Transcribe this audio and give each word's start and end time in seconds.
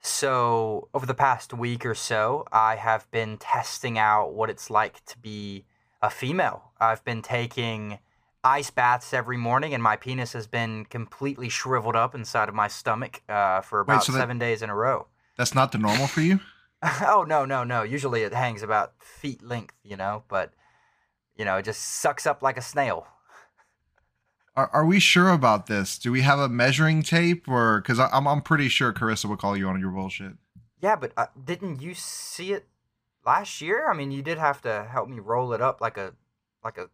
So, 0.00 0.88
over 0.94 1.06
the 1.06 1.14
past 1.14 1.52
week 1.52 1.84
or 1.84 1.94
so, 1.94 2.46
I 2.52 2.76
have 2.76 3.10
been 3.10 3.36
testing 3.36 3.98
out 3.98 4.32
what 4.32 4.48
it's 4.48 4.70
like 4.70 5.04
to 5.06 5.18
be 5.18 5.64
a 6.00 6.08
female. 6.08 6.70
I've 6.80 7.04
been 7.04 7.20
taking 7.22 7.98
ice 8.44 8.70
baths 8.70 9.12
every 9.12 9.36
morning, 9.36 9.74
and 9.74 9.82
my 9.82 9.96
penis 9.96 10.32
has 10.32 10.46
been 10.46 10.84
completely 10.84 11.48
shriveled 11.48 11.96
up 11.96 12.14
inside 12.14 12.48
of 12.48 12.54
my 12.54 12.68
stomach 12.68 13.22
uh, 13.28 13.60
for 13.60 13.80
about 13.80 14.04
so 14.04 14.12
that- 14.12 14.18
seven 14.18 14.38
days 14.38 14.62
in 14.62 14.70
a 14.70 14.74
row. 14.74 15.06
That's 15.36 15.54
not 15.54 15.72
the 15.72 15.78
normal 15.78 16.06
for 16.08 16.20
you? 16.20 16.40
oh 16.82 17.24
no, 17.26 17.44
no, 17.44 17.64
no! 17.64 17.82
Usually 17.82 18.22
it 18.22 18.32
hangs 18.32 18.62
about 18.62 18.92
feet 19.02 19.42
length, 19.42 19.74
you 19.84 19.96
know, 19.96 20.22
but 20.28 20.52
you 21.36 21.44
know, 21.44 21.56
it 21.56 21.64
just 21.64 21.80
sucks 21.82 22.26
up 22.26 22.42
like 22.42 22.56
a 22.56 22.62
snail. 22.62 23.06
Are, 24.58 24.68
are 24.72 24.84
we 24.84 24.98
sure 24.98 25.28
about 25.30 25.66
this? 25.68 25.98
Do 25.98 26.10
we 26.10 26.22
have 26.22 26.40
a 26.40 26.48
measuring 26.48 27.04
tape, 27.04 27.46
or 27.48 27.80
because 27.80 28.00
I'm 28.00 28.26
I'm 28.26 28.42
pretty 28.42 28.68
sure 28.68 28.92
Carissa 28.92 29.26
would 29.26 29.38
call 29.38 29.56
you 29.56 29.68
on 29.68 29.78
your 29.78 29.92
bullshit. 29.92 30.32
Yeah, 30.80 30.96
but 30.96 31.12
uh, 31.16 31.26
didn't 31.42 31.80
you 31.80 31.94
see 31.94 32.52
it 32.52 32.66
last 33.24 33.60
year? 33.60 33.88
I 33.88 33.94
mean, 33.94 34.10
you 34.10 34.20
did 34.20 34.36
have 34.36 34.60
to 34.62 34.84
help 34.90 35.08
me 35.08 35.20
roll 35.20 35.52
it 35.52 35.62
up 35.62 35.80
like 35.80 35.96
a 35.96 36.12
like 36.64 36.76
a 36.76 36.90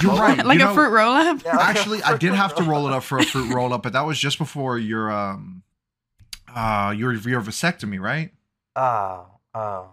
You're 0.00 0.12
right. 0.14 0.46
like 0.46 0.60
you 0.60 0.64
a 0.64 0.68
know, 0.68 0.74
fruit 0.74 0.90
roll 0.90 1.12
up. 1.12 1.42
Yeah, 1.44 1.56
like 1.56 1.76
Actually, 1.76 2.02
I 2.04 2.12
did 2.16 2.28
fruit 2.28 2.36
have 2.36 2.54
to 2.54 2.62
roll 2.62 2.82
it 2.86 2.90
roll-up. 2.90 2.96
up 2.98 3.02
for 3.02 3.18
a 3.18 3.24
fruit 3.24 3.52
roll 3.52 3.72
up, 3.72 3.82
but 3.82 3.92
that 3.94 4.02
was 4.06 4.16
just 4.16 4.38
before 4.38 4.78
your 4.78 5.10
um 5.10 5.64
uh 6.54 6.94
your 6.96 7.14
your 7.14 7.40
vasectomy, 7.40 7.98
right? 8.00 8.30
Oh, 8.76 9.26
oh. 9.54 9.88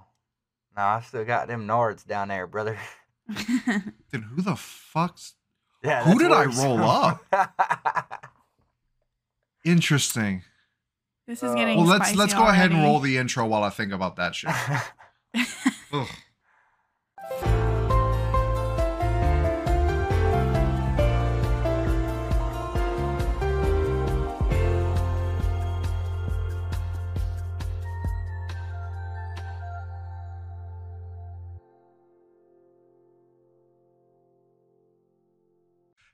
No, 0.78 0.84
I 0.84 1.02
still 1.02 1.26
got 1.26 1.48
them 1.48 1.68
Nards 1.68 2.06
down 2.06 2.28
there, 2.28 2.46
brother. 2.46 2.78
Then 4.12 4.22
who 4.22 4.44
the 4.44 4.56
fuck's 4.56 5.34
Yeah. 5.84 6.04
Who 6.04 6.12
that's 6.12 6.22
did 6.22 6.32
I 6.32 6.46
roll 6.46 6.80
up? 6.80 8.30
interesting? 9.66 10.44
this 11.28 11.44
is 11.44 11.54
getting. 11.56 11.78
Well, 11.78 11.88
let's 11.88 12.06
spicy 12.06 12.18
let's 12.18 12.34
go 12.34 12.48
ahead 12.48 12.72
and 12.72 12.84
roll 12.84 13.00
the 13.00 13.18
intro 13.18 13.46
while 13.46 13.64
I 13.64 13.70
think 13.70 13.92
about 13.92 14.16
that 14.18 14.36
shit. 14.36 14.52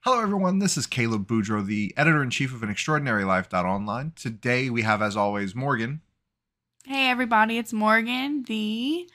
Hello, 0.09 0.23
everyone. 0.23 0.57
This 0.57 0.75
is 0.75 0.87
Caleb 0.87 1.27
Boudreau, 1.27 1.63
the 1.63 1.93
editor 1.95 2.23
in 2.23 2.31
chief 2.31 2.51
of 2.51 2.63
an 2.63 2.69
extraordinary 2.71 3.23
life.online. 3.23 4.13
Today, 4.15 4.67
we 4.71 4.81
have, 4.81 5.03
as 5.03 5.15
always, 5.15 5.53
Morgan. 5.53 6.01
Hey 6.83 7.11
everybody, 7.11 7.59
it's 7.59 7.71
Morgan, 7.71 8.41
the 8.47 9.07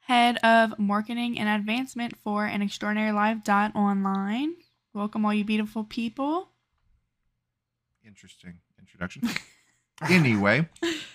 head 0.00 0.36
of 0.44 0.78
marketing 0.78 1.38
and 1.38 1.48
advancement 1.48 2.18
for 2.18 2.44
an 2.44 2.60
extraordinary 2.60 3.10
life 3.12 3.38
dot 3.42 3.74
online. 3.74 4.56
Welcome 4.92 5.24
all 5.24 5.32
you 5.32 5.46
beautiful 5.46 5.82
people. 5.82 6.50
Interesting 8.06 8.58
introduction. 8.78 9.26
anyway, 10.10 10.68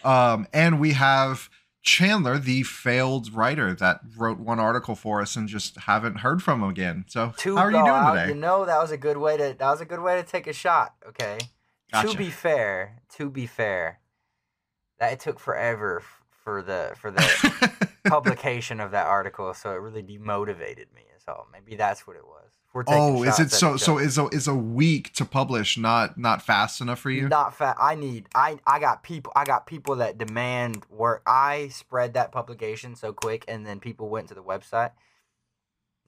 um, 0.04 0.48
and 0.54 0.80
we 0.80 0.94
have 0.94 1.52
Chandler, 1.90 2.38
the 2.38 2.62
failed 2.62 3.34
writer 3.34 3.73
that 3.73 4.02
wrote 4.16 4.38
one 4.38 4.59
article 4.59 4.94
for 4.94 5.22
us 5.22 5.36
and 5.36 5.50
just 5.50 5.76
haven't 5.76 6.18
heard 6.18 6.44
from 6.44 6.62
him 6.62 6.70
again. 6.70 7.06
So, 7.08 7.34
Two 7.36 7.56
how 7.56 7.64
are 7.64 7.72
you 7.72 7.78
doing 7.78 7.86
blowout, 7.86 8.14
today? 8.14 8.28
You 8.28 8.36
know 8.36 8.64
that 8.66 8.80
was 8.80 8.92
a 8.92 8.98
good 8.98 9.18
way 9.18 9.38
to 9.38 9.56
that 9.58 9.72
was 9.72 9.82
a 9.82 9.86
good 9.86 10.00
way 10.00 10.22
to 10.22 10.23
take 10.23 10.45
a 10.45 10.54
shot. 10.54 10.94
Okay. 11.08 11.40
Gotcha. 11.92 12.10
To 12.10 12.17
be 12.17 12.30
fair, 12.30 13.02
to 13.16 13.32
be 13.32 13.48
fair, 13.48 14.02
that 15.00 15.14
it 15.14 15.20
took 15.20 15.40
forever 15.40 16.02
f- 16.02 16.23
for 16.44 16.62
the 16.62 16.94
for 16.95 17.10
the 17.10 17.88
publication 18.06 18.80
of 18.80 18.92
that 18.92 19.08
article, 19.08 19.56
so 19.56 19.72
it 19.72 19.82
really 19.82 20.04
demotivated 20.04 20.94
me. 20.94 21.09
So 21.30 21.45
maybe 21.52 21.76
that's 21.76 22.08
what 22.08 22.16
it 22.16 22.26
was. 22.26 22.50
We're 22.73 22.84
taking 22.84 23.02
oh, 23.02 23.23
is 23.23 23.40
it 23.40 23.52
so? 23.52 23.76
each 23.76 23.82
So 23.82 24.00
is 24.00 24.17
a 24.17 24.28
is 24.30 24.48
a 24.48 24.56
week 24.56 25.14
to 25.14 25.26
publish 25.26 25.78
not 25.78 26.17
not 26.17 26.42
fast 26.42 26.82
enough 26.82 27.00
for 27.00 27.12
you? 27.12 27.28
Not 27.30 27.56
fast. 27.56 27.78
I 27.80 27.94
need. 27.94 28.28
I 28.34 28.58
I 28.66 28.80
got 28.80 29.04
people. 29.04 29.32
I 29.36 29.44
got 29.44 29.68
people 29.68 29.98
that 29.98 30.18
demand 30.18 30.86
work. 30.89 31.22
I 31.28 31.68
spread 31.68 32.14
that 32.16 32.32
publication 32.32 32.95
so 32.95 33.14
quick, 33.14 33.45
and 33.48 33.64
then 33.66 33.80
people 33.80 34.10
went 34.10 34.28
to 34.30 34.34
the 34.34 34.42
website. 34.44 34.92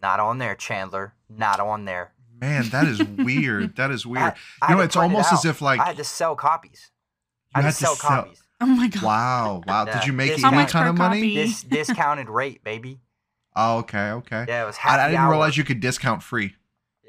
Not 0.01 0.19
on 0.19 0.39
there, 0.39 0.55
Chandler. 0.55 1.13
Not 1.29 1.59
on 1.59 1.85
there. 1.85 2.13
Man, 2.39 2.69
that 2.69 2.87
is 2.87 3.03
weird. 3.17 3.75
That 3.75 3.91
is 3.91 4.05
weird. 4.05 4.23
I- 4.23 4.35
I 4.61 4.71
you 4.71 4.75
know, 4.77 4.81
it's 4.81 4.95
print 4.95 5.11
it 5.11 5.15
almost 5.15 5.33
as 5.33 5.45
if 5.45 5.61
like 5.61 5.79
I 5.79 5.85
had 5.85 5.97
to 5.97 6.03
sell 6.03 6.35
copies. 6.35 6.89
you 7.55 7.59
I 7.59 7.61
had 7.61 7.65
had 7.65 7.71
to 7.75 7.77
sell 7.77 7.95
copies. 7.95 8.41
Oh 8.59 8.65
my 8.65 8.87
god. 8.87 9.03
Wow, 9.03 9.61
wow. 9.67 9.85
Did 9.85 10.05
you 10.05 10.13
make 10.13 10.31
This 10.31 10.43
any 10.43 10.55
How 10.55 10.65
kind 10.65 10.71
per 10.71 10.87
of 10.89 10.97
money? 10.97 11.19
copy? 11.21 11.35
This 11.35 11.63
discounted 11.63 12.29
rate, 12.29 12.63
baby. 12.63 12.99
Oh, 13.55 13.79
okay, 13.79 14.11
okay. 14.11 14.45
Yeah, 14.47 14.63
it 14.63 14.65
was 14.65 14.77
happy 14.77 14.99
I, 15.01 15.05
I 15.05 15.07
didn't 15.09 15.21
hour. 15.21 15.31
realize 15.31 15.57
you 15.57 15.63
could 15.63 15.79
discount 15.79 16.23
free. 16.23 16.55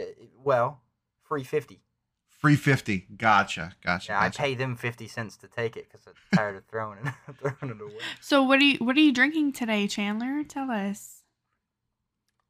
Uh, 0.00 0.04
Well, 0.42 0.80
free 1.22 1.44
fifty. 1.44 1.80
Free 2.28 2.56
fifty. 2.56 3.06
Gotcha, 3.16 3.76
gotcha. 3.84 4.12
Yeah, 4.12 4.20
I 4.20 4.28
pay 4.28 4.54
them 4.54 4.74
fifty 4.76 5.06
cents 5.06 5.36
to 5.38 5.46
take 5.48 5.76
it 5.76 5.88
because 5.90 6.06
I'm 6.06 6.14
tired 6.36 6.56
of 6.56 6.64
throwing 6.66 6.98
it 7.06 7.12
throwing 7.38 7.74
it 7.76 7.80
away. 7.80 7.92
So 8.20 8.42
what 8.42 8.58
are 8.60 8.64
you 8.64 8.78
what 8.78 8.96
are 8.96 9.00
you 9.00 9.12
drinking 9.12 9.52
today, 9.52 9.86
Chandler? 9.86 10.42
Tell 10.42 10.70
us. 10.70 11.22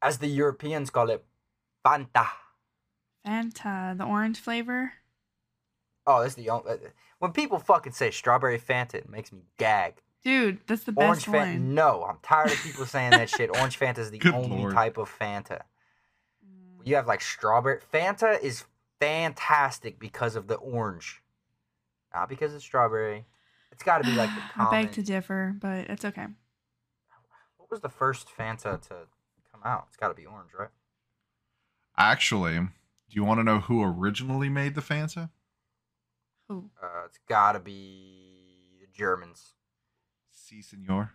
As 0.00 0.19
the 0.19 0.26
Europeans 0.28 0.88
call 0.91 1.10
it, 1.10 1.24
Fanta. 1.84 2.26
Fanta, 3.26 3.97
the 3.97 4.04
orange 4.04 4.41
flavor. 4.41 4.94
Oh, 6.06 6.22
that's 6.22 6.34
the 6.34 6.48
only. 6.50 6.72
When 7.19 7.30
people 7.32 7.59
fucking 7.60 7.92
say 7.92 8.10
strawberry 8.10 8.59
Fanta, 8.59 8.94
it 8.94 9.09
makes 9.09 9.30
me 9.30 9.42
gag. 9.59 10.00
Dude, 10.25 10.60
that's 10.66 10.84
the 10.84 10.93
Orange 10.97 11.27
best 11.27 11.27
Fanta. 11.27 11.53
one. 11.55 11.75
No, 11.75 12.05
I'm 12.09 12.19
tired 12.22 12.53
of 12.53 12.62
people 12.62 12.87
saying 12.87 13.10
that 13.10 13.28
shit. 13.28 13.50
Orange 13.56 13.78
Fanta 13.78 13.99
is 13.99 14.10
the 14.10 14.19
Good 14.19 14.34
only 14.34 14.59
lord. 14.59 14.75
type 14.75 14.97
of 14.97 15.10
Fanta. 15.10 15.62
Mm. 16.47 16.84
You 16.87 16.94
have 16.94 17.06
like 17.09 17.21
strawberry. 17.21 17.81
Fanta 17.93 18.41
is 18.41 18.65
fantastic 19.00 19.99
because 19.99 20.37
of 20.37 20.47
the 20.47 20.55
orange, 20.55 21.22
not 22.15 22.28
because 22.28 22.55
of 22.55 22.62
strawberry. 22.62 23.25
It's 23.72 23.83
got 23.83 23.99
to 23.99 24.05
be 24.05 24.15
like 24.15 24.31
the 24.31 24.62
I 24.62 24.71
beg 24.71 24.93
to 24.93 25.03
differ, 25.03 25.56
but 25.59 25.88
it's 25.91 26.05
okay. 26.05 26.27
What 27.56 27.71
was 27.71 27.81
the 27.81 27.89
first 27.89 28.28
Fanta 28.28 28.81
to 28.89 28.94
come 29.50 29.60
out? 29.65 29.87
It's 29.89 29.97
got 29.97 30.09
to 30.09 30.15
be 30.15 30.27
orange, 30.27 30.50
right? 30.56 30.69
Actually, 31.99 32.59
do 32.59 32.69
you 33.10 33.25
want 33.25 33.41
to 33.41 33.44
know 33.44 33.59
who 33.60 33.83
originally 33.83 34.49
made 34.49 34.75
the 34.77 34.83
Fanta? 34.83 35.31
Ooh. 36.50 36.71
Uh, 36.81 37.06
it's 37.06 37.19
got 37.28 37.53
to 37.53 37.60
be 37.60 38.77
the 38.81 38.87
Germans. 38.97 39.54
Si, 40.53 40.61
senor. 40.61 41.13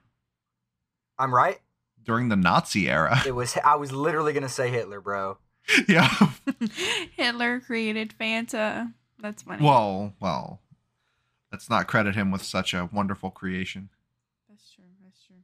I'm 1.20 1.32
right. 1.34 1.60
During 2.04 2.30
the 2.30 2.36
Nazi 2.36 2.90
era. 2.90 3.22
It 3.26 3.36
was. 3.36 3.56
I 3.64 3.76
was 3.76 3.92
literally 3.92 4.34
gonna 4.34 4.50
say 4.50 4.72
Hitler, 4.72 5.00
bro. 5.00 5.38
yeah. 5.88 6.10
Hitler 7.16 7.60
created 7.60 8.16
Fanta. 8.20 8.94
That's 9.20 9.44
funny. 9.44 9.64
Well, 9.64 10.14
well. 10.20 10.62
Let's 11.52 11.70
not 11.70 11.88
credit 11.88 12.16
him 12.16 12.32
with 12.32 12.42
such 12.42 12.74
a 12.74 12.90
wonderful 12.92 13.30
creation. 13.30 13.90
That's 14.50 14.72
true. 14.72 14.86
That's 15.04 15.24
true. 15.28 15.36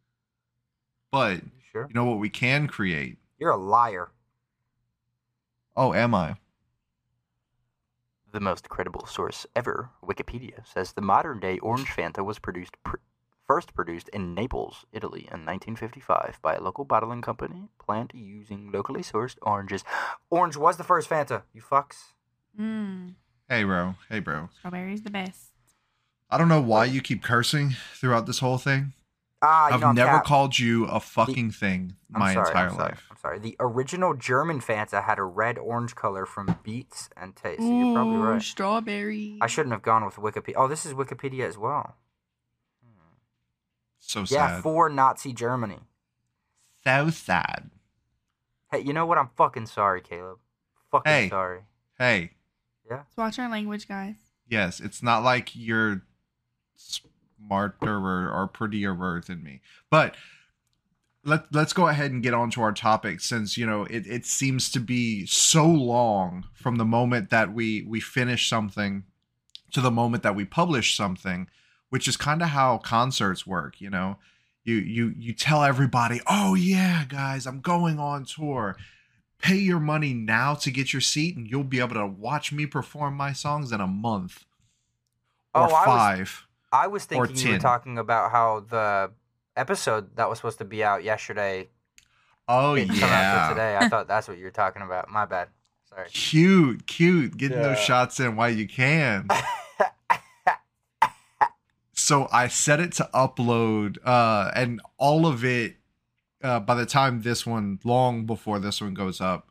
But 1.12 1.36
You 1.44 1.50
sure? 1.72 1.86
you 1.88 1.94
know 1.94 2.06
what 2.06 2.20
we 2.20 2.30
can 2.30 2.68
create? 2.68 3.18
You're 3.38 3.52
a 3.52 3.58
liar. 3.58 4.10
Oh, 5.76 5.94
am 5.94 6.16
I? 6.16 6.38
The 8.32 8.40
most 8.40 8.70
credible 8.70 9.06
source 9.06 9.46
ever, 9.56 9.92
Wikipedia, 10.04 10.66
says 10.66 10.94
the 10.94 11.02
modern 11.02 11.40
day 11.40 11.60
orange 11.60 11.90
Fanta 11.90 12.26
was 12.26 12.40
produced 12.40 12.76
pr- 12.84 12.98
first 13.48 13.74
produced 13.76 14.10
in 14.10 14.34
Naples, 14.34 14.86
Italy 14.92 15.22
in 15.22 15.46
1955 15.46 16.40
by 16.42 16.56
a 16.56 16.62
local 16.62 16.86
bottling 16.86 17.22
company, 17.22 17.70
plant 17.84 18.12
using 18.14 18.72
locally 18.72 19.02
sourced 19.02 19.38
oranges. 19.42 19.84
Orange 20.30 20.58
was 20.58 20.78
the 20.78 20.84
first 20.84 21.10
Fanta, 21.10 21.44
you 21.54 21.62
fucks. 21.62 22.14
Mmm. 22.60 23.14
Hey, 23.50 23.64
bro. 23.64 23.96
Hey, 24.10 24.20
bro. 24.20 24.50
Strawberry's 24.60 25.02
the 25.02 25.10
best. 25.10 25.50
I 26.30 26.38
don't 26.38 26.48
know 26.50 26.62
why 26.62 26.86
you 26.86 27.02
keep 27.02 27.22
cursing 27.22 27.76
throughout 27.96 28.26
this 28.26 28.40
whole 28.40 28.58
thing. 28.58 28.94
Ah, 29.46 29.68
I've 29.74 29.82
know, 29.82 29.92
never 29.92 30.10
cap- 30.14 30.26
called 30.26 30.58
you 30.58 30.86
a 30.86 31.02
fucking 31.02 31.52
thing 31.52 31.98
my 32.10 32.34
sorry, 32.34 32.48
entire 32.48 32.68
I'm 32.70 32.76
sorry, 32.76 32.84
life. 32.90 33.04
I'm 33.12 33.18
sorry. 33.18 33.40
The 33.40 33.58
original 33.60 34.14
German 34.14 34.62
Fanta 34.62 35.04
had 35.04 35.20
a 35.20 35.24
red 35.24 35.58
orange 35.58 35.96
color 35.96 36.26
from 36.26 36.58
beets 36.64 37.10
and 37.18 37.36
taste. 37.36 37.60
So 37.62 37.68
you're 37.68 37.94
probably 37.94 38.16
Ooh, 38.16 38.24
right. 38.24 38.42
strawberry. 38.42 39.38
I 39.42 39.48
shouldn't 39.48 39.74
have 39.74 39.82
gone 39.82 40.06
with 40.06 40.16
Wikipedia. 40.16 40.54
Oh, 40.56 40.70
this 40.70 40.86
is 40.86 40.94
Wikipedia 40.94 41.46
as 41.46 41.58
well. 41.58 41.96
So 44.06 44.22
Yeah, 44.22 44.48
sad. 44.48 44.64
for 44.64 44.90
Nazi 44.90 45.34
Germany. 45.34 45.80
so 46.84 47.10
sad. 47.10 47.72
Hey, 48.72 48.80
you 48.82 48.92
know 48.94 49.06
what? 49.06 49.18
I'm 49.18 49.30
fucking 49.38 49.68
sorry, 49.68 50.02
Caleb. 50.02 50.40
Fucking 50.92 51.12
Hey. 51.12 51.30
sorry. 51.30 51.62
Hey, 51.98 52.32
Let's 52.90 53.16
watch 53.18 53.40
our 53.40 53.50
language, 53.50 53.88
guys. 53.88 54.16
yes, 54.48 54.80
it's 54.80 55.02
not 55.02 55.24
like 55.24 55.56
you're 55.56 56.04
smarter 56.76 57.96
or, 57.98 58.30
or 58.30 58.48
prettier 58.48 58.94
than 59.26 59.42
me. 59.42 59.62
But 59.90 60.16
let 61.24 61.52
let's 61.54 61.72
go 61.74 61.88
ahead 61.88 62.12
and 62.12 62.22
get 62.22 62.34
on 62.34 62.52
to 62.52 62.62
our 62.62 62.74
topic 62.74 63.22
since 63.22 63.58
you 63.58 63.66
know 63.66 63.86
it, 63.86 64.06
it 64.06 64.26
seems 64.26 64.70
to 64.72 64.80
be 64.82 65.26
so 65.26 65.66
long 65.66 66.46
from 66.54 66.76
the 66.76 66.86
moment 66.86 67.30
that 67.30 67.54
we 67.54 67.84
we 67.84 68.00
finish 68.02 68.48
something 68.50 69.04
to 69.72 69.80
the 69.82 69.90
moment 69.92 70.22
that 70.24 70.36
we 70.36 70.44
publish 70.46 70.96
something 70.98 71.48
which 71.94 72.08
is 72.08 72.18
kind 72.18 72.42
of 72.42 72.48
how 72.48 72.80
concerts 72.80 73.46
work, 73.46 73.80
you 73.80 73.88
know. 73.88 74.18
You 74.64 74.78
you 74.78 75.14
you 75.16 75.32
tell 75.32 75.64
everybody, 75.64 76.22
"Oh 76.26 76.56
yeah, 76.56 77.06
guys, 77.08 77.46
I'm 77.46 77.60
going 77.60 78.00
on 78.00 78.26
tour." 78.26 78.76
Pay 79.38 79.58
your 79.58 79.80
money 79.80 80.12
now 80.12 80.56
to 80.56 80.72
get 80.72 80.92
your 80.92 81.02
seat 81.04 81.38
and 81.38 81.48
you'll 81.48 81.64
be 81.64 81.80
able 81.80 81.94
to 81.94 82.08
watch 82.08 82.52
me 82.52 82.66
perform 82.66 83.16
my 83.16 83.32
songs 83.32 83.72
in 83.72 83.80
a 83.80 83.86
month 83.86 84.44
oh, 85.54 85.66
or 85.66 85.72
Oh, 85.72 85.76
I 85.76 85.88
was- 85.88 86.20
5. 86.30 86.48
I 86.72 86.88
was 86.88 87.06
thinking 87.06 87.36
you 87.36 87.52
were 87.52 87.60
talking 87.60 88.00
about 88.00 88.32
how 88.32 88.62
the 88.68 89.12
episode 89.56 90.16
that 90.16 90.28
was 90.30 90.40
supposed 90.40 90.58
to 90.60 90.66
be 90.66 90.84
out 90.84 91.04
yesterday 91.04 91.70
oh 92.48 92.76
didn't 92.76 92.96
come 92.96 93.04
out 93.04 93.10
yeah. 93.12 93.50
today. 93.50 93.78
I 93.78 93.88
thought 93.88 94.08
that's 94.08 94.28
what 94.28 94.40
you 94.40 94.46
were 94.46 94.52
talking 94.52 94.82
about. 94.82 95.12
My 95.12 95.26
bad. 95.26 95.50
Sorry. 95.90 96.10
Cute, 96.10 96.88
cute. 96.88 97.38
Getting 97.38 97.62
those 97.62 97.78
shots 97.78 98.20
in 98.20 98.36
while 98.36 98.50
you 98.50 98.68
can. 98.68 99.28
so 102.04 102.28
I 102.34 102.50
set 102.50 102.82
it 102.82 102.92
to 102.94 103.10
upload, 103.14 103.98
uh, 104.04 104.52
and 104.54 104.82
all 104.98 105.26
of 105.26 105.46
it. 105.46 105.78
Uh, 106.44 106.60
by 106.60 106.76
the 106.76 106.86
time 106.86 107.22
this 107.22 107.46
one, 107.46 107.80
long 107.86 108.26
before 108.26 108.60
this 108.60 108.82
one 108.82 108.94
goes 108.94 109.22
up, 109.22 109.48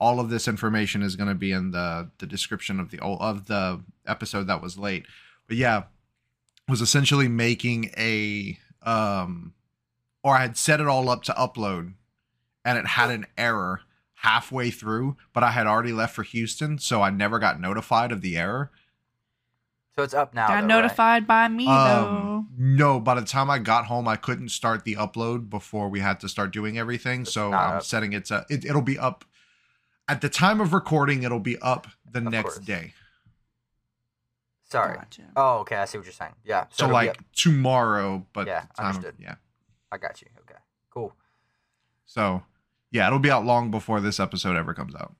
all 0.00 0.18
of 0.18 0.30
this 0.30 0.48
information 0.48 1.02
is 1.02 1.14
going 1.14 1.28
to 1.28 1.34
be 1.34 1.52
in 1.52 1.72
the 1.72 2.10
the 2.16 2.26
description 2.26 2.80
of 2.80 2.90
the 2.90 2.98
of 3.02 3.46
the 3.48 3.82
episode 4.06 4.46
that 4.46 4.62
was 4.62 4.78
late. 4.78 5.04
But 5.46 5.58
yeah, 5.58 5.84
was 6.66 6.80
essentially 6.80 7.28
making 7.28 7.90
a 7.98 8.58
um, 8.82 9.52
or 10.24 10.34
I 10.34 10.40
had 10.40 10.56
set 10.56 10.80
it 10.80 10.86
all 10.86 11.10
up 11.10 11.22
to 11.24 11.32
upload, 11.32 11.92
and 12.64 12.78
it 12.78 12.86
had 12.86 13.10
an 13.10 13.26
error 13.36 13.82
halfway 14.14 14.70
through, 14.70 15.18
but 15.34 15.42
I 15.42 15.50
had 15.50 15.66
already 15.66 15.92
left 15.92 16.14
for 16.14 16.22
Houston, 16.22 16.78
so 16.78 17.02
I 17.02 17.10
never 17.10 17.38
got 17.38 17.60
notified 17.60 18.10
of 18.10 18.22
the 18.22 18.38
error. 18.38 18.70
So 20.00 20.04
it's 20.04 20.14
up 20.14 20.32
now. 20.32 20.46
Got 20.48 20.54
though, 20.54 20.54
right? 20.60 20.66
notified 20.66 21.26
by 21.26 21.46
me 21.48 21.66
Um, 21.66 22.48
no, 22.56 22.98
by 23.00 23.14
the 23.14 23.22
time 23.26 23.50
I 23.50 23.58
got 23.58 23.84
home, 23.84 24.08
I 24.08 24.16
couldn't 24.16 24.48
start 24.48 24.84
the 24.84 24.94
upload 24.94 25.50
before 25.50 25.90
we 25.90 26.00
had 26.00 26.20
to 26.20 26.28
start 26.28 26.52
doing 26.52 26.78
everything. 26.78 27.22
It's 27.22 27.32
So 27.34 27.52
I'm 27.52 27.76
up. 27.78 27.82
setting 27.82 28.14
it 28.14 28.24
to 28.26 28.46
it, 28.48 28.64
it'll 28.64 28.80
be 28.80 28.98
up 28.98 29.26
at 30.08 30.22
the 30.22 30.30
time 30.30 30.58
of 30.60 30.72
recording. 30.72 31.22
It'll 31.22 31.38
be 31.38 31.58
up 31.60 31.86
the 32.10 32.20
Of 32.20 32.24
next 32.32 32.54
course. 32.54 32.58
day. 32.64 32.94
Sorry. 34.70 34.96
Gotcha. 34.96 35.22
Oh, 35.36 35.58
okay. 35.58 35.76
I 35.76 35.84
see 35.84 35.98
what 35.98 36.06
you're 36.06 36.12
saying. 36.14 36.32
Yeah. 36.44 36.64
So, 36.70 36.84
it'll 36.84 36.94
like 36.94 37.18
tomorrow, 37.34 38.26
but 38.32 38.46
Yeah, 38.46 38.60
the 38.62 38.82
time 38.82 38.90
of- 38.90 38.96
understood. 38.96 39.16
yeah. 39.18 39.34
I 39.92 39.98
got 39.98 40.22
you. 40.22 40.28
Okay. 40.40 40.58
Cool. 40.90 41.12
So 42.06 42.42
yeah, 42.90 43.06
it'll 43.06 43.18
be 43.18 43.30
out 43.30 43.44
long 43.44 43.70
before 43.70 44.00
this 44.00 44.18
episode 44.18 44.56
ever 44.56 44.72
comes 44.72 44.94
out. 44.94 45.14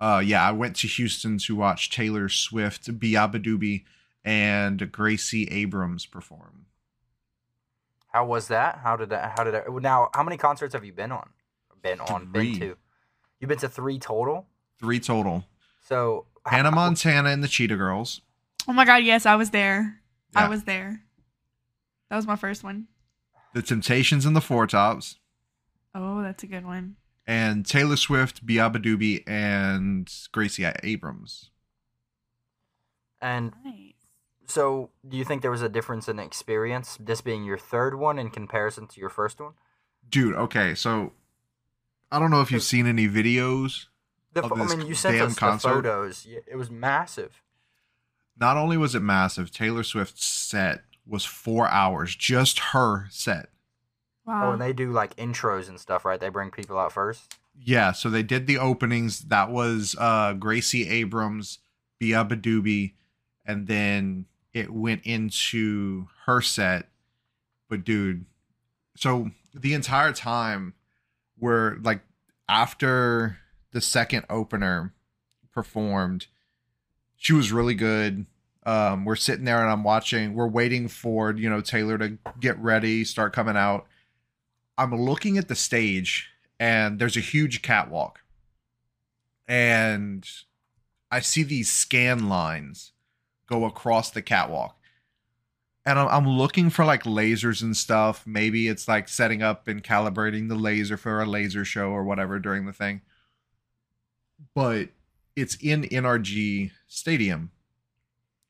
Uh, 0.00 0.22
yeah, 0.24 0.42
I 0.46 0.52
went 0.52 0.76
to 0.76 0.86
Houston 0.88 1.36
to 1.38 1.54
watch 1.54 1.90
Taylor 1.90 2.28
Swift, 2.28 2.86
Beabadoobee, 2.98 3.84
and 4.24 4.90
Gracie 4.90 5.44
Abrams 5.50 6.06
perform. 6.06 6.66
How 8.12 8.24
was 8.24 8.48
that? 8.48 8.80
How 8.82 8.96
did 8.96 9.10
that? 9.10 9.34
How 9.36 9.44
did 9.44 9.54
that? 9.54 9.70
Now, 9.70 10.08
how 10.14 10.22
many 10.22 10.36
concerts 10.36 10.74
have 10.74 10.84
you 10.84 10.92
been 10.92 11.12
on? 11.12 11.28
Been 11.82 12.00
on? 12.00 12.32
Three. 12.32 12.52
Been 12.52 12.60
to? 12.60 12.76
You've 13.40 13.48
been 13.48 13.58
to 13.58 13.68
three 13.68 13.98
total. 13.98 14.46
Three 14.78 15.00
total. 15.00 15.44
So 15.86 16.26
Hannah 16.46 16.70
how- 16.70 16.74
Montana 16.76 17.28
and 17.30 17.42
the 17.42 17.48
Cheetah 17.48 17.76
Girls. 17.76 18.20
Oh 18.68 18.72
my 18.72 18.84
god, 18.84 19.02
yes, 19.04 19.26
I 19.26 19.36
was 19.36 19.50
there. 19.50 20.00
Yeah. 20.34 20.44
I 20.44 20.48
was 20.48 20.64
there. 20.64 21.02
That 22.08 22.16
was 22.16 22.26
my 22.26 22.36
first 22.36 22.62
one. 22.62 22.88
The 23.54 23.62
Temptations 23.62 24.26
and 24.26 24.36
the 24.36 24.40
Four 24.40 24.66
Tops. 24.66 25.16
Oh, 25.94 26.22
that's 26.22 26.42
a 26.42 26.46
good 26.46 26.64
one. 26.64 26.96
And 27.30 27.64
Taylor 27.64 27.94
Swift, 27.94 28.44
Beabadoobee, 28.44 29.22
and 29.24 30.12
Gracie 30.32 30.66
Abrams. 30.82 31.50
And 33.22 33.52
Nice. 33.64 33.92
so, 34.48 34.90
do 35.08 35.16
you 35.16 35.24
think 35.24 35.42
there 35.42 35.50
was 35.52 35.62
a 35.62 35.68
difference 35.68 36.08
in 36.08 36.18
experience, 36.18 36.96
this 36.98 37.20
being 37.20 37.44
your 37.44 37.56
third 37.56 37.94
one 37.94 38.18
in 38.18 38.30
comparison 38.30 38.88
to 38.88 39.00
your 39.00 39.10
first 39.10 39.38
one? 39.40 39.52
Dude, 40.08 40.34
okay, 40.34 40.74
so 40.74 41.12
I 42.10 42.18
don't 42.18 42.32
know 42.32 42.40
if 42.40 42.50
you've 42.50 42.64
seen 42.64 42.88
any 42.88 43.08
videos. 43.08 43.86
The, 44.32 44.42
Of 44.42 44.48
pho- 44.50 44.56
I 44.64 44.66
mean, 44.74 44.86
you 44.88 44.94
sent 44.94 45.16
damn 45.16 45.26
us 45.28 45.36
concert? 45.36 45.68
the 45.68 45.74
photos. 45.74 46.26
It 46.48 46.56
was 46.56 46.68
massive. 46.68 47.42
Not 48.40 48.56
only 48.56 48.76
was 48.76 48.96
it 48.96 49.02
massive, 49.02 49.52
Taylor 49.52 49.84
Swift's 49.84 50.24
set 50.26 50.82
was 51.06 51.24
four 51.24 51.68
hours, 51.68 52.16
just 52.16 52.58
her 52.72 53.06
set. 53.10 53.50
Oh, 54.30 54.52
and 54.52 54.60
they 54.60 54.72
do 54.72 54.92
like 54.92 55.16
intros 55.16 55.68
and 55.68 55.78
stuff, 55.80 56.04
right? 56.04 56.20
They 56.20 56.28
bring 56.28 56.50
people 56.50 56.78
out 56.78 56.92
first. 56.92 57.36
Yeah, 57.60 57.92
so 57.92 58.08
they 58.08 58.22
did 58.22 58.46
the 58.46 58.58
openings. 58.58 59.20
That 59.22 59.50
was 59.50 59.96
uh 59.98 60.34
Gracie 60.34 60.88
Abrams, 60.88 61.58
Beabadoobee, 62.00 62.94
and 63.44 63.66
then 63.66 64.26
it 64.54 64.70
went 64.70 65.02
into 65.04 66.08
her 66.26 66.40
set. 66.40 66.88
But 67.68 67.84
dude, 67.84 68.24
so 68.96 69.30
the 69.54 69.74
entire 69.74 70.12
time 70.12 70.74
we're 71.38 71.76
like 71.82 72.02
after 72.48 73.38
the 73.72 73.80
second 73.80 74.26
opener 74.28 74.92
performed, 75.52 76.26
she 77.16 77.32
was 77.32 77.52
really 77.52 77.74
good. 77.74 78.26
Um, 78.66 79.04
we're 79.04 79.16
sitting 79.16 79.44
there 79.44 79.62
and 79.62 79.70
I'm 79.70 79.84
watching, 79.84 80.34
we're 80.34 80.48
waiting 80.48 80.88
for, 80.88 81.32
you 81.32 81.48
know, 81.48 81.60
Taylor 81.60 81.96
to 81.98 82.18
get 82.40 82.58
ready, 82.58 83.04
start 83.04 83.32
coming 83.32 83.56
out. 83.56 83.86
I'm 84.80 84.96
looking 84.96 85.36
at 85.36 85.48
the 85.48 85.54
stage 85.54 86.30
and 86.58 86.98
there's 86.98 87.18
a 87.18 87.20
huge 87.20 87.60
catwalk. 87.60 88.20
And 89.46 90.26
I 91.10 91.20
see 91.20 91.42
these 91.42 91.70
scan 91.70 92.30
lines 92.30 92.92
go 93.46 93.66
across 93.66 94.10
the 94.10 94.22
catwalk. 94.22 94.78
And 95.84 95.98
I'm, 95.98 96.08
I'm 96.08 96.28
looking 96.28 96.70
for 96.70 96.86
like 96.86 97.02
lasers 97.02 97.62
and 97.62 97.76
stuff. 97.76 98.26
Maybe 98.26 98.68
it's 98.68 98.88
like 98.88 99.08
setting 99.08 99.42
up 99.42 99.68
and 99.68 99.84
calibrating 99.84 100.48
the 100.48 100.54
laser 100.54 100.96
for 100.96 101.20
a 101.20 101.26
laser 101.26 101.66
show 101.66 101.90
or 101.90 102.02
whatever 102.02 102.38
during 102.38 102.64
the 102.64 102.72
thing. 102.72 103.02
But 104.54 104.88
it's 105.36 105.56
in 105.56 105.82
NRG 105.82 106.70
Stadium, 106.88 107.50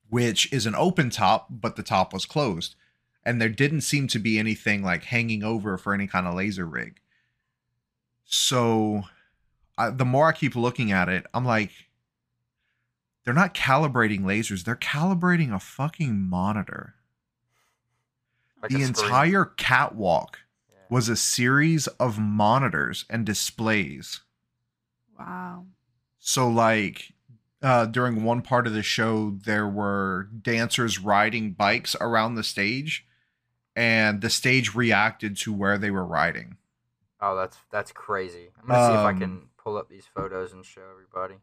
which 0.09 0.53
is 0.53 0.65
an 0.65 0.77
open 0.77 1.11
top, 1.11 1.49
but 1.50 1.75
the 1.75 1.82
top 1.82 2.12
was 2.12 2.25
closed. 2.25 2.77
And 3.25 3.40
there 3.40 3.49
didn't 3.50 3.82
seem 3.82 4.08
to 4.08 4.19
be 4.19 4.38
anything 4.38 4.82
like 4.82 5.05
hanging 5.05 5.43
over 5.43 5.76
for 5.76 5.93
any 5.93 6.06
kind 6.06 6.26
of 6.26 6.34
laser 6.34 6.64
rig. 6.67 7.00
So 8.25 9.02
I, 9.76 9.90
the 9.90 10.05
more 10.05 10.28
I 10.28 10.32
keep 10.32 10.55
looking 10.56 10.93
at 10.93 11.08
it, 11.08 11.26
I'm 11.34 11.44
like, 11.44 11.70
they're 13.25 13.34
not 13.34 13.55
calibrating 13.55 14.20
lasers, 14.22 14.64
they're 14.64 14.75
calibrating 14.76 15.55
a 15.55 15.58
fucking 15.61 16.19
monitor. 16.19 16.94
Like 18.62 18.70
the 18.70 18.82
entire 18.82 19.44
catwalk 19.44 20.39
Yeah. 20.70 20.77
was 20.91 21.08
a 21.08 21.17
series 21.17 21.86
of 21.86 22.19
monitors 22.19 23.05
and 23.10 23.24
displays. 23.27 24.20
wow. 25.19 25.67
So 26.19 26.48
like 26.48 27.12
uh 27.62 27.86
during 27.86 28.24
one 28.24 28.41
part 28.43 28.67
of 28.67 28.72
the 28.72 28.82
show 28.82 29.31
there 29.44 29.69
were 29.69 30.29
dancers 30.43 30.98
riding 30.98 31.53
bikes 31.53 31.94
around 32.00 32.34
the 32.34 32.43
stage 32.43 33.06
and 33.77 34.20
the 34.20 34.31
stage 34.31 34.74
reacted 34.74 35.36
to 35.39 35.53
where 35.53 35.79
they 35.79 35.91
were 35.91 36.05
riding. 36.05 36.56
Oh, 37.20 37.36
that's 37.36 37.56
that's 37.70 37.93
crazy. 37.93 38.50
I'm 38.58 38.67
gonna 38.67 38.79
see 38.79 38.94
if 38.94 39.05
I 39.05 39.12
Um, 39.12 39.19
can 39.19 39.48
pull 39.56 39.77
up 39.77 39.89
these 39.89 40.06
photos 40.06 40.53
and 40.53 40.65
show 40.65 40.89
everybody. 40.91 41.41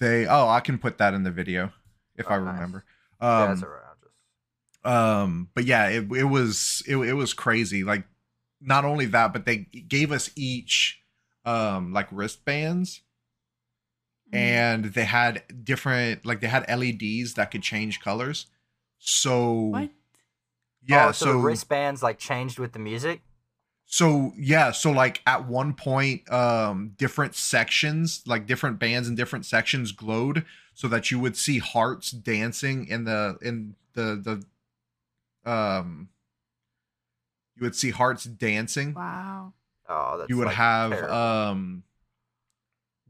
They 0.00 0.26
oh, 0.26 0.48
I 0.48 0.60
can 0.60 0.78
put 0.78 0.98
that 0.98 1.14
in 1.14 1.22
the 1.24 1.30
video 1.30 1.72
if 2.16 2.30
I 2.30 2.34
Oh, 2.34 2.40
nice. 2.40 2.56
remember. 2.56 2.84
yeah, 3.34 3.46
Um 3.46 3.48
that's 3.48 3.62
alright. 3.62 3.82
Just. 4.02 4.14
um 4.84 5.48
but 5.54 5.64
yeah, 5.64 5.88
it 5.88 6.10
it 6.12 6.24
was 6.24 6.82
it, 6.86 6.96
it 6.96 7.14
was 7.14 7.34
crazy. 7.34 7.84
Like 7.84 8.04
not 8.60 8.84
only 8.84 9.06
that, 9.06 9.32
but 9.32 9.44
they 9.46 9.58
gave 9.58 10.12
us 10.12 10.30
each 10.36 11.02
um 11.44 11.92
like 11.92 12.08
wristbands 12.10 13.02
Mm. 14.32 14.38
and 14.38 14.84
they 14.86 15.04
had 15.04 15.42
different 15.64 16.24
like 16.26 16.40
they 16.40 16.46
had 16.48 16.64
LEDs 16.68 17.34
that 17.34 17.50
could 17.50 17.62
change 17.62 18.00
colors. 18.00 18.46
So 18.98 19.44
what? 19.70 19.90
Yeah, 20.86 21.08
oh, 21.08 21.12
so, 21.12 21.26
so 21.26 21.32
the 21.32 21.38
wristbands 21.38 22.02
like 22.02 22.18
changed 22.18 22.58
with 22.58 22.72
the 22.72 22.78
music. 22.78 23.20
so 23.86 24.32
yeah, 24.38 24.70
so 24.70 24.90
like 24.90 25.22
at 25.26 25.46
one 25.46 25.74
point 25.74 26.30
um 26.32 26.92
different 26.96 27.34
sections, 27.34 28.22
like 28.26 28.46
different 28.46 28.78
bands 28.78 29.08
and 29.08 29.16
different 29.16 29.46
sections 29.46 29.92
glowed 29.92 30.44
so 30.74 30.88
that 30.88 31.10
you 31.10 31.18
would 31.18 31.36
see 31.36 31.58
hearts 31.58 32.10
dancing 32.10 32.86
in 32.86 33.04
the 33.04 33.38
in 33.42 33.74
the 33.94 34.42
the 35.44 35.50
um 35.50 36.08
you 37.56 37.64
would 37.64 37.74
see 37.76 37.90
hearts 37.90 38.24
dancing. 38.24 38.94
Wow. 38.94 39.52
Oh, 39.88 40.18
that's 40.18 40.30
you 40.30 40.36
would 40.36 40.46
like, 40.46 40.56
have 40.56 40.90
terrible. 40.90 41.14
um 41.14 41.82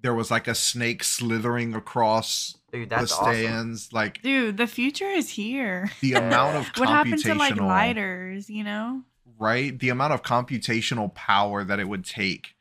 there 0.01 0.15
was 0.15 0.31
like 0.31 0.47
a 0.47 0.55
snake 0.55 1.03
slithering 1.03 1.75
across 1.75 2.57
dude. 2.73 2.89
the 2.91 2.97
That's 2.97 3.13
awesome. 3.13 3.35
stands 3.35 3.93
like 3.93 4.23
Dude, 4.23 4.57
the 4.57 4.67
future 4.67 5.09
is 5.09 5.31
here. 5.31 5.91
the 6.01 6.13
amount 6.15 6.57
of 6.57 6.67
What 6.77 6.89
happened 6.89 7.23
to 7.23 7.35
like 7.35 7.57
lighters, 7.57 8.49
you 8.51 8.65
know? 8.65 9.03
right 9.39 9.79
the 9.79 9.89
amount 9.91 10.13
of 10.13 10.23
computational 10.23 11.15
power 11.15 11.63
that 11.63 11.79
it 11.79 11.89
would 11.89 12.05
take 12.05 12.55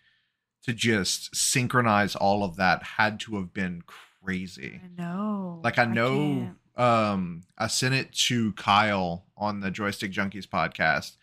to 0.63 0.73
just 0.73 1.35
synchronize 1.35 2.15
all 2.15 2.43
of 2.43 2.55
that 2.57 2.83
had 2.83 3.19
to 3.21 3.35
have 3.37 3.51
been 3.51 3.81
crazy 4.21 4.79
I 4.83 5.01
know. 5.01 5.59
like 5.63 5.79
i 5.79 5.85
know 5.85 6.53
can't. 6.77 6.87
um 6.87 7.43
I 7.57 7.65
sent 7.67 7.95
it 7.95 8.11
to 8.27 8.51
Kyle 8.53 9.25
on 9.35 9.61
the 9.61 9.71
Joystick 9.71 10.11
Junkies 10.11 10.45
podcast 10.47 11.15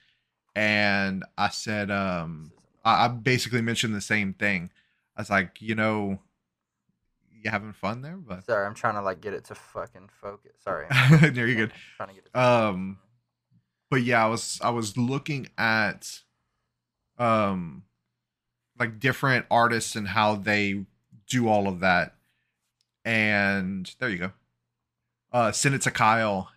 and 0.56 1.24
I 1.38 1.50
said 1.50 1.90
um 1.90 2.50
I, 2.84 3.04
I 3.04 3.08
basically 3.08 3.60
mentioned 3.62 3.94
the 3.94 4.00
same 4.00 4.32
thing. 4.34 4.70
I 5.16 5.20
was 5.20 5.30
like, 5.30 5.60
you 5.62 5.74
know, 5.76 6.18
you 7.44 7.50
having 7.50 7.72
fun 7.72 8.02
there, 8.02 8.16
but 8.16 8.44
Sorry, 8.46 8.66
I'm 8.66 8.74
trying 8.74 8.94
to 8.94 9.02
like 9.02 9.20
get 9.20 9.34
it 9.34 9.44
to 9.46 9.54
fucking 9.54 10.08
focus. 10.20 10.52
Sorry. 10.62 10.86
there 11.30 11.46
you 11.46 11.54
good. 11.56 11.72
Trying 11.96 12.08
to 12.10 12.14
get 12.14 12.24
it 12.26 12.32
to 12.34 12.40
Um, 12.40 12.98
but 13.90 14.02
yeah, 14.02 14.24
I 14.24 14.28
was 14.28 14.58
I 14.62 14.70
was 14.70 14.96
looking 14.96 15.48
at 15.58 16.20
um 17.18 17.84
like 18.78 18.98
different 18.98 19.46
artists 19.50 19.94
and 19.94 20.08
how 20.08 20.34
they 20.34 20.84
do 21.28 21.48
all 21.48 21.68
of 21.68 21.80
that. 21.80 22.14
And 23.04 23.92
there 23.98 24.08
you 24.08 24.18
go. 24.18 24.32
Uh 25.32 25.52
send 25.52 25.74
it 25.74 25.82
to 25.82 25.90
Kyle. 25.90 26.50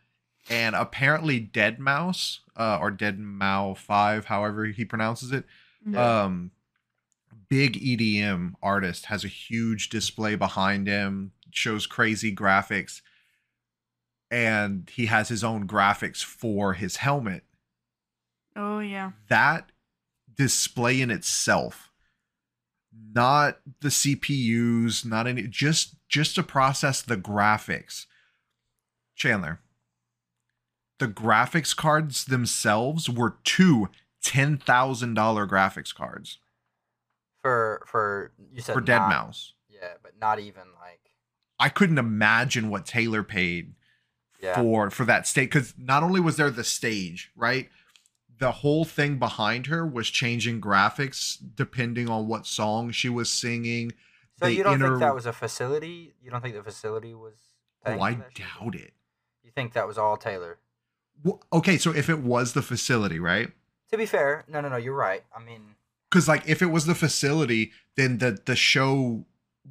And 0.50 0.76
apparently 0.76 1.42
Deadmau5, 1.42 2.40
uh, 2.56 2.78
or 2.80 2.90
Dead 2.90 3.20
Mao 3.20 3.74
Five, 3.74 4.26
however 4.26 4.66
he 4.68 4.86
pronounces 4.86 5.34
it, 5.34 5.44
Yeah. 5.86 6.24
um 6.24 6.52
big 7.50 7.74
EDM 7.74 8.54
artist 8.62 9.06
has 9.06 9.24
a 9.24 9.30
huge 9.30 9.90
display 9.90 10.36
behind 10.36 10.88
him, 10.88 11.32
shows 11.52 11.88
crazy 11.88 12.36
graphics, 12.36 13.02
and 14.30 14.90
he 14.94 15.06
has 15.06 15.30
his 15.30 15.44
own 15.44 15.68
graphics 15.68 16.24
for 16.24 16.74
his 16.74 16.98
helmet. 16.98 17.44
Oh 18.56 18.80
yeah. 18.80 19.12
That 19.30 19.72
display 20.36 21.02
in 21.02 21.12
itself, 21.12 21.92
not 23.14 23.60
the 23.82 23.90
CPUs, 23.90 25.06
not 25.06 25.28
any 25.28 25.44
just 25.44 25.96
just 26.10 26.36
to 26.36 26.44
process 26.44 27.02
the 27.02 27.18
graphics. 27.18 28.06
Chandler, 29.16 29.62
the 31.00 31.08
graphics 31.08 31.76
cards 31.76 32.26
themselves 32.26 33.10
were 33.10 33.38
two 33.44 33.90
ten 34.22 34.58
thousand 34.58 35.14
dollar 35.14 35.48
graphics 35.48 35.94
cards 35.94 36.40
for 37.48 37.82
for 37.86 38.32
you 38.52 38.62
said 38.62 38.74
for 38.74 38.82
Dead 38.82 39.00
not- 39.00 39.10
Mouse. 39.10 39.54
Yeah, 39.70 39.94
but 40.02 40.14
not 40.20 40.40
even 40.40 40.64
like 40.82 41.00
I 41.60 41.70
couldn't 41.70 41.98
imagine 41.98 42.70
what 42.70 42.86
Taylor 42.86 43.24
paid 43.24 43.74
yeah. 44.42 44.56
for 44.56 44.90
for 44.90 45.06
that 45.06 45.28
stage 45.28 45.50
because 45.50 45.74
not 45.78 46.04
only 46.04 46.20
was 46.20 46.36
there 46.36 46.50
the 46.50 46.64
stage, 46.64 47.32
right? 47.36 47.70
The 48.40 48.52
whole 48.52 48.86
thing 48.86 49.18
behind 49.18 49.68
her 49.68 49.86
was 49.86 50.10
changing 50.10 50.62
graphics 50.62 51.38
depending 51.56 52.10
on 52.10 52.28
what 52.28 52.46
song 52.46 52.92
she 52.92 53.10
was 53.10 53.30
singing. 53.30 53.94
so 54.38 54.48
you 54.48 54.64
don't 54.64 54.76
inner- 54.76 54.90
think 54.90 55.00
that 55.00 55.16
was 55.16 55.26
a 55.26 55.34
facility? 55.34 56.14
You 56.22 56.30
don't 56.30 56.42
think 56.42 56.56
the 56.56 56.64
facility 56.64 57.14
was? 57.14 57.36
Oh, 57.86 58.00
I 58.00 58.14
doubt 58.36 58.76
it. 58.76 58.94
You 59.44 59.52
think 59.52 59.74
that 59.74 59.88
was 59.88 59.98
all 59.98 60.18
Taylor? 60.18 60.58
Well, 61.24 61.42
okay, 61.54 61.78
so 61.78 61.92
if 61.92 62.10
it 62.10 62.20
was 62.20 62.54
the 62.54 62.62
facility, 62.62 63.20
right? 63.20 63.52
To 63.92 63.98
be 63.98 64.06
fair, 64.06 64.44
no, 64.48 64.60
no, 64.60 64.70
no. 64.70 64.78
You're 64.78 64.94
right. 64.94 65.24
I 65.36 65.42
mean, 65.42 65.76
Because 66.10 66.28
like 66.28 66.48
if 66.48 66.62
it 66.62 66.68
was 66.68 66.86
the 66.86 66.96
facility, 66.96 67.72
then 67.96 68.18
the 68.20 68.40
the 68.46 68.56
show 68.56 69.26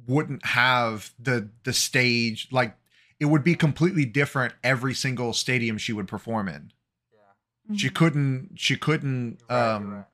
wouldn't 0.07 0.45
have 0.45 1.11
the 1.19 1.49
the 1.63 1.73
stage 1.73 2.47
like 2.51 2.75
it 3.19 3.25
would 3.25 3.43
be 3.43 3.55
completely 3.55 4.05
different 4.05 4.53
every 4.63 4.93
single 4.93 5.33
stadium 5.33 5.77
she 5.77 5.91
would 5.93 6.07
perform 6.07 6.47
in. 6.47 6.71
yeah. 7.11 7.75
She 7.75 7.89
Mhm. 7.89 7.95
couldn't 7.95 8.49
she 8.55 8.77
couldn't 8.77 9.39
right, 9.49 9.73
um 9.75 9.93
right. 9.93 10.05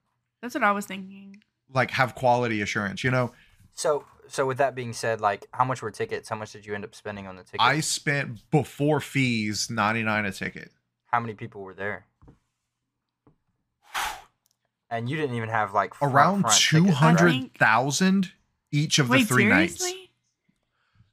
That's 0.42 0.56
what 0.56 0.64
I 0.64 0.72
was 0.72 0.86
thinking. 0.86 1.44
like 1.74 1.92
have 1.92 2.16
quality 2.16 2.62
assurance, 2.62 3.04
you 3.04 3.12
know? 3.12 3.34
So, 3.74 4.06
so 4.28 4.46
with 4.46 4.58
that 4.60 4.76
being 4.76 4.94
said, 4.94 5.20
like, 5.20 5.48
how 5.54 5.66
much 5.66 5.82
were 5.82 5.90
tickets? 5.92 6.30
How 6.30 6.36
much 6.36 6.52
did 6.54 6.66
you 6.66 6.76
end 6.76 6.84
up 6.86 6.94
spending 6.96 7.28
on 7.28 7.36
the 7.36 7.44
tickets? 7.44 7.64
I 7.64 7.80
spent 7.82 8.50
before 8.52 9.00
fees 9.02 9.70
99 9.70 10.26
a 10.26 10.32
ticket. 10.32 10.72
How 11.08 11.20
many 11.20 11.34
people 11.34 11.62
were 11.62 11.74
there? 11.74 12.06
And 14.94 15.10
you 15.10 15.18
didn't 15.18 15.36
even 15.36 15.50
have 15.50 15.74
like 15.74 15.96
front, 15.96 16.14
Around 16.14 16.42
front 16.42 16.56
tickets, 16.56 17.02
right? 17.02 17.18
200,000 17.18 18.32
each 18.72 19.00
of 19.00 19.08
the 19.08 19.12
Wait, 19.14 19.28
three 19.28 19.46
nights. 19.46 19.80
seriously? 19.80 20.12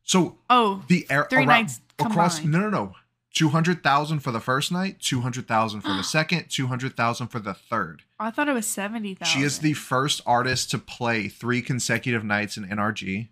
So 0.02 0.36
Oh, 0.50 0.82
the 0.88 1.06
air 1.08 1.26
Three 1.30 1.38
around- 1.38 1.46
nights 1.46 1.80
across 1.98 2.40
combined. 2.40 2.62
no 2.64 2.68
no 2.70 2.84
no 2.86 2.94
200,000 3.32 4.18
for 4.18 4.32
the 4.32 4.40
first 4.40 4.70
night, 4.72 4.98
200,000 5.00 5.80
for 5.82 5.88
the 5.94 6.02
second, 6.16 6.48
200,000 6.50 7.28
for 7.28 7.38
the 7.38 7.54
third. 7.54 8.02
I 8.18 8.30
thought 8.30 8.48
it 8.48 8.52
was 8.52 8.66
seventy 8.66 9.14
thousand. 9.14 9.32
She 9.40 9.44
is 9.46 9.60
the 9.60 9.72
first 9.72 10.20
artist 10.26 10.70
to 10.72 10.78
play 10.78 11.28
3 11.28 11.62
consecutive 11.62 12.22
nights 12.24 12.56
in 12.58 12.64
NRG, 12.68 13.28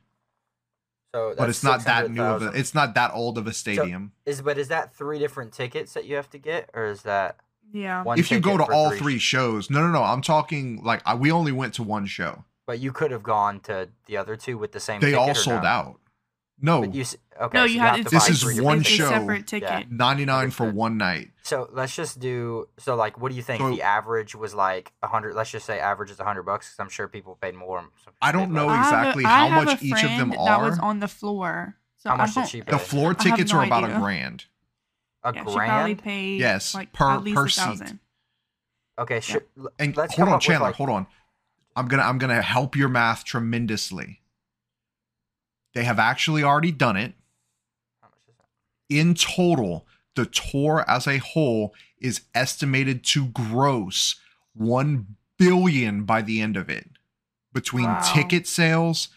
So, 1.15 1.35
but 1.37 1.51
it's 1.51 1.63
not 1.65 1.85
that 1.85 2.11
new 2.11 2.23
of 2.23 2.43
a 2.43 2.49
it's 2.53 2.75
not 2.75 2.95
that 2.95 3.11
old 3.13 3.37
of 3.39 3.47
a 3.47 3.53
stadium. 3.53 4.13
Is 4.25 4.41
but 4.41 4.57
is 4.57 4.69
that 4.69 4.95
three 4.95 5.19
different 5.19 5.53
tickets 5.53 5.93
that 5.95 6.07
you 6.07 6.17
have 6.17 6.31
to 6.31 6.39
get, 6.39 6.71
or 6.73 6.87
is 6.87 7.03
that 7.03 7.37
yeah. 7.73 8.03
one? 8.03 8.19
if 8.19 8.31
you 8.31 8.41
go 8.41 8.57
to 8.57 8.65
all 8.65 8.91
three 8.91 8.99
three 8.99 9.19
shows, 9.19 9.71
no 9.71 9.81
no 9.81 9.89
no, 9.93 10.03
I'm 10.03 10.23
talking 10.23 10.83
like 10.83 11.03
I, 11.07 11.15
we 11.15 11.31
only 11.33 11.53
went 11.53 11.75
to 11.75 11.83
one 11.83 12.07
show. 12.07 12.45
But 12.67 12.81
you 12.81 12.93
could 12.93 13.11
have 13.13 13.23
gone 13.23 13.61
to 13.61 13.89
the 14.07 14.17
other 14.19 14.37
two 14.37 14.59
with 14.59 14.73
the 14.73 14.81
same. 14.81 15.01
They 15.01 15.09
ticket 15.09 15.19
all 15.21 15.31
or 15.31 15.35
sold 15.35 15.63
no? 15.63 15.69
out. 15.69 16.01
No, 16.61 16.81
But 16.81 16.93
you 16.93 17.05
okay? 17.41 17.57
no, 17.57 17.67
so 17.69 17.73
you 17.73 17.79
have 17.79 17.97
had 17.97 18.05
to 18.07 18.11
This 18.11 18.27
buy 18.27 18.33
is 18.33 18.43
three 18.43 18.55
it's, 18.57 18.63
one 18.63 18.83
show. 18.83 19.07
A 19.07 19.09
separate 19.11 19.47
ticket. 19.47 19.93
99 19.93 20.51
for 20.51 20.69
one 20.69 20.99
night. 20.99 21.29
So 21.45 21.69
let's 21.73 21.95
just 21.95 22.19
do 22.19 22.69
so. 22.81 22.97
Like, 22.97 23.17
what 23.21 23.31
do 23.31 23.37
you 23.37 23.43
think 23.43 23.61
So- 23.63 23.71
the 23.71 23.83
average 23.83 24.35
was 24.35 24.55
like? 24.55 24.93
A 25.03 25.07
hundred. 25.07 25.35
Let's 25.37 25.51
just 25.53 25.65
say 25.67 25.79
average 25.79 26.11
is 26.11 26.19
a 26.19 26.25
hundred 26.25 26.43
bucks. 26.43 26.67
Because 26.69 26.81
I'm 26.81 26.89
sure 26.91 27.07
people 27.07 27.39
paid 27.41 27.55
more. 27.55 27.85
I 28.21 28.33
don't 28.33 28.51
know 28.51 28.67
less. 28.67 28.75
I 28.75 28.77
have 28.77 28.93
a- 28.93 28.99
exactly 29.09 29.25
I 29.25 29.29
how 29.29 29.49
have 29.51 29.65
much 29.67 29.81
a 29.81 29.85
each 29.85 29.93
of 29.93 30.11
them 30.11 30.29
friend 30.31 30.47
That 30.49 30.61
was 30.61 30.79
are. 30.81 30.85
on 30.85 30.99
the 30.99 31.07
floor. 31.09 31.77
So 31.99 32.11
How 32.11 32.17
much 32.17 32.31
did 32.31 32.41
don't- 32.41 32.49
she 32.49 32.63
pay? 32.63 32.73
The 32.73 32.79
floor 32.81 33.15
tickets 33.15 33.53
no 33.53 33.61
are 33.61 33.65
about 33.65 33.85
a 33.85 33.87
idea. 33.87 33.99
grand. 34.01 34.45
A 35.29 35.33
Yeah, 35.35 35.41
she 35.45 35.55
probably 35.55 35.95
grand. 35.95 36.03
paid 36.03 36.41
Yes, 36.41 36.75
like 36.75 36.93
per- 36.93 37.11
at 37.11 37.23
least 37.23 37.37
per 37.37 37.47
a 37.47 37.51
seat. 37.51 37.61
thousand. 37.63 37.99
Okay, 38.99 39.21
sure. 39.21 39.43
l- 39.59 39.69
And 39.79 39.97
Let's 39.97 40.15
hold 40.17 40.29
on, 40.29 40.41
Chandler, 40.41 40.69
like- 40.69 40.77
hold 40.77 40.91
on. 40.91 41.07
I'm 41.77 41.87
gonna 41.89 42.03
I'm 42.03 42.19
gonna 42.19 42.43
help 42.43 42.75
your 42.75 42.89
math 42.89 43.25
tremendously. 43.25 44.23
They 45.75 45.85
have 45.85 45.99
actually 45.99 46.43
already 46.43 46.73
done 46.73 46.97
it. 46.97 47.15
How 48.03 48.09
much 48.09 48.19
is 48.29 48.35
that? 48.39 48.97
In 48.97 49.15
total, 49.15 49.87
the 50.17 50.27
tour 50.27 50.85
as 50.89 51.07
a 51.07 51.19
whole 51.19 51.75
is 51.99 52.23
estimated 52.35 53.05
to 53.05 53.27
gross 53.29 54.17
one 54.55 55.17
billion 55.37 56.05
by 56.05 56.23
the 56.23 56.41
end 56.41 56.57
of 56.57 56.69
it. 56.69 56.91
Between 57.53 57.85
Wow. 57.87 58.01
ticket 58.13 58.47
sales, 58.49 59.09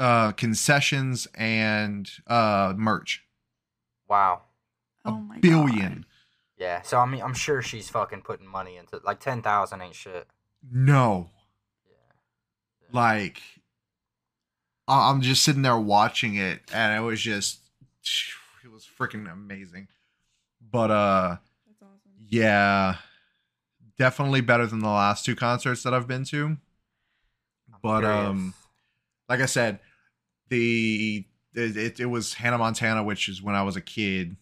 uh 0.00 0.32
concessions, 0.32 1.26
and 1.34 2.10
uh 2.26 2.72
merch. 2.76 3.24
Wow. 4.08 4.42
A 5.06 5.10
Oh 5.10 5.20
my 5.20 5.38
billion. 5.38 5.94
God. 5.94 6.04
Yeah. 6.58 6.82
So 6.82 6.98
I 6.98 7.06
mean, 7.06 7.22
I'm 7.22 7.34
sure 7.34 7.62
she's 7.62 7.88
fucking 7.88 8.22
putting 8.22 8.46
money 8.46 8.76
into 8.76 9.00
like 9.04 9.20
ten 9.20 9.42
thousand 9.42 9.80
ain't 9.82 9.94
shit. 9.94 10.26
No. 10.70 11.30
Yeah. 11.88 12.88
like 12.92 13.40
I- 14.88 15.10
I'm 15.10 15.20
just 15.20 15.42
sitting 15.44 15.62
there 15.62 15.78
watching 15.78 16.34
it 16.36 16.60
and 16.72 16.94
it 16.96 17.04
was 17.06 17.20
just 17.20 17.60
it 18.64 18.70
was 18.70 18.86
freaking 18.98 19.30
amazing. 19.30 19.88
But 20.60 20.90
uh 20.90 21.36
That's 21.66 21.82
awesome. 21.82 22.12
yeah, 22.28 22.96
definitely 23.98 24.40
better 24.40 24.66
than 24.66 24.80
the 24.80 24.88
last 24.88 25.24
two 25.24 25.36
concerts 25.36 25.82
that 25.84 25.94
I've 25.94 26.08
been 26.08 26.24
to. 26.24 26.46
I'm 26.46 26.58
But 27.82 28.00
curious. 28.00 28.26
um 28.28 28.54
like 29.28 29.40
I 29.40 29.46
said, 29.46 29.80
the 30.48 31.24
it, 31.54 31.76
it, 31.76 32.00
it 32.00 32.06
was 32.06 32.34
Hannah 32.34 32.58
Montana 32.58 33.02
which 33.02 33.28
is 33.28 33.42
when 33.42 33.54
I 33.54 33.62
was 33.62 33.76
a 33.76 33.80
kid 33.80 34.36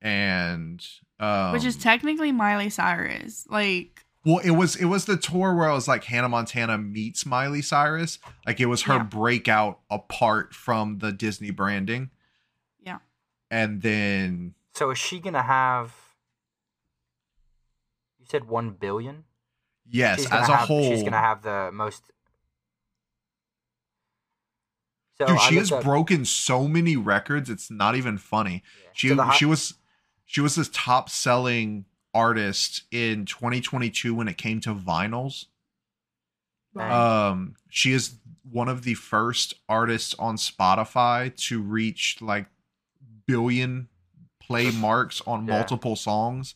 and 0.00 0.84
um 1.20 1.52
Which 1.52 1.64
is 1.64 1.76
technically 1.76 2.32
Miley 2.32 2.70
Cyrus. 2.70 3.46
Like, 3.50 4.04
Well, 4.24 4.38
it 4.38 4.50
was 4.52 4.76
it 4.76 4.86
was 4.86 5.04
the 5.06 5.16
tour 5.16 5.54
where 5.54 5.68
it 5.68 5.72
was 5.74 5.88
like 5.88 6.04
Hannah 6.04 6.28
Montana 6.28 6.78
meets 6.78 7.24
Miley 7.26 7.62
Cyrus. 7.62 8.18
Like 8.46 8.60
it 8.60 8.66
was 8.66 8.82
her 8.82 8.94
Yeah. 8.96 9.02
breakout 9.04 9.80
apart 9.90 10.54
from 10.54 10.98
the 10.98 11.12
Disney 11.12 11.50
branding. 11.50 12.10
Yeah. 12.80 12.98
And 13.50 13.82
then 13.82 14.54
so 14.74 14.90
is 14.90 14.98
she 14.98 15.18
gonna 15.18 15.42
have? 15.42 15.94
You 18.20 18.26
said 18.30 18.44
one 18.44 18.70
billion. 18.70 19.24
yes, 19.90 20.18
She's 20.20 20.28
gonna 20.28 20.42
as 20.42 20.48
a 20.48 20.56
have- 20.56 20.68
whole, 20.68 20.82
she's 20.90 21.02
gonna 21.02 21.16
have 21.18 21.42
the 21.42 21.70
most. 21.72 22.04
So 25.16 25.26
dude, 25.26 25.36
I 25.36 25.48
she 25.48 25.56
has 25.56 25.72
up- 25.72 25.82
broken 25.82 26.24
so 26.24 26.68
many 26.68 26.96
records. 26.96 27.50
It's 27.50 27.70
not 27.70 27.96
even 27.96 28.18
funny. 28.18 28.62
yeah. 28.84 28.90
She 28.92 29.08
So 29.08 29.16
hi- 29.22 29.34
she 29.34 29.44
was 29.44 29.74
she 30.30 30.42
was 30.42 30.54
the 30.56 30.64
top 30.66 31.08
selling 31.08 31.86
artist 32.12 32.82
in 32.90 33.24
2022 33.24 34.14
when 34.14 34.28
it 34.28 34.36
came 34.36 34.60
to 34.60 34.74
vinyls. 34.74 35.46
wow. 36.74 37.30
Um, 37.30 37.54
she 37.70 37.92
is 37.92 38.16
one 38.50 38.68
of 38.68 38.82
the 38.82 38.92
first 38.94 39.54
artists 39.70 40.14
on 40.18 40.36
Spotify 40.36 41.34
to 41.48 41.62
reach 41.62 42.18
like 42.20 42.46
billion 43.26 43.88
play 44.38 44.70
marks 44.74 45.22
on 45.26 45.46
Yeah. 45.46 45.54
multiple 45.56 45.96
songs. 45.96 46.54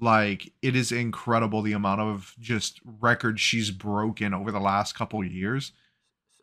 Like 0.00 0.52
it 0.62 0.74
is 0.74 0.90
incredible 0.90 1.60
the 1.60 1.72
amount 1.74 2.00
of 2.00 2.34
just 2.40 2.80
records 2.84 3.42
she's 3.42 3.70
broken 3.70 4.32
over 4.32 4.50
the 4.50 4.60
last 4.60 4.94
couple 4.94 5.22
years. 5.22 5.72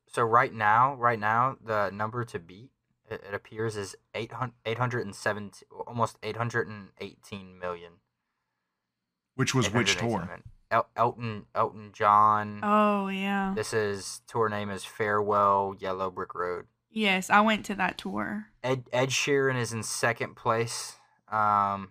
So 0.07 0.21
right 0.21 0.53
now, 0.53 0.93
right 0.93 1.19
now, 1.19 1.57
the 1.63 1.89
number 1.89 2.23
to 2.25 2.37
beat 2.37 2.69
it, 3.13 3.23
it 3.27 3.33
appears 3.33 3.77
is 3.77 3.95
800, 4.13 4.53
817, 4.65 5.67
almost 5.87 6.17
818 6.23 7.59
million. 7.59 7.93
Which 9.35 9.55
was 9.55 9.71
which 9.73 9.95
tour? 9.97 10.29
El- 10.69 10.89
Elton 10.95 11.45
Elton 11.55 11.91
John. 11.93 12.59
Oh 12.63 13.07
yeah. 13.07 13.53
This 13.55 13.73
is 13.73 14.21
tour 14.27 14.49
name 14.49 14.69
is 14.69 14.83
Farewell 14.83 15.75
Yellow 15.79 16.09
Brick 16.11 16.35
Road. 16.35 16.65
Yes, 16.91 17.29
I 17.29 17.41
went 17.41 17.65
to 17.65 17.75
that 17.75 17.97
tour. 17.97 18.47
Ed 18.63 18.83
Ed 18.93 19.09
Sheeran 19.09 19.59
is 19.59 19.73
in 19.73 19.81
second 19.83 20.35
place. 20.35 20.97
Um, 21.31 21.89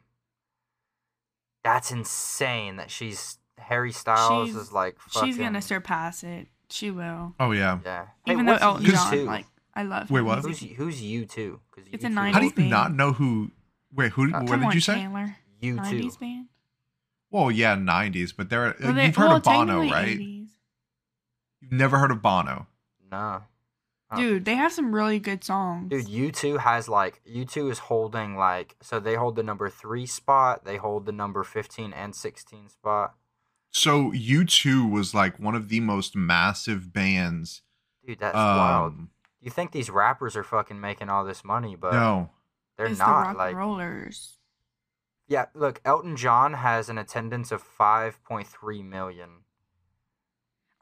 that's 1.64 1.90
insane 1.90 2.76
that 2.76 2.90
she's 2.90 3.38
Harry 3.58 3.92
Styles 3.92 4.48
She's- 4.50 4.60
is 4.62 4.72
like 4.72 4.96
She's 5.10 5.38
gonna 5.38 5.62
surpass 5.62 6.22
it. 6.22 6.48
She 6.70 6.90
will. 6.90 7.34
Oh 7.38 7.50
yeah. 7.52 7.78
Yeah. 7.84 8.06
Even 8.26 8.46
though 8.46 8.54
Elton 8.54 8.86
U2? 8.86 8.92
John, 8.92 9.26
like 9.26 9.46
I 9.74 9.82
love. 9.84 10.10
Wait, 10.10 10.20
him. 10.20 10.26
what? 10.26 10.40
Who's 10.40 10.60
who's 10.60 11.02
you 11.02 11.24
two? 11.26 11.60
Because 11.70 11.88
It's 11.92 12.04
a 12.04 12.08
nineties. 12.08 12.34
How 12.34 12.40
do 12.40 12.46
you 12.46 12.52
band. 12.52 12.70
not 12.70 12.94
know 12.94 13.12
who? 13.12 13.50
Wait, 13.92 14.12
who? 14.12 14.32
Uh, 14.34 14.40
what 14.40 14.58
did 14.58 14.64
on, 14.64 14.72
you 14.72 14.80
say? 14.80 14.94
Chandler. 14.94 15.36
you 15.60 15.76
two. 15.76 15.80
90s 15.80 16.20
band. 16.20 16.46
Well, 17.30 17.50
yeah, 17.50 17.76
'90s, 17.76 18.34
but 18.36 18.50
there. 18.50 18.74
Well, 18.80 18.92
they- 18.92 19.06
you've 19.06 19.16
heard 19.16 19.28
well, 19.28 19.36
of 19.36 19.42
Bono, 19.42 19.80
right? 19.90 20.18
80s. 20.18 20.48
You've 21.60 21.72
never 21.72 21.98
heard 21.98 22.10
of 22.10 22.20
Bono. 22.20 22.66
Nah. 23.10 23.40
Huh. 24.10 24.20
Dude, 24.20 24.44
they 24.44 24.56
have 24.56 24.72
some 24.72 24.94
really 24.94 25.18
good 25.18 25.42
songs. 25.42 25.88
Dude, 25.88 26.06
U2 26.06 26.58
has 26.60 26.86
like 26.86 27.22
U2 27.26 27.70
is 27.70 27.78
holding 27.78 28.36
like 28.36 28.76
so 28.82 29.00
they 29.00 29.14
hold 29.14 29.36
the 29.36 29.42
number 29.42 29.70
three 29.70 30.04
spot, 30.04 30.66
they 30.66 30.76
hold 30.76 31.06
the 31.06 31.12
number 31.12 31.42
fifteen 31.44 31.94
and 31.94 32.14
sixteen 32.14 32.68
spot. 32.68 33.14
So 33.70 34.12
U2 34.12 34.90
was 34.90 35.14
like 35.14 35.38
one 35.38 35.54
of 35.54 35.70
the 35.70 35.80
most 35.80 36.14
massive 36.14 36.92
bands. 36.92 37.62
Dude, 38.06 38.18
that's 38.18 38.34
wild. 38.34 38.94
You 39.42 39.50
think 39.50 39.72
these 39.72 39.90
rappers 39.90 40.36
are 40.36 40.44
fucking 40.44 40.80
making 40.80 41.08
all 41.10 41.24
this 41.24 41.44
money, 41.44 41.74
but 41.76 41.92
no, 41.92 42.30
they're 42.78 42.86
it's 42.86 42.98
the 42.98 43.04
not. 43.04 43.22
rock 43.26 43.36
like, 43.36 43.56
rollers. 43.56 44.38
yeah, 45.28 45.46
look, 45.52 45.80
Elton 45.84 46.16
John 46.16 46.54
has 46.54 46.88
an 46.88 46.96
attendance 46.96 47.50
of 47.52 47.60
five 47.60 48.22
point 48.24 48.46
three 48.46 48.82
million, 48.82 49.28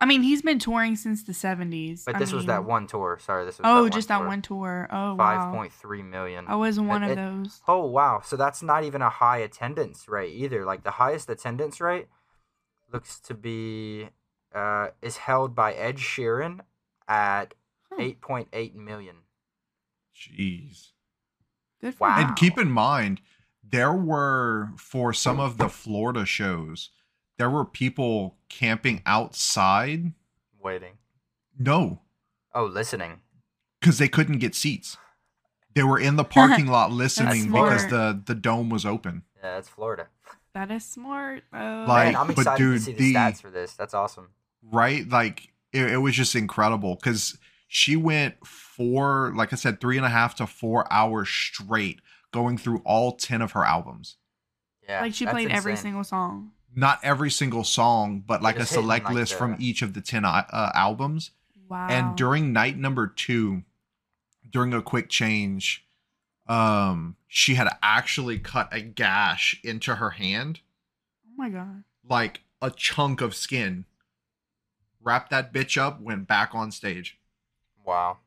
I 0.03 0.07
mean, 0.07 0.23
he's 0.23 0.41
been 0.41 0.59
touring 0.59 0.97
since 0.97 1.25
the 1.25 1.33
70s. 1.33 2.05
but 2.07 2.17
I 2.17 2.19
this 2.19 2.33
was 2.33 2.47
that 2.47 2.65
one 2.65 2.87
tour. 2.87 3.19
Sorry, 3.21 3.45
this 3.45 3.59
was 3.59 3.67
Oh, 3.69 3.85
that 3.85 3.93
just 3.93 4.09
that 4.09 4.19
tour. 4.19 4.27
one 4.29 4.41
tour. 4.41 4.89
Oh, 4.91 5.15
Five 5.17 5.39
wow. 5.41 5.53
point 5.53 5.73
three 5.73 6.03
million. 6.03 6.47
I 6.49 6.57
was 6.57 6.79
one 6.81 7.03
It- 7.03 7.07
of 7.07 7.13
it- 7.13 7.17
those. 7.17 7.61
Oh 7.69 7.85
wow! 7.87 8.21
So 8.25 8.37
that's 8.37 8.63
not 8.63 8.85
even 8.85 9.03
a 9.03 9.11
high 9.11 9.39
attendance 9.39 10.09
rate 10.09 10.35
either. 10.35 10.65
Like 10.65 10.85
the 10.85 10.93
highest 10.93 11.29
attendance 11.31 11.81
rate 11.81 12.09
looks 12.93 13.21
to 13.21 13.35
be 13.35 14.09
uh, 14.55 14.89
is 15.03 15.17
held 15.19 15.55
by 15.55 15.73
Ed 15.73 15.97
Sheeran 15.97 16.61
at. 17.09 17.55
Eight 17.99 18.21
point 18.21 18.49
eight 18.53 18.75
million. 18.75 19.17
jeez. 20.15 20.89
Good 21.81 21.95
for 21.95 22.09
Wow. 22.09 22.17
And 22.19 22.37
keep 22.37 22.59
in 22.59 22.71
mind, 22.71 23.21
there 23.69 23.93
were 23.93 24.71
for 24.77 25.13
some 25.13 25.41
of 25.41 25.57
the 25.59 25.69
Florida 25.69 26.25
shows, 26.27 26.91
there 27.39 27.51
were 27.51 27.65
people 27.65 28.37
camping 28.49 29.03
outside. 29.07 30.13
Waiting. 30.63 30.95
No, 31.59 32.01
Oh, 32.55 32.65
listening. 32.65 33.21
because 33.81 33.99
they 33.99 34.09
couldn't 34.09 34.39
get 34.39 34.55
seats. 34.55 34.97
They 35.75 35.83
were 35.83 35.99
in 35.99 36.17
the 36.17 36.25
parking 36.39 36.67
lot 36.67 36.91
listening 36.93 37.51
because 37.51 37.87
the 37.89 38.21
the 38.25 38.35
dome 38.35 38.69
was 38.71 38.85
open. 38.85 39.23
Yeah, 39.43 39.55
that's 39.55 39.69
Florida. 39.69 40.09
That 40.53 40.71
is 40.71 40.85
smart. 40.85 41.45
though. 41.53 41.85
Like, 41.89 42.07
Man, 42.13 42.17
I'm 42.17 42.27
but 42.29 42.39
excited 42.39 42.59
dude, 42.59 42.79
to 42.79 42.85
see 42.85 42.93
the, 42.93 43.13
the- 43.13 43.15
stats 43.15 43.41
for 43.41 43.51
this. 43.51 43.73
That's 43.75 43.95
awesome. 43.95 44.29
right? 44.63 45.09
Like 45.09 45.53
it, 45.73 45.93
it 45.93 45.97
was 45.99 46.15
just 46.15 46.35
incredible 46.35 46.97
because 46.97 47.39
she 47.73 47.95
went 47.95 48.45
four, 48.45 49.33
like 49.37 49.53
I 49.53 49.57
said, 49.57 49.81
three 49.81 49.97
and 49.97 50.05
a 50.05 50.09
half 50.09 50.35
to 50.35 50.47
four 50.49 50.93
hours 50.93 51.29
straight 51.29 52.01
going 52.33 52.59
through 52.59 52.83
all 52.85 53.13
10 53.13 53.41
of 53.43 53.53
her 53.53 53.65
albums. 53.65 54.17
Yeah, 54.89 55.03
like 55.03 55.15
she 55.15 55.25
that's 55.25 55.35
played 55.35 55.53
every 55.53 55.77
single 55.77 56.03
song. 56.03 56.51
Not 56.75 56.99
every 57.05 57.31
single 57.31 57.63
song, 57.63 58.25
but 58.27 58.43
like 58.43 58.59
a 58.59 58.67
select 58.67 59.05
like, 59.05 59.15
list 59.15 59.33
the- 59.33 59.39
from 59.39 59.57
each 59.61 59.83
of 59.83 59.95
the 59.95 60.01
10 60.01 60.25
uh, 60.25 60.43
uh, 60.51 60.73
albums. 60.75 61.31
Wow. 61.69 61.87
And 61.89 62.17
during 62.17 62.53
night 62.53 62.77
number 62.77 63.07
two, 63.07 63.63
during 64.51 64.75
a 64.75 64.83
quick 64.83 65.09
change, 65.09 65.87
um, 66.49 67.15
she 67.29 67.55
had 67.55 67.69
actually 67.85 68.41
cut 68.41 68.69
a 68.73 68.81
gash 68.81 69.61
into 69.63 69.95
her 69.95 70.11
hand, 70.11 70.59
oh 71.25 71.35
my 71.37 71.51
god. 71.51 71.85
like 72.09 72.41
a 72.61 72.73
chunk 72.73 73.21
of 73.21 73.37
skin. 73.37 73.85
Wrapped 75.01 75.31
that 75.31 75.53
bitch 75.53 75.81
up, 75.81 76.01
went 76.01 76.27
back 76.27 76.51
on 76.53 76.73
stage. 76.73 77.17
Wow. 77.91 78.19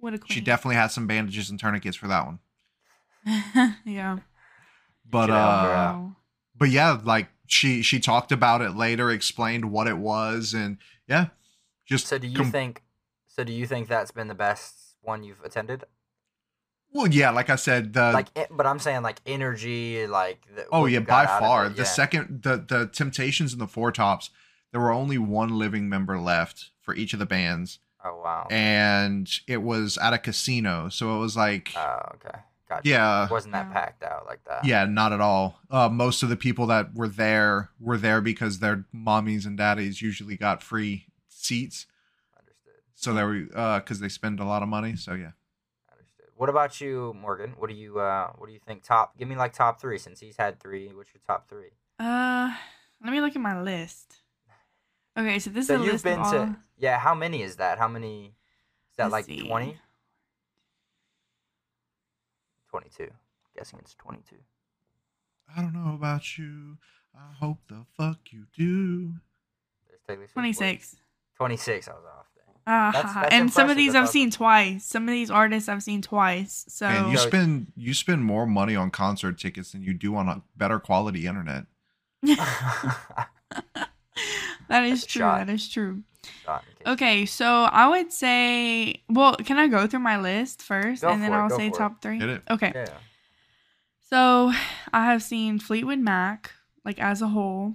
What 0.00 0.12
a 0.12 0.18
queen. 0.18 0.28
She 0.34 0.40
definitely 0.42 0.76
had 0.76 0.88
some 0.88 1.06
bandages 1.06 1.48
and 1.48 1.58
tourniquets 1.58 1.96
for 1.96 2.08
that 2.08 2.26
one. 2.26 2.38
yeah. 3.86 4.18
But 5.08 5.26
Should 5.26 5.30
uh 5.30 5.34
out. 5.34 6.16
But 6.54 6.68
yeah, 6.68 7.00
like 7.02 7.28
she 7.46 7.80
she 7.82 8.00
talked 8.00 8.32
about 8.32 8.60
it 8.60 8.76
later, 8.76 9.10
explained 9.10 9.72
what 9.72 9.86
it 9.86 9.96
was 9.96 10.52
and 10.52 10.76
yeah. 11.06 11.28
Just 11.86 12.06
So 12.06 12.18
do 12.18 12.26
you 12.26 12.36
com- 12.36 12.52
think? 12.52 12.82
So 13.26 13.44
do 13.44 13.52
you 13.52 13.66
think 13.66 13.88
that's 13.88 14.10
been 14.10 14.28
the 14.28 14.34
best 14.34 14.74
one 15.00 15.22
you've 15.24 15.40
attended? 15.42 15.84
Well, 16.92 17.06
yeah, 17.06 17.30
like 17.30 17.48
I 17.48 17.56
said, 17.56 17.94
the 17.94 18.12
like, 18.12 18.28
it, 18.36 18.48
but 18.50 18.66
I'm 18.66 18.78
saying 18.78 19.02
like 19.02 19.20
energy, 19.26 20.06
like. 20.06 20.46
The, 20.54 20.66
Oh 20.70 20.84
yeah, 20.86 21.00
by 21.00 21.26
far. 21.26 21.66
it, 21.66 21.76
The 21.76 21.82
yeah. 21.82 21.88
second 21.88 22.42
the 22.42 22.56
the 22.56 22.86
Temptations 22.86 23.52
and 23.52 23.60
the 23.60 23.66
Four 23.66 23.90
Tops, 23.90 24.28
there 24.70 24.80
were 24.80 24.92
only 24.92 25.16
one 25.16 25.58
living 25.58 25.88
member 25.88 26.18
left 26.18 26.70
for 26.82 26.94
each 26.94 27.14
of 27.14 27.18
the 27.18 27.26
bands. 27.26 27.78
Oh 28.04 28.20
wow. 28.22 28.46
And 28.50 29.28
it 29.46 29.62
was 29.62 29.98
at 29.98 30.12
a 30.12 30.18
casino. 30.18 30.88
So 30.88 31.16
it 31.16 31.18
was 31.20 31.36
like 31.36 31.72
Oh 31.76 32.00
okay. 32.14 32.38
Gotcha. 32.68 32.88
yeah. 32.88 33.24
It 33.24 33.30
wasn't 33.30 33.54
that 33.54 33.72
packed 33.72 34.02
out 34.02 34.26
like 34.26 34.44
that. 34.44 34.64
Yeah, 34.64 34.84
not 34.84 35.14
at 35.14 35.22
all. 35.22 35.58
Uh, 35.70 35.88
most 35.88 36.22
of 36.22 36.28
the 36.28 36.36
people 36.36 36.66
that 36.66 36.94
were 36.94 37.08
there 37.08 37.70
were 37.80 37.96
there 37.96 38.20
because 38.20 38.58
their 38.58 38.84
mommies 38.94 39.46
and 39.46 39.56
daddies 39.56 40.02
usually 40.02 40.36
got 40.36 40.62
free 40.62 41.06
seats. 41.28 41.86
Understood. 42.38 42.82
So 42.94 43.14
they 43.14 43.24
were 43.24 43.46
uh 43.54 43.78
because 43.80 44.00
they 44.00 44.08
spend 44.10 44.38
a 44.38 44.44
lot 44.44 44.62
of 44.62 44.68
money. 44.68 44.96
So 44.96 45.12
yeah. 45.12 45.30
Understood. 45.90 46.26
What 46.36 46.50
about 46.50 46.80
you, 46.80 47.14
Morgan? 47.20 47.54
What 47.58 47.70
do 47.70 47.76
you 47.76 47.98
uh 48.00 48.32
what 48.36 48.46
do 48.48 48.52
you 48.52 48.60
think 48.66 48.82
top 48.84 49.16
give 49.18 49.28
me 49.28 49.34
like 49.36 49.54
top 49.54 49.80
three 49.80 49.98
since 49.98 50.20
he's 50.20 50.36
had 50.36 50.60
three. 50.60 50.92
What's 50.92 51.10
your 51.14 51.22
top 51.26 51.48
three? 51.48 51.70
Uh, 51.98 52.54
let 53.02 53.12
me 53.12 53.20
look 53.20 53.34
at 53.34 53.40
my 53.42 53.60
list. 53.60 54.18
Okay, 55.18 55.38
so 55.40 55.50
this 55.50 55.66
So 55.66 55.74
is 55.74 55.80
a 55.80 55.84
you've 55.84 55.92
list 55.94 56.04
been 56.04 56.20
of 56.20 56.26
all. 56.26 56.32
to 56.32 56.56
yeah, 56.78 56.98
how 56.98 57.14
many 57.14 57.42
is 57.42 57.56
that? 57.56 57.78
How 57.78 57.88
many 57.88 58.26
is 58.90 58.96
that 58.96 59.10
Let's 59.10 59.12
like 59.12 59.24
see. 59.24 59.46
20? 59.48 59.76
22. 62.70 63.08
Guessing 63.56 63.78
it's 63.82 63.94
22. 63.94 64.36
I 65.56 65.62
don't 65.62 65.72
know 65.74 65.94
about 65.94 66.38
you. 66.38 66.76
I 67.16 67.32
hope 67.34 67.58
the 67.68 67.84
fuck 67.96 68.18
you 68.30 68.44
do. 68.56 69.14
There's 69.88 70.00
Taylor 70.06 70.18
Swift. 70.26 70.34
26. 70.34 70.96
26 71.36 71.88
I 71.88 71.92
was 71.92 72.02
off 72.04 72.26
there. 72.36 72.44
Ah, 72.66 72.90
That's- 72.92 73.14
that's 73.14 73.32
and 73.34 73.52
some 73.52 73.70
of 73.70 73.76
these 73.76 73.94
I've 73.94 74.08
seen 74.10 74.30
twice. 74.30 74.84
Some 74.84 75.08
of 75.08 75.12
these 75.12 75.30
artists 75.30 75.68
I've 75.68 75.82
seen 75.82 76.02
twice. 76.02 76.64
So 76.68 76.86
and 76.86 77.10
you 77.10 77.18
spend 77.18 77.72
you 77.76 77.94
spend 77.94 78.24
more 78.24 78.46
money 78.46 78.76
on 78.76 78.90
concert 78.90 79.38
tickets 79.38 79.72
than 79.72 79.82
you 79.82 79.94
do 79.94 80.14
on 80.14 80.28
a 80.28 80.42
better 80.56 80.78
quality 80.78 81.26
internet. 81.26 81.64
that 84.68 84.84
is 84.84 85.04
true. 85.06 85.20
shot. 85.20 85.46
That 85.46 85.52
is 85.52 85.68
true. 85.68 86.02
Shot 86.44 86.64
in 86.68 86.76
case- 86.76 86.92
Okay, 86.92 87.26
so 87.26 87.46
I 87.64 87.88
would 87.88 88.12
say, 88.12 89.02
well, 89.08 89.36
can 89.36 89.58
I 89.58 89.66
go 89.68 89.86
through 89.86 90.00
my 90.00 90.18
list 90.18 90.62
first, 90.62 91.02
Go 91.02 91.08
and 91.10 91.22
then 91.22 91.32
it, 91.32 91.36
I'll 91.36 91.50
say 91.50 91.68
for 91.70 91.74
it. 91.76 91.78
top 91.78 92.02
three? 92.02 92.18
Hit 92.18 92.28
it. 92.28 92.42
Okay, 92.50 92.72
Yeah. 92.74 92.98
so 94.00 94.52
I 94.92 95.04
have 95.06 95.22
seen 95.22 95.58
Fleetwood 95.58 95.98
Mac, 95.98 96.52
like 96.84 96.98
as 96.98 97.22
a 97.22 97.28
whole. 97.28 97.74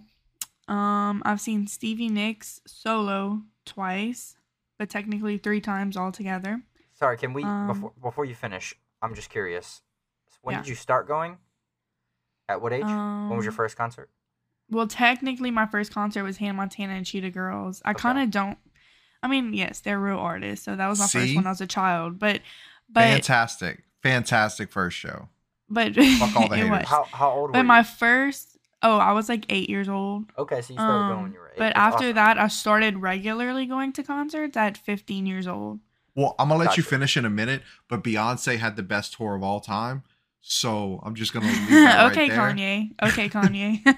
Um, 0.68 1.22
I've 1.26 1.42
seen 1.42 1.68
Stevie 1.68 2.10
Nicks 2.10 2.62
solo 2.66 3.42
twice, 3.66 4.38
but 4.78 4.90
technically 4.90 5.38
three 5.38 5.62
times 5.62 5.98
altogether. 5.98 6.62
Sorry, 6.94 7.18
can 7.18 7.34
we 7.34 7.44
Um, 7.44 7.68
before 7.68 7.92
before 8.02 8.26
you 8.26 8.36
finish? 8.36 8.74
I'm 9.02 9.14
just 9.16 9.30
curious. 9.30 9.82
When 10.42 10.54
Yeah. 10.54 10.60
did 10.62 10.70
you 10.70 10.76
start 10.76 11.08
going? 11.08 11.38
At 12.50 12.62
what 12.62 12.74
age? 12.74 12.84
when 12.84 13.30
was 13.38 13.46
your 13.46 13.52
Um, 13.52 13.58
first 13.58 13.76
concert? 13.78 14.10
Well, 14.74 14.88
technically, 14.88 15.52
my 15.52 15.66
first 15.66 15.94
concert 15.94 16.24
was 16.24 16.38
Hannah 16.38 16.54
Montana 16.56 16.94
and 16.94 17.06
Cheetah 17.06 17.30
Girls. 17.32 17.82
I 17.86 17.92
Okay. 17.92 18.00
kind 18.02 18.20
of 18.20 18.32
don't. 18.32 18.58
I 19.22 19.28
mean, 19.28 19.54
yes, 19.54 19.80
they're 19.80 20.00
real 20.00 20.18
artists, 20.18 20.66
so 20.66 20.76
that 20.76 20.88
was 20.88 21.00
my 21.00 21.06
first 21.06 21.28
See? 21.28 21.36
one 21.36 21.48
as 21.48 21.62
a 21.62 21.68
child. 21.68 22.20
But, 22.20 22.42
but, 22.90 23.02
Fantastic. 23.04 23.84
Fantastic 24.02 24.70
first 24.72 24.98
show. 24.98 25.30
but 25.70 25.96
Fuck 25.96 26.36
all 26.36 26.50
the 26.50 26.56
it 26.60 26.64
haters. 26.64 26.70
was. 26.72 26.88
How 26.88 27.04
how 27.12 27.32
old 27.32 27.42
were 27.50 27.54
But 27.54 27.60
you? 27.60 27.64
my 27.66 27.84
first, 27.84 28.58
oh, 28.82 28.98
I 28.98 29.14
was 29.14 29.30
like 29.30 29.46
eight 29.48 29.70
years 29.70 29.88
old. 29.88 30.26
okay, 30.38 30.62
so 30.62 30.74
you 30.74 30.80
started 30.80 31.08
going 31.08 31.12
Um, 31.14 31.24
when 31.24 31.34
you 31.34 31.40
were 31.40 31.48
eight. 31.48 31.58
but 31.58 31.74
That's 31.74 31.78
after 31.78 32.06
awesome. 32.06 32.16
that, 32.16 32.38
I 32.38 32.48
started 32.50 32.98
regularly 32.98 33.66
going 33.66 33.94
to 33.94 34.04
concerts 34.04 34.58
at 34.58 34.78
15 34.78 35.26
years 35.26 35.48
old. 35.48 35.80
Well, 36.16 36.36
I'm 36.38 36.50
gonna 36.50 36.64
let 36.64 36.76
you 36.78 36.84
finish 36.84 37.16
in 37.16 37.24
a 37.26 37.30
minute, 37.30 37.64
but 37.88 38.04
Beyonce 38.04 38.58
had 38.60 38.76
the 38.76 38.84
best 38.84 39.14
tour 39.14 39.36
of 39.36 39.42
all 39.44 39.62
time. 39.62 40.04
So 40.42 41.00
I'm 41.04 41.16
just 41.16 41.32
gonna 41.34 41.46
leave 41.48 41.70
that 41.70 42.12
okay, 42.12 42.30
right 42.30 42.30
there. 42.30 42.40
Kanye. 42.40 42.92
Okay, 43.02 43.30
Kanye. 43.36 43.98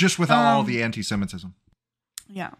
Just 0.00 0.18
without 0.18 0.44
all 0.44 0.60
Um, 0.60 0.66
the 0.66 0.82
anti-Semitism. 0.82 1.54
yeah. 2.26 2.52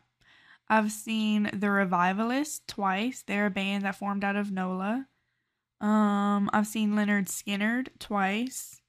I've 0.68 0.92
seen 0.92 1.44
The 1.52 1.70
Revivalists 1.70 2.60
twice. 2.66 3.22
They're 3.26 3.46
a 3.46 3.50
band 3.50 3.84
that 3.84 3.96
formed 3.96 4.22
out 4.22 4.36
of 4.36 4.52
NOLA. 4.52 5.06
Um, 5.80 6.50
I've 6.52 6.66
seen 6.66 6.92
Lynyrd 6.92 7.26
Skynyrd 7.28 7.88
twice. 7.98 8.80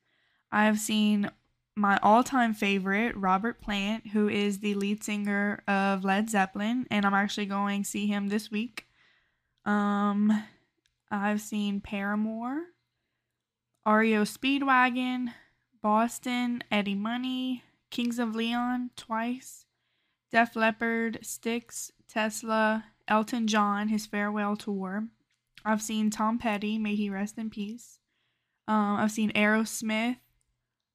I've 0.51 0.79
seen 0.79 1.31
my 1.75 1.97
all-time 2.03 2.53
favorite, 2.53 3.15
Robert 3.15 3.61
Plant, 3.61 4.07
who 4.07 4.27
is 4.27 4.59
the 4.59 4.73
lead 4.75 5.01
singer 5.03 5.63
of 5.67 6.03
Led 6.03 6.29
Zeppelin, 6.29 6.85
and 6.91 7.05
I'm 7.05 7.13
actually 7.13 7.45
going 7.47 7.83
to 7.83 7.89
see 7.89 8.05
him 8.05 8.27
this 8.27 8.51
week. 8.51 8.85
Um, 9.65 10.43
I've 11.09 11.39
seen 11.41 11.79
Paramore, 11.79 12.63
REO 13.87 14.23
Speedwagon, 14.23 15.33
Boston, 15.81 16.63
Eddie 16.69 16.93
Money, 16.95 17.63
Kings 17.91 18.17
of 18.19 18.35
Leon 18.35 18.89
twice, 18.95 19.65
Def 20.31 20.55
Leppard, 20.55 21.19
Styx, 21.21 21.91
Tesla, 22.07 22.85
Elton 23.07 23.47
John, 23.47 23.89
his 23.89 24.05
farewell 24.05 24.55
tour. 24.55 25.07
I've 25.63 25.81
seen 25.81 26.09
Tom 26.09 26.39
Petty, 26.39 26.79
may 26.79 26.95
he 26.95 27.09
rest 27.09 27.37
in 27.37 27.49
peace. 27.49 27.99
Um, 28.67 28.95
I've 28.95 29.11
seen 29.11 29.31
Aerosmith, 29.33 30.17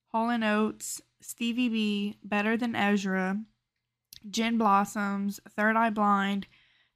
Hall 0.09 0.31
and 0.31 0.43
Oates, 0.43 1.01
Stevie 1.21 1.69
B, 1.69 2.17
Better 2.25 2.57
Than 2.57 2.75
Ezra, 2.75 3.39
Gin 4.31 4.59
Blossoms, 4.59 5.39
Third 5.51 5.77
Eye 5.77 5.91
Blind, 5.91 6.47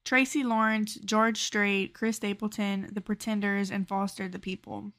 Tracy 0.05 0.43
Lawrence, 0.43 0.95
George 0.95 1.41
Strait, 1.43 1.93
Chris 1.95 2.17
Stapleton, 2.17 2.89
The 2.93 3.01
Pretenders, 3.03 3.71
and 3.71 3.87
Foster 3.87 4.29
the 4.29 4.39
People. 4.39 4.93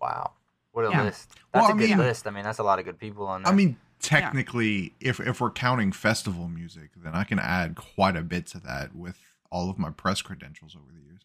Wow. 0.00 0.32
What 0.72 0.86
a 0.86 0.90
Yeah. 0.90 1.02
list. 1.04 1.28
That's 1.52 1.62
Well, 1.62 1.64
a 1.66 1.74
I 1.74 1.78
good 1.78 1.88
mean- 1.90 1.98
list. 1.98 2.26
I 2.26 2.30
mean, 2.30 2.42
that's 2.44 2.58
a 2.58 2.62
lot 2.64 2.78
of 2.78 2.84
good 2.86 2.98
people 2.98 3.26
on 3.28 3.42
there. 3.42 3.52
I 3.52 3.54
mean, 3.54 3.76
technically, 4.04 4.92
if 5.00 5.18
if 5.20 5.40
we're 5.40 5.50
counting 5.50 5.92
festival 5.92 6.48
music, 6.48 6.90
then 6.96 7.14
I 7.14 7.24
can 7.24 7.38
add 7.38 7.74
quite 7.76 8.16
a 8.16 8.22
bit 8.22 8.46
to 8.48 8.58
that 8.60 8.94
with 8.94 9.18
all 9.50 9.70
of 9.70 9.78
my 9.78 9.90
press 9.90 10.22
credentials 10.22 10.74
over 10.76 10.92
the 10.92 11.00
years. 11.04 11.22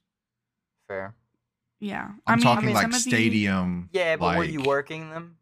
fair. 0.88 1.16
Yeah, 1.82 2.10
I 2.28 2.34
I'm 2.34 2.40
mean, 2.40 2.44
talking 2.44 2.70
some 2.70 2.74
like 2.74 2.86
of 2.88 2.92
the- 2.92 3.00
stadium. 3.00 3.90
Yeah, 3.94 4.18
but 4.18 4.38
were 4.38 4.44
you 4.44 4.62
working 4.62 5.10
them? 5.12 5.38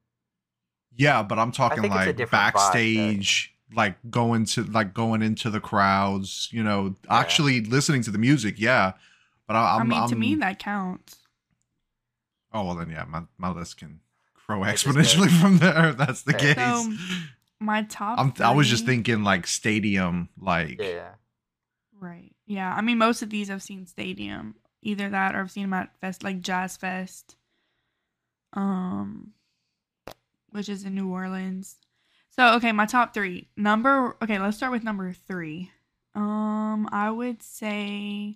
Yeah, 0.95 1.23
but 1.23 1.39
I'm 1.39 1.51
talking 1.51 1.81
think 1.81 1.93
it's 1.95 2.03
a 2.03 2.05
like 2.07 2.15
different 2.15 2.43
vibe, 2.43 2.53
backstage, 2.53 3.53
like 3.73 3.95
going 4.09 4.45
to 4.45 4.63
like 4.65 4.93
going 4.93 5.21
into 5.23 5.49
the 5.49 5.59
crowds. 5.59 6.49
You 6.51 6.63
know, 6.63 6.95
actually 7.09 7.61
listening 7.61 8.03
to 8.03 8.11
the 8.11 8.17
music. 8.19 8.55
Yeah, 8.59 8.93
but 9.47 9.55
I, 9.55 9.75
I'm, 9.77 9.81
I 9.81 9.83
mean, 9.85 10.07
to 10.09 10.13
I'm- 10.15 10.19
me, 10.19 10.35
that 10.35 10.59
counts. 10.59 11.17
Oh 12.53 12.65
well, 12.65 12.75
then 12.75 12.89
yeah, 12.91 13.05
my 13.07 13.23
my 13.37 13.49
list 13.49 13.77
can 13.77 13.99
grow 14.47 14.59
exponentially 14.61 15.29
from 15.41 15.57
there. 15.59 15.89
If 15.89 15.97
that's 15.97 16.23
the 16.23 16.33
Fair. 16.33 16.55
case. 16.55 16.85
So, 16.85 16.91
My 17.59 17.83
top. 17.83 18.19
I'm, 18.19 18.33
I 18.39 18.51
was 18.51 18.67
just 18.67 18.85
thinking 18.85 19.23
like 19.23 19.45
stadium, 19.47 20.29
like 20.39 20.81
Yeah. 20.81 21.09
Right. 21.99 22.33
Yeah. 22.45 22.73
I 22.73 22.81
mean, 22.81 22.97
most 22.97 23.21
of 23.21 23.29
these 23.29 23.49
I've 23.49 23.63
seen 23.63 23.85
stadium. 23.85 24.55
Either 24.81 25.09
that 25.09 25.35
or 25.35 25.39
I've 25.41 25.51
seen 25.51 25.63
them 25.63 25.73
at 25.73 25.99
fest 25.99 26.23
like 26.23 26.41
Jazz 26.41 26.77
Fest. 26.77 27.35
Um 28.53 29.33
which 30.51 30.69
is 30.69 30.85
in 30.85 30.95
New 30.95 31.11
Orleans. 31.11 31.75
So, 32.29 32.53
okay, 32.55 32.71
my 32.71 32.85
top 32.85 33.13
3. 33.13 33.47
Number 33.57 34.15
Okay, 34.21 34.39
let's 34.39 34.57
start 34.57 34.71
with 34.71 34.83
number 34.83 35.11
3. 35.13 35.71
Um 36.15 36.87
I 36.91 37.11
would 37.11 37.43
say 37.43 38.35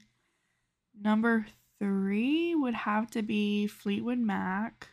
number 0.99 1.45
3 1.79 2.55
would 2.55 2.73
have 2.73 3.09
to 3.11 3.21
be 3.21 3.67
Fleetwood 3.67 4.19
Mac. 4.19 4.89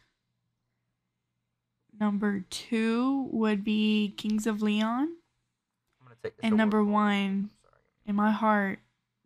Number 2.00 2.44
2 2.50 3.28
would 3.32 3.64
be 3.64 4.14
Kings 4.16 4.46
of 4.46 4.62
Leon. 4.62 5.08
I'm 6.00 6.06
gonna 6.06 6.16
take 6.22 6.34
And 6.42 6.56
number 6.56 6.84
one, 6.84 7.50
in 8.06 8.14
my 8.14 8.30
heart, 8.30 8.78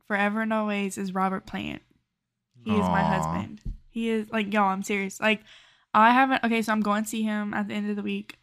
forever 0.07 0.43
and 0.43 0.53
always, 0.53 0.97
is 0.97 1.15
Robert 1.15 1.47
Plant. 1.47 1.83
He 2.65 2.73
is 2.73 2.81
my 2.81 3.03
husband. 3.03 3.61
He 3.91 4.09
is 4.09 4.31
like 4.31 4.53
y'all. 4.53 4.69
I'm 4.69 4.83
serious. 4.83 5.21
Like 5.21 5.41
I 5.93 6.11
haven't. 6.13 6.45
Okay, 6.45 6.63
so 6.63 6.73
I'm 6.73 6.81
going 6.81 7.03
to 7.03 7.09
see 7.09 7.23
him 7.23 7.53
at 7.55 7.69
the 7.69 7.75
end 7.75 7.91
of 7.91 7.97
the 7.97 8.03
week. 8.03 8.39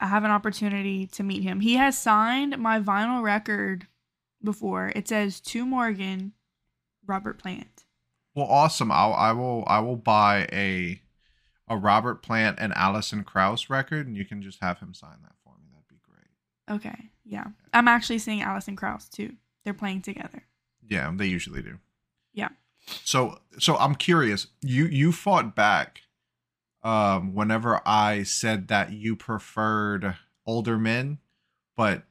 I 0.00 0.06
have 0.06 0.24
an 0.24 0.30
opportunity 0.30 1.06
to 1.08 1.22
meet 1.22 1.42
him. 1.42 1.60
He 1.60 1.74
has 1.74 1.96
signed 1.96 2.58
my 2.58 2.80
vinyl 2.80 3.22
record 3.22 3.86
before. 4.42 4.92
It 4.94 5.08
says 5.08 5.40
to 5.40 5.64
Morgan, 5.64 6.32
Robert 7.06 7.38
Plant. 7.38 7.84
Well, 8.34 8.46
awesome. 8.46 8.90
I'll, 8.90 9.14
I 9.14 9.32
will. 9.32 9.64
I 9.66 9.78
will 9.78 9.96
buy 9.96 10.48
a 10.52 11.00
a 11.68 11.76
Robert 11.76 12.22
Plant 12.22 12.58
and 12.60 12.72
Alison 12.74 13.24
Krauss 13.24 13.70
record, 13.70 14.06
and 14.06 14.16
you 14.16 14.24
can 14.24 14.42
just 14.42 14.60
have 14.60 14.78
him 14.80 14.94
sign 14.94 15.16
that 15.22 15.34
for 15.42 15.54
me. 15.58 15.68
That'd 15.72 15.88
be 15.88 15.96
great. 16.02 16.76
Okay, 16.76 17.10
yeah. 17.24 17.46
I'm 17.72 17.88
actually 17.88 18.18
seeing 18.18 18.42
Alison 18.42 18.76
Krauss 18.76 19.08
too. 19.08 19.34
They're 19.64 19.74
playing 19.74 20.02
together. 20.02 20.44
Yeah, 20.86 21.10
they 21.14 21.26
usually 21.26 21.62
do. 21.62 21.78
Yeah. 22.32 22.50
So, 23.04 23.38
so 23.58 23.76
I'm 23.76 23.94
curious. 23.94 24.48
You 24.60 24.84
you 24.84 25.10
fought 25.10 25.56
back, 25.56 26.02
um, 26.82 27.34
whenever 27.34 27.80
I 27.86 28.22
said 28.24 28.68
that 28.68 28.92
you 28.92 29.16
preferred 29.16 30.16
older 30.46 30.78
men, 30.78 31.18
but 31.76 32.02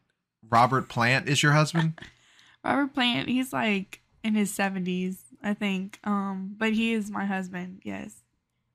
Robert 0.49 0.89
Plant 0.89 1.29
is 1.29 1.43
your 1.43 1.51
husband. 1.51 1.99
Robert 2.63 2.93
Plant, 2.93 3.29
he's 3.29 3.53
like 3.53 4.01
in 4.23 4.33
his 4.35 4.51
70s, 4.51 5.17
I 5.43 5.53
think. 5.53 5.99
Um, 6.03 6.55
but 6.57 6.73
he 6.73 6.93
is 6.93 7.11
my 7.11 7.25
husband. 7.25 7.81
Yes. 7.83 8.22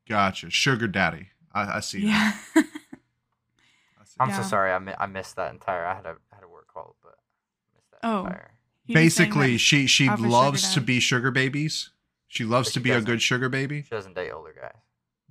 Gotcha. 0.08 0.50
Sugar 0.50 0.88
daddy. 0.88 1.28
I, 1.52 1.76
I 1.76 1.80
see. 1.80 2.06
that. 2.06 2.36
Yeah. 2.54 2.62
I 2.62 4.04
see 4.04 4.16
I'm 4.20 4.28
Yeah. 4.30 4.42
so 4.42 4.48
sorry. 4.48 4.72
I, 4.72 4.78
mi- 4.78 4.94
I 4.98 5.06
missed 5.06 5.36
that 5.36 5.52
entire. 5.52 5.84
I 5.86 5.94
had 5.94 6.06
a 6.06 6.16
had 6.32 6.42
a 6.44 6.48
work 6.48 6.68
call, 6.72 6.96
but 7.02 7.14
I 7.18 7.76
missed 7.76 7.90
that 7.92 7.98
Oh. 8.02 8.20
entire. 8.26 8.50
He 8.84 8.94
was 8.94 9.14
saying 9.14 9.30
Basically, 9.30 9.58
she 9.58 9.86
she 9.86 10.06
I'm 10.08 10.14
a 10.14 10.16
sugar 10.16 10.28
loves 10.28 10.74
to 10.74 10.80
be 10.80 10.98
sugar 11.00 11.30
babies. 11.30 11.90
She 12.26 12.44
loves 12.44 12.68
But 12.68 12.74
to 12.74 12.80
she 12.80 12.84
be 12.84 12.90
a 12.90 13.00
good 13.00 13.22
sugar 13.22 13.48
baby, 13.48 13.82
She 13.82 13.90
doesn't 13.90 14.14
date 14.14 14.30
older 14.30 14.54
guys. 14.58 14.76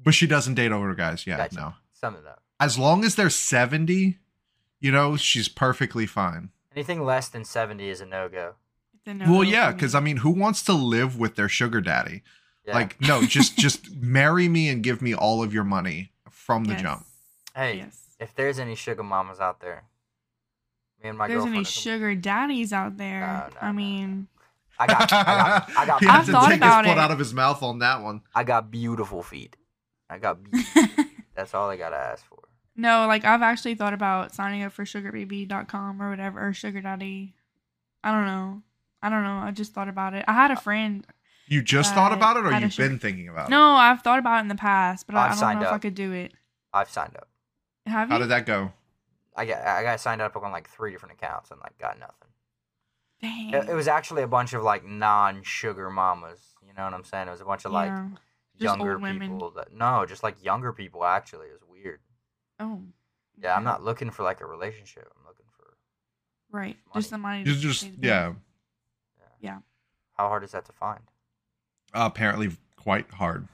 but 0.03 0.13
she 0.13 0.25
doesn't 0.27 0.55
date 0.55 0.71
older 0.71 0.95
guys. 0.95 1.25
Yeah, 1.27 1.37
Gotcha. 1.37 1.55
no. 1.55 1.73
Sum 1.93 2.15
it 2.15 2.25
up. 2.27 2.41
As 2.59 2.77
long 2.79 3.03
as 3.05 3.15
they're 3.15 3.29
seventy, 3.29 4.17
you 4.79 4.91
know, 4.91 5.15
she's 5.17 5.47
perfectly 5.47 6.05
fine. 6.07 6.49
Anything 6.75 7.03
less 7.03 7.29
than 7.29 7.43
seventy 7.45 7.89
is 7.89 8.01
a 8.01 8.05
no 8.05 8.29
go. 8.29 8.55
it's 8.95 9.07
a 9.07 9.13
no-no 9.13 9.31
well, 9.31 9.43
yeah, 9.43 9.71
because 9.71 9.93
I 9.95 9.99
mean, 9.99 10.17
who 10.17 10.29
wants 10.31 10.61
to 10.63 10.73
live 10.73 11.17
with 11.17 11.35
their 11.35 11.49
sugar 11.49 11.81
daddy? 11.81 12.21
Yeah. 12.67 12.73
Like, 12.75 12.99
no, 13.01 13.23
just 13.23 13.57
just 13.57 13.95
marry 13.95 14.47
me 14.49 14.67
and 14.69 14.83
give 14.83 15.01
me 15.01 15.13
all 15.15 15.41
of 15.41 15.53
your 15.53 15.63
money 15.63 16.11
from 16.29 16.65
the 16.65 16.73
Yes. 16.73 16.81
jump. 16.81 17.05
hey, 17.55 17.77
Yes. 17.77 18.07
if 18.19 18.35
there's 18.35 18.59
any 18.59 18.75
sugar 18.75 19.03
mamas 19.03 19.39
out 19.39 19.61
there, 19.61 19.83
me 21.01 21.09
and 21.09 21.17
my 21.17 21.27
there's 21.27 21.43
any 21.43 21.45
girlfriend. 21.63 21.67
are- 21.67 21.69
sugar 21.69 22.15
daddies 22.15 22.73
out 22.73 22.97
there, 22.97 23.21
No, 23.21 23.27
no, 23.55 23.57
I 23.61 23.67
no, 23.67 23.73
mean, 23.73 24.27
I 24.79 24.85
got, 24.87 25.01
I 25.13 25.23
got, 25.23 25.69
I 25.77 25.85
got, 25.85 25.99
he 26.01 26.07
I've 26.07 26.13
had 26.13 26.25
to 26.25 26.31
thought 26.33 26.47
take 26.49 26.57
about 26.57 26.85
his 26.85 26.91
foot 26.93 26.97
it. 26.99 27.03
out 27.03 27.11
of 27.11 27.19
his 27.19 27.33
mouth 27.33 27.63
on 27.63 27.79
that 27.79 28.01
one. 28.03 28.21
I 28.35 28.43
got 28.43 28.69
beautiful 28.69 29.23
feet. 29.23 29.55
I 30.09 30.17
got. 30.19 30.43
Beautiful 30.51 30.83
feet. 31.03 31.07
That's 31.35 31.53
all 31.53 31.69
I 31.69 31.77
gotta 31.77 31.95
ask 31.97 32.25
for. 32.25 32.39
no, 32.75 33.07
like 33.07 33.23
I've 33.25 33.41
actually 33.41 33.75
thought 33.75 33.93
about 33.93 34.33
signing 34.35 34.63
up 34.63 34.71
for 34.73 34.83
sugarbaby.com 34.85 36.01
or 36.01 36.09
whatever, 36.09 36.47
or 36.47 36.53
sugar 36.53 36.81
daddy. 36.81 37.33
I 38.03 38.11
don't 38.11 38.25
know. 38.25 38.61
I 39.01 39.09
don't 39.09 39.23
know. 39.23 39.37
I 39.37 39.51
just 39.51 39.73
thought 39.73 39.87
about 39.89 40.13
it. 40.13 40.25
I 40.27 40.33
had 40.33 40.51
a 40.51 40.55
uh, 40.55 40.59
friend. 40.59 41.05
You 41.47 41.61
just 41.61 41.93
thought 41.93 42.11
about 42.13 42.37
it, 42.37 42.45
or 42.45 42.59
you've 42.59 42.75
been 42.75 42.99
thinking 42.99 43.29
about 43.29 43.47
it? 43.47 43.51
No, 43.51 43.71
I've 43.73 44.01
thought 44.01 44.19
about 44.19 44.37
it 44.39 44.41
in 44.41 44.47
the 44.49 44.55
past, 44.55 45.07
but 45.07 45.15
I, 45.15 45.19
I've 45.19 45.25
I 45.25 45.29
don't 45.29 45.37
signed 45.39 45.59
know 45.61 45.65
if 45.67 45.71
I 45.71 45.75
up. 45.75 45.81
could 45.81 45.95
do 45.95 46.11
it. 46.11 46.33
I've 46.73 46.89
signed 46.89 47.15
up. 47.15 47.29
Have 47.85 48.09
it? 48.09 48.11
How 48.11 48.17
you? 48.17 48.23
did 48.23 48.29
that 48.31 48.45
go? 48.45 48.71
I 49.35 49.45
got, 49.45 49.65
I 49.65 49.83
got 49.83 49.99
signed 50.01 50.21
up 50.21 50.35
on 50.35 50.51
like 50.51 50.67
three 50.69 50.91
different 50.91 51.13
accounts 51.21 51.51
and 51.51 51.59
like 51.61 51.77
got 51.77 51.99
nothing. 51.99 52.27
Dang. 53.21 53.53
It, 53.53 53.69
it 53.69 53.73
was 53.75 53.87
actually 53.87 54.23
a 54.23 54.27
bunch 54.27 54.53
of 54.53 54.63
like 54.63 54.83
non-sugar 54.85 55.89
mamas. 55.89 56.41
You 56.65 56.73
know 56.75 56.83
what 56.83 56.93
I'm 56.93 57.03
saying? 57.03 57.27
It 57.27 57.31
was 57.31 57.41
a 57.41 57.45
bunch 57.45 57.65
of 57.65 57.71
like 57.71 57.87
Yeah. 57.89 58.07
Just 58.59 58.63
younger 58.77 58.93
old 58.93 59.01
women. 59.03 59.19
people 59.29 59.51
that 59.51 59.71
no, 59.73 60.05
just 60.07 60.23
like 60.23 60.43
younger 60.43 60.73
people. 60.73 61.05
Actually, 61.05 61.47
it 61.47 61.53
was 61.53 61.61
weird. 61.69 61.99
Oh. 62.59 62.81
Yeah, 63.41 63.55
I'm 63.55 63.63
not 63.63 63.83
looking 63.83 64.09
for 64.09 64.23
like 64.23 64.41
a 64.41 64.45
relationship. 64.47 65.07
I'm 65.15 65.23
looking 65.27 65.45
for 65.55 65.75
Right. 66.49 66.75
money. 66.87 67.01
Just 67.01 67.11
the 67.11 67.17
money. 67.19 67.39
You 67.39 67.53
to 67.53 67.59
just 67.59 67.83
pay 67.83 67.89
the 67.91 67.97
bills. 67.97 68.35
yeah. 69.39 69.49
Yeah. 69.51 69.57
how 70.17 70.27
hard 70.29 70.43
is 70.43 70.51
that 70.53 70.65
to 70.65 70.71
find? 70.73 71.01
Apparently 71.93 72.51
quite 72.75 73.09
hard. 73.11 73.47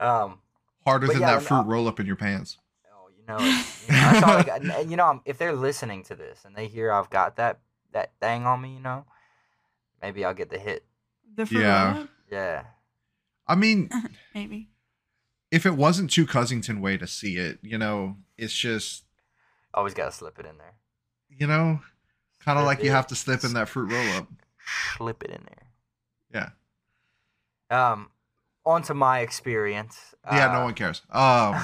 Um, 0.00 0.40
Harder 0.84 1.06
than 1.08 1.20
yeah, 1.20 1.34
that 1.36 1.42
fruit 1.42 1.56
I'll- 1.58 1.64
roll 1.64 1.88
up 1.88 1.98
in 2.00 2.06
your 2.06 2.16
pants. 2.16 2.58
oh, 2.92 3.08
you 3.16 3.24
know, 3.26 3.38
you 3.38 3.44
know, 3.46 3.62
that's 3.88 4.22
I 4.26 4.42
got. 4.42 4.60
And, 4.80 4.90
you 4.90 4.96
know, 4.96 5.20
if 5.24 5.38
they're 5.38 5.52
listening 5.54 6.02
to 6.04 6.14
this 6.14 6.44
and 6.44 6.54
they 6.54 6.68
hear 6.68 6.92
I've 6.92 7.10
got 7.10 7.36
that 7.36 7.60
that 7.92 8.12
thing 8.20 8.44
on 8.44 8.60
me, 8.60 8.74
you 8.74 8.80
know, 8.80 9.04
maybe 10.02 10.24
I'll 10.24 10.34
get 10.34 10.50
the 10.50 10.58
hit. 10.58 10.84
The 11.34 11.46
fruit 11.46 11.60
Yeah. 11.60 11.92
roll-up? 11.94 12.08
Yeah, 12.30 12.64
I 13.46 13.54
mean, 13.54 13.88
Maybe. 14.34 14.68
if 15.52 15.64
it 15.64 15.74
wasn't 15.74 16.10
too 16.10 16.26
Cousington 16.26 16.80
way 16.80 16.96
to 16.98 17.06
see 17.06 17.36
it, 17.36 17.58
you 17.62 17.78
know, 17.78 18.16
it's 18.36 18.52
just 18.52 19.04
always 19.72 19.94
gotta 19.94 20.10
slip 20.12 20.38
it 20.40 20.46
in 20.46 20.58
there. 20.58 20.74
you 21.28 21.46
know, 21.46 21.80
kind 22.40 22.58
of 22.58 22.64
Slip 22.64 22.78
like 22.78 22.84
you 22.84 22.90
have 22.90 23.06
to 23.08 23.14
slip 23.14 23.44
in 23.44 23.52
that 23.54 23.68
fruit 23.68 23.92
roll 23.92 24.08
up. 24.16 24.28
Slip 24.96 25.22
it 25.22 25.30
in 25.30 25.42
there. 25.44 25.65
Yeah. 26.32 26.50
Um, 27.70 28.10
on 28.64 28.82
to 28.82 28.94
my 28.94 29.20
experience. 29.20 30.14
Yeah, 30.24 30.50
uh, 30.50 30.58
no 30.58 30.64
one 30.64 30.74
cares. 30.74 31.02
Um, 31.10 31.60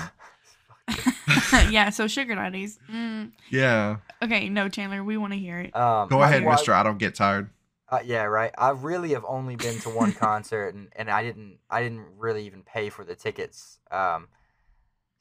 yeah. 1.71 1.91
So 1.91 2.07
sugar 2.07 2.35
daddies. 2.35 2.79
Mm. 2.91 3.33
yeah. 3.51 3.99
Okay. 4.23 4.49
No, 4.49 4.69
Chandler. 4.69 5.05
We 5.05 5.17
want 5.17 5.33
to 5.33 5.39
hear 5.39 5.61
it. 5.61 5.75
Um, 5.77 6.09
Go 6.09 6.23
ahead, 6.23 6.45
well, 6.45 6.53
Mister. 6.53 6.73
I 6.73 6.83
don't 6.83 6.99
get 6.99 7.15
tired. 7.15 7.51
Uh, 7.89 8.01
yeah, 8.05 8.25
right. 8.25 8.53
I 8.57 8.71
really 8.71 9.11
have 9.11 9.25
only 9.29 9.55
been 9.57 9.79
to 9.81 9.91
one 9.91 10.13
concert, 10.13 10.75
and, 10.75 10.89
and 10.97 11.11
I 11.11 11.23
didn't 11.23 11.59
I 11.69 11.83
didn't 11.83 12.07
really 12.17 12.47
even 12.47 12.63
pay 12.63 12.89
for 12.89 13.05
the 13.05 13.15
tickets. 13.15 13.79
Um, 13.91 14.29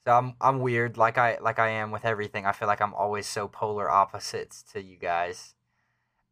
so 0.06 0.12
I'm 0.12 0.34
I'm 0.40 0.60
weird, 0.60 0.96
like 0.96 1.18
I 1.18 1.38
like 1.40 1.58
I 1.58 1.68
am 1.68 1.90
with 1.90 2.04
everything. 2.04 2.46
I 2.46 2.52
feel 2.52 2.68
like 2.68 2.80
I'm 2.80 2.94
always 2.94 3.26
so 3.26 3.46
polar 3.46 3.90
opposites 3.90 4.62
to 4.72 4.82
you 4.82 4.96
guys. 4.96 5.54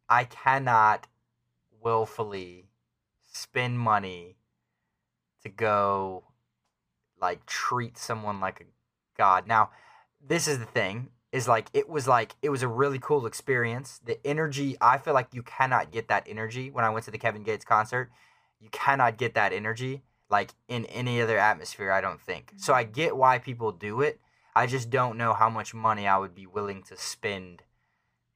I 0.09 0.23
cannot 0.23 1.07
willfully 1.79 2.70
spend 3.31 3.79
money 3.79 4.35
to 5.43 5.49
go 5.49 6.23
like 7.19 7.45
treat 7.45 7.97
someone 7.97 8.39
like 8.39 8.61
a 8.61 8.65
god. 9.17 9.47
Now, 9.47 9.71
this 10.25 10.47
is 10.47 10.59
the 10.59 10.65
thing 10.65 11.09
is 11.31 11.47
like 11.47 11.69
it 11.73 11.87
was 11.87 12.07
like 12.07 12.35
it 12.41 12.49
was 12.49 12.61
a 12.61 12.67
really 12.67 12.99
cool 12.99 13.25
experience. 13.25 14.01
The 14.03 14.19
energy, 14.25 14.75
I 14.81 14.97
feel 14.97 15.13
like 15.13 15.29
you 15.33 15.43
cannot 15.43 15.91
get 15.91 16.09
that 16.09 16.25
energy 16.27 16.69
when 16.69 16.83
I 16.83 16.89
went 16.89 17.05
to 17.05 17.11
the 17.11 17.17
Kevin 17.17 17.43
Gates 17.43 17.65
concert. 17.65 18.11
You 18.59 18.69
cannot 18.69 19.17
get 19.17 19.33
that 19.35 19.53
energy 19.53 20.03
like 20.29 20.51
in 20.67 20.85
any 20.85 21.21
other 21.21 21.37
atmosphere, 21.37 21.91
I 21.91 22.01
don't 22.01 22.21
think. 22.21 22.53
So 22.57 22.73
I 22.73 22.83
mm-hmm. 22.83 22.93
get 22.93 23.17
why 23.17 23.37
people 23.37 23.71
do 23.71 24.01
it. 24.01 24.19
I 24.55 24.65
just 24.67 24.89
don't 24.89 25.17
know 25.17 25.33
how 25.33 25.49
much 25.49 25.73
money 25.73 26.07
I 26.07 26.17
would 26.17 26.35
be 26.35 26.45
willing 26.45 26.83
to 26.83 26.97
spend 26.97 27.63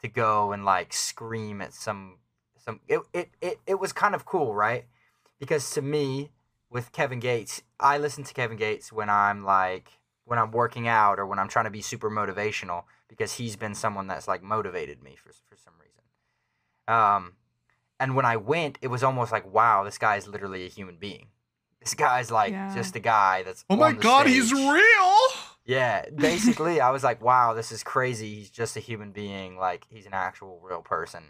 to 0.01 0.07
go 0.07 0.51
and 0.51 0.63
like 0.63 0.93
scream 0.93 1.61
at 1.61 1.73
some 1.73 2.17
some 2.65 2.79
it 2.87 2.99
it, 3.13 3.29
it, 3.41 3.59
it 3.67 3.79
was 3.79 3.93
kind 3.93 4.15
of 4.15 4.25
cool, 4.25 4.53
right? 4.53 4.85
Because 5.39 5.69
to 5.71 5.81
me, 5.81 6.31
with 6.69 6.91
Kevin 6.91 7.19
Gates, 7.19 7.61
I 7.79 7.97
listen 7.97 8.23
to 8.23 8.33
Kevin 8.33 8.57
Gates 8.57 8.91
when 8.91 9.09
I'm 9.09 9.43
like 9.43 9.99
when 10.25 10.39
I'm 10.39 10.51
working 10.51 10.87
out 10.87 11.19
or 11.19 11.25
when 11.25 11.37
I'm 11.39 11.47
trying 11.47 11.65
to 11.65 11.71
be 11.71 11.81
super 11.81 12.09
motivational 12.09 12.83
because 13.07 13.33
he's 13.33 13.55
been 13.55 13.75
someone 13.75 14.07
that's 14.07 14.27
like 14.27 14.41
motivated 14.41 15.03
me 15.03 15.15
for 15.15 15.31
for 15.47 15.55
some 15.55 15.73
reason. 15.79 16.01
Um, 16.87 17.33
and 17.99 18.15
when 18.15 18.25
I 18.25 18.37
went, 18.37 18.77
it 18.81 18.87
was 18.87 19.03
almost 19.03 19.31
like, 19.31 19.51
wow, 19.51 19.83
this 19.83 19.97
guy 19.97 20.17
is 20.17 20.27
literally 20.27 20.65
a 20.65 20.69
human 20.69 20.97
being. 20.97 21.27
This 21.79 21.93
guy's 21.93 22.31
like 22.31 22.51
Yeah. 22.51 22.73
just 22.73 22.95
a 22.95 22.99
guy 22.99 23.43
that's. 23.43 23.63
Oh 23.69 23.75
my 23.75 23.89
on 23.89 23.95
the 23.95 24.01
god, 24.01 24.27
he's 24.27 24.51
real. 24.51 25.17
Yeah, 25.65 26.09
basically, 26.15 26.81
I 26.81 26.89
was 26.89 27.03
like, 27.03 27.21
wow, 27.21 27.53
this 27.53 27.71
is 27.71 27.83
crazy. 27.83 28.33
He's 28.35 28.49
just 28.49 28.75
a 28.75 28.79
human 28.79 29.11
being. 29.11 29.57
Like, 29.57 29.85
he's 29.89 30.05
an 30.05 30.13
actual 30.13 30.59
real 30.63 30.81
person. 30.81 31.23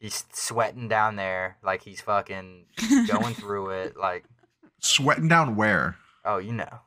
He's 0.00 0.24
sweating 0.32 0.88
down 0.88 1.16
there, 1.16 1.56
like 1.62 1.82
he's 1.82 2.00
fucking 2.00 2.66
going 3.06 3.34
through 3.40 3.70
it. 3.70 3.96
Like, 3.96 4.24
Sweating 4.80 5.28
down 5.28 5.56
where? 5.56 5.96
oh, 6.24 6.38
you 6.38 6.52
know, 6.52 6.80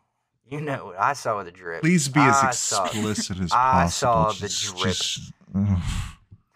you 0.49 0.61
know, 0.61 0.85
what 0.87 0.99
I 0.99 1.13
saw 1.13 1.41
the 1.43 1.51
drip. 1.51 1.81
Please 1.81 2.07
be 2.07 2.19
as 2.19 2.35
I 2.43 2.51
saw- 2.51 2.85
explicit 2.85 3.39
as 3.39 3.51
I 3.51 3.55
possible. 3.55 4.09
I 4.11 4.21
saw 4.21 4.31
the 4.33 4.49
drip. 4.49 4.93
just- 4.95 5.33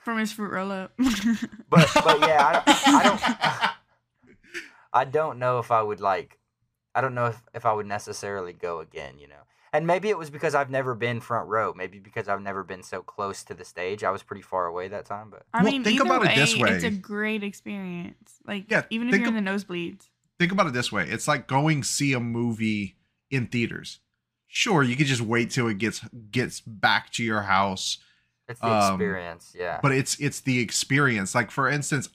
From 0.04 0.18
his 0.18 0.32
fruit 0.34 0.52
roll 0.52 0.72
up. 0.72 0.92
But, 1.70 1.90
but 1.94 2.20
yeah, 2.22 2.64
I, 2.66 2.74
I 2.88 3.04
don't. 3.04 3.72
I 4.94 5.06
don't 5.06 5.40
know 5.40 5.60
if 5.60 5.72
I 5.72 5.82
would 5.82 6.00
like. 6.02 6.40
I 6.96 7.02
don't 7.02 7.14
know 7.14 7.28
if, 7.28 7.42
if 7.54 7.66
I 7.68 7.74
would 7.74 7.86
necessarily 7.86 8.52
go 8.52 8.80
again. 8.80 9.20
You 9.20 9.28
know, 9.28 9.44
and 9.74 9.88
maybe 9.88 10.10
it 10.10 10.18
was 10.18 10.30
because 10.30 10.54
I've 10.56 10.70
never 10.70 10.96
been 10.96 11.20
front 11.22 11.48
row. 11.48 11.74
Maybe 11.74 12.00
because 12.00 12.28
I've 12.28 12.42
never 12.42 12.64
been 12.64 12.84
so 12.84 13.02
close 13.02 13.44
to 13.44 13.54
the 13.54 13.66
stage. 13.66 14.04
I 14.04 14.12
was 14.12 14.24
pretty 14.24 14.42
far 14.42 14.66
away 14.68 14.88
that 14.90 15.06
time, 15.06 15.30
but 15.30 15.44
I 15.54 15.64
Well, 15.64 15.72
mean, 15.72 15.84
think 15.84 15.96
either 16.00 16.06
about 16.10 16.22
way, 16.24 16.34
it 16.34 16.36
this 16.36 16.58
way: 16.58 16.70
it's 16.72 16.84
a 16.84 16.92
great 16.92 17.44
experience. 17.44 18.36
Like, 18.46 18.66
Yeah, 18.70 18.84
even 18.90 19.10
if 19.10 19.16
you're 19.16 19.28
in 19.28 19.44
the 19.44 19.50
nosebleeds. 19.52 20.10
Think 20.40 20.52
about 20.52 20.68
it 20.68 20.74
this 20.74 20.92
way: 20.92 21.08
it's 21.08 21.28
like 21.28 21.48
going 21.48 21.84
see 21.84 22.14
a 22.14 22.20
movie 22.20 22.98
in 23.30 23.48
theaters. 23.48 24.00
Sure, 24.48 24.84
you 24.84 24.96
could 24.96 25.08
just 25.08 25.22
wait 25.22 25.50
till 25.52 25.68
it 25.68 25.78
gets 25.78 26.02
gets 26.32 26.60
back 26.60 27.12
to 27.14 27.24
your 27.24 27.44
house, 27.44 28.00
it's 28.50 28.60
the 28.60 28.68
Um, 28.68 28.94
experience. 28.96 29.56
Yeah. 29.58 29.80
but 29.82 29.94
it's 29.94 30.20
it's 30.20 30.42
the 30.42 30.60
experience. 30.60 31.34
Like 31.34 31.52
for 31.52 31.70
instance, 31.70 32.10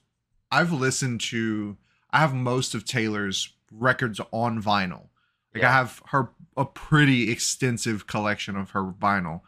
I've 0.50 0.72
listened 0.72 1.20
to 1.22 1.78
I 2.10 2.18
have 2.18 2.34
most 2.34 2.74
of 2.74 2.84
Taylor's 2.84 3.54
records 3.70 4.20
on 4.32 4.62
vinyl. 4.62 5.08
Like 5.56 5.64
I 5.64 5.72
have 5.72 6.02
her 6.06 6.30
a 6.56 6.64
pretty 6.64 7.30
extensive 7.30 8.06
collection 8.06 8.56
of 8.56 8.70
her 8.70 8.84
vinyl. 8.84 9.42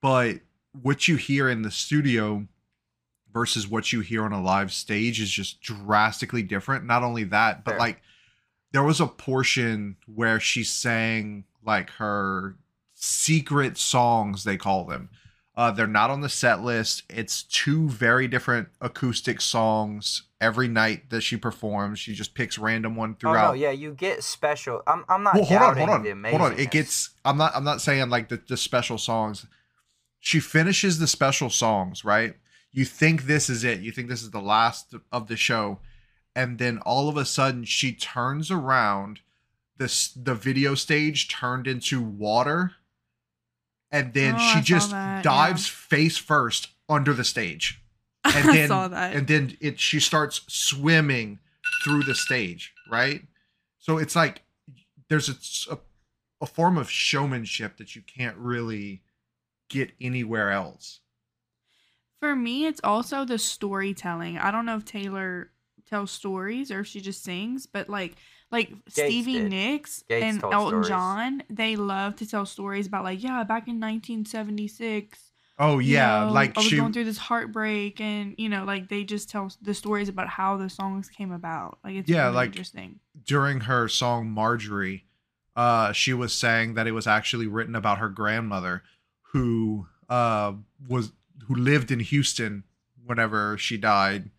But 0.00 0.40
what 0.80 1.06
you 1.08 1.16
hear 1.16 1.48
in 1.48 1.62
the 1.62 1.70
studio 1.70 2.46
versus 3.32 3.68
what 3.68 3.92
you 3.92 4.00
hear 4.00 4.24
on 4.24 4.32
a 4.32 4.42
live 4.42 4.72
stage 4.72 5.20
is 5.20 5.30
just 5.30 5.60
drastically 5.60 6.42
different. 6.42 6.84
Not 6.84 7.02
only 7.02 7.24
that, 7.24 7.64
but 7.64 7.72
Fair. 7.72 7.78
like 7.78 8.02
there 8.72 8.82
was 8.82 9.00
a 9.00 9.06
portion 9.06 9.96
where 10.06 10.40
she 10.40 10.64
sang 10.64 11.44
like 11.64 11.90
her 11.90 12.56
secret 12.94 13.78
songs 13.78 14.44
they 14.44 14.56
call 14.56 14.84
them. 14.84 15.10
Uh, 15.54 15.70
they're 15.70 15.86
not 15.86 16.10
on 16.10 16.22
the 16.22 16.28
set 16.30 16.62
list. 16.62 17.02
It's 17.10 17.42
two 17.42 17.88
very 17.88 18.26
different 18.26 18.68
acoustic 18.80 19.40
songs 19.40 20.22
every 20.40 20.66
night 20.66 21.10
that 21.10 21.20
she 21.20 21.36
performs. 21.36 21.98
She 21.98 22.14
just 22.14 22.34
picks 22.34 22.58
random 22.58 22.96
one 22.96 23.14
throughout. 23.16 23.48
no, 23.48 23.52
yeah, 23.54 23.70
you 23.70 23.92
get 23.92 24.24
special. 24.24 24.82
I'm 24.86 25.04
I'm 25.08 25.22
not 25.22 25.34
Well, 25.34 25.44
hold 25.44 25.62
on, 25.62 25.76
hold 25.76 25.90
on, 25.90 26.24
hold 26.24 26.42
on. 26.42 26.58
It 26.58 26.70
gets. 26.70 27.10
I'm 27.24 27.36
not. 27.36 27.54
I'm 27.54 27.64
not 27.64 27.82
saying 27.82 28.08
like 28.08 28.28
the, 28.28 28.40
the 28.48 28.56
special 28.56 28.96
songs. 28.96 29.46
She 30.20 30.40
finishes 30.40 30.98
the 30.98 31.06
special 31.06 31.50
songs, 31.50 32.04
right? 32.04 32.34
You 32.70 32.84
think 32.86 33.24
this 33.24 33.50
is 33.50 33.64
it. 33.64 33.80
You 33.80 33.92
think 33.92 34.08
this 34.08 34.22
is 34.22 34.30
the 34.30 34.40
last 34.40 34.94
of 35.10 35.26
the 35.28 35.36
show, 35.36 35.80
and 36.34 36.58
then 36.58 36.78
all 36.78 37.08
of 37.10 37.16
a 37.18 37.24
sudden 37.26 37.64
she 37.64 37.92
turns 37.92 38.50
around. 38.50 39.20
This 39.78 40.08
the 40.08 40.34
video 40.34 40.74
stage 40.74 41.28
turned 41.28 41.66
into 41.66 42.00
water, 42.00 42.72
and 43.92 44.12
then 44.14 44.34
Oh, 44.34 44.38
she 44.38 44.58
I 44.58 44.62
just 44.62 44.90
that, 44.90 45.22
dives 45.22 45.68
face 45.68 46.16
first 46.16 46.68
under 46.88 47.12
the 47.12 47.24
stage 47.24 47.80
and 48.24 48.50
I 48.50 48.56
then 48.56 48.68
saw 48.68 48.88
that. 48.88 49.14
and 49.14 49.26
then 49.28 49.56
it 49.60 49.78
she 49.78 50.00
starts 50.00 50.40
swimming 50.48 51.38
through 51.84 52.02
the 52.02 52.14
stage 52.14 52.72
right 52.90 53.22
so 53.78 53.98
it's 53.98 54.16
like 54.16 54.42
there's 55.08 55.28
a, 55.28 55.74
a, 55.74 55.78
a 56.42 56.46
form 56.46 56.76
of 56.78 56.90
showmanship 56.90 57.76
that 57.76 57.94
you 57.94 58.02
can't 58.02 58.36
really 58.36 59.02
get 59.68 59.92
anywhere 60.00 60.50
else 60.50 61.00
For 62.20 62.34
me, 62.36 62.66
it's 62.66 62.80
also 62.84 63.24
the 63.24 63.38
storytelling. 63.38 64.38
I 64.38 64.50
don't 64.50 64.66
know 64.66 64.76
if 64.76 64.84
Taylor 64.84 65.50
tells 65.92 66.10
stories 66.10 66.70
or 66.72 66.80
if 66.80 66.86
she 66.86 67.00
just 67.00 67.22
sings, 67.22 67.66
but 67.66 67.88
like 67.88 68.12
like 68.50 68.70
Stevie 68.88 69.38
did. 69.40 69.50
Nicks 69.50 70.02
Gates 70.08 70.24
and 70.24 70.42
Elton 70.42 70.68
stories. 70.84 70.88
John, 70.88 71.42
they 71.48 71.76
love 71.76 72.16
to 72.16 72.26
tell 72.28 72.44
stories 72.46 72.86
about 72.86 73.04
like, 73.04 73.22
yeah, 73.22 73.44
back 73.44 73.68
in 73.68 73.78
1976. 73.80 75.18
oh 75.58 75.78
you 75.78 75.94
yeah 75.94 76.24
know, 76.26 76.32
like 76.32 76.56
I 76.56 76.60
was 76.60 76.66
she 76.68 76.76
going 76.76 76.92
through 76.92 77.04
this 77.04 77.18
heartbreak, 77.18 78.00
and 78.00 78.34
you 78.38 78.48
know, 78.48 78.64
like 78.64 78.88
they 78.88 79.04
just 79.04 79.28
tell 79.30 79.50
the 79.60 79.74
stories 79.74 80.08
about 80.08 80.28
how 80.28 80.56
the 80.56 80.68
songs 80.70 81.08
came 81.08 81.32
about. 81.32 81.78
Like 81.84 81.94
it's 81.96 82.08
Yeah, 82.08 82.24
really 82.24 82.34
like- 82.36 82.46
interesting. 82.48 83.00
during 83.24 83.60
her 83.60 83.88
song 83.88 84.30
marjorie 84.30 85.04
uh 85.54 85.92
she 85.92 86.14
was 86.14 86.32
saying 86.32 86.72
that 86.74 86.86
it 86.86 86.92
was 86.92 87.06
actually 87.06 87.46
written 87.46 87.74
about 87.76 87.98
her 87.98 88.08
grandmother 88.08 88.82
who 89.32 89.86
uh 90.08 90.52
was 90.88 91.12
who 91.46 91.54
lived 91.54 91.90
in 91.90 92.00
houston 92.00 92.64
whenever 93.04 93.58
she 93.58 93.76
died 93.76 94.30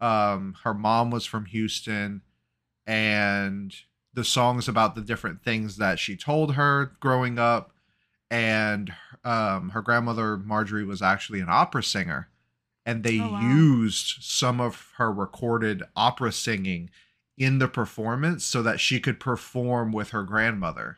um 0.00 0.56
her 0.64 0.74
mom 0.74 1.10
was 1.10 1.26
from 1.26 1.46
houston 1.46 2.22
and 2.86 3.74
the 4.14 4.24
songs 4.24 4.66
about 4.68 4.94
the 4.94 5.00
different 5.02 5.42
things 5.42 5.76
that 5.76 5.98
she 5.98 6.16
told 6.16 6.54
her 6.54 6.92
growing 7.00 7.38
up 7.38 7.72
and 8.30 8.92
um 9.24 9.70
her 9.70 9.82
grandmother 9.82 10.36
marjorie 10.36 10.84
was 10.84 11.02
actually 11.02 11.40
an 11.40 11.48
opera 11.48 11.82
singer 11.82 12.28
and 12.86 13.04
they 13.04 13.12
Oh, 13.12 13.30
wow. 13.32 13.40
used 13.40 14.22
some 14.22 14.60
of 14.60 14.88
her 14.96 15.12
recorded 15.12 15.82
opera 15.94 16.32
singing 16.32 16.90
in 17.36 17.58
the 17.58 17.68
performance 17.68 18.44
so 18.44 18.62
that 18.62 18.80
she 18.80 18.98
could 19.00 19.20
perform 19.20 19.92
with 19.92 20.10
her 20.10 20.22
grandmother. 20.22 20.96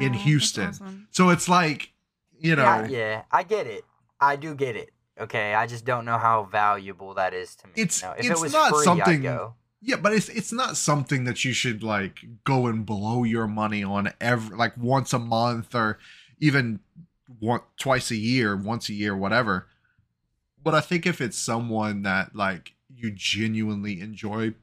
in 0.00 0.12
Houston. 0.14 0.68
awesome. 0.68 1.08
So 1.10 1.28
it's 1.30 1.48
like, 1.48 1.92
you 2.38 2.54
know, 2.56 2.62
yeah, 2.64 2.86
yeah, 2.88 3.22
I 3.32 3.42
get 3.44 3.66
it. 3.66 3.84
I 4.20 4.36
do 4.36 4.54
get 4.54 4.76
it. 4.76 4.90
Okay, 5.20 5.54
I 5.54 5.66
just 5.66 5.84
don't 5.84 6.04
know 6.04 6.18
how 6.18 6.44
valuable 6.44 7.14
that 7.14 7.34
is 7.34 7.54
to 7.56 7.66
me. 7.66 7.72
It's- 7.76 8.02
know? 8.02 8.12
if 8.12 8.20
it's 8.20 8.40
it 8.40 8.42
was 8.42 8.52
not 8.52 8.70
free, 8.70 8.84
something- 8.84 9.22
yeah, 9.82 9.96
but 9.96 10.12
it's 10.12 10.28
it's 10.28 10.52
not 10.52 10.76
something 10.76 11.24
that 11.24 11.44
you 11.44 11.52
should 11.52 11.82
like 11.82 12.20
go 12.44 12.66
and 12.66 12.84
blow 12.84 13.24
your 13.24 13.46
money 13.46 13.82
on 13.82 14.12
every 14.20 14.56
like 14.56 14.76
once 14.76 15.12
a 15.12 15.18
month 15.18 15.74
or 15.74 15.98
even 16.38 16.80
one 17.38 17.60
twice 17.78 18.10
a 18.10 18.16
year, 18.16 18.56
once 18.56 18.88
a 18.88 18.94
year, 18.94 19.16
whatever. 19.16 19.68
But 20.62 20.74
I 20.74 20.80
think 20.80 21.06
if 21.06 21.20
it's 21.20 21.38
someone 21.38 22.02
that 22.02 22.34
like 22.34 22.74
you 22.94 23.10
genuinely 23.10 24.00
enjoy 24.00 24.54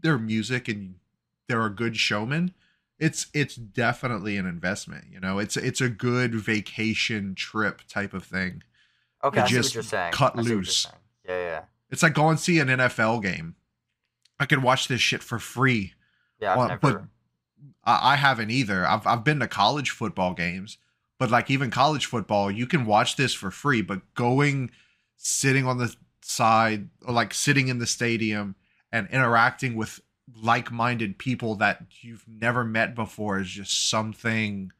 their 0.00 0.18
music 0.18 0.68
and 0.68 0.94
they're 1.48 1.66
a 1.66 1.70
good 1.70 1.96
showman, 1.96 2.54
it's 2.98 3.26
it's 3.34 3.56
definitely 3.56 4.38
an 4.38 4.46
investment. 4.46 5.06
You 5.10 5.20
know, 5.20 5.38
it's 5.38 5.56
it's 5.56 5.80
a 5.80 5.90
good 5.90 6.34
vacation 6.34 7.34
trip 7.34 7.82
type 7.88 8.14
of 8.14 8.24
thing. 8.24 8.62
Okay, 9.24 9.38
You 9.38 9.44
I 9.44 9.48
see 9.48 9.54
just 9.54 9.70
what 9.70 9.74
you're 9.74 9.82
saying. 9.84 10.12
cut 10.12 10.32
I 10.32 10.36
see 10.36 10.40
what 10.40 10.48
you're 10.48 10.56
loose. 10.58 10.76
saying. 10.78 10.94
Yeah, 11.28 11.38
yeah, 11.38 11.60
It's 11.90 12.02
like 12.02 12.14
going 12.14 12.36
see 12.36 12.58
an 12.58 12.68
NFL 12.68 13.22
game. 13.22 13.54
I 14.40 14.46
could 14.46 14.62
watch 14.62 14.88
this 14.88 15.00
shit 15.00 15.22
for 15.22 15.38
free. 15.38 15.94
yeah. 16.40 16.52
I've 16.52 16.58
Well, 16.58 16.68
never. 16.68 16.80
but 16.80 17.02
I, 17.84 18.12
I 18.12 18.16
haven't 18.16 18.50
either. 18.50 18.84
I've 18.86 19.06
I've 19.06 19.22
been 19.24 19.38
to 19.40 19.46
college 19.46 19.90
football 19.90 20.34
games, 20.34 20.78
but 21.18 21.30
like 21.30 21.50
even 21.50 21.70
college 21.70 22.06
football, 22.06 22.50
you 22.50 22.66
can 22.66 22.84
watch 22.86 23.14
this 23.16 23.32
for 23.34 23.50
free. 23.52 23.82
But 23.82 24.14
going, 24.14 24.70
sitting 25.16 25.64
on 25.66 25.78
the 25.78 25.94
side, 26.22 26.88
or 27.06 27.12
like 27.14 27.32
sitting 27.34 27.68
in 27.68 27.78
the 27.78 27.86
stadium 27.86 28.56
and 28.90 29.08
interacting 29.10 29.76
with 29.76 30.00
like-minded 30.40 31.18
people 31.18 31.54
that 31.56 31.84
you've 32.00 32.24
never 32.28 32.64
met 32.64 32.94
before 32.94 33.38
is 33.40 33.48
just 33.50 33.88
something 33.90 34.72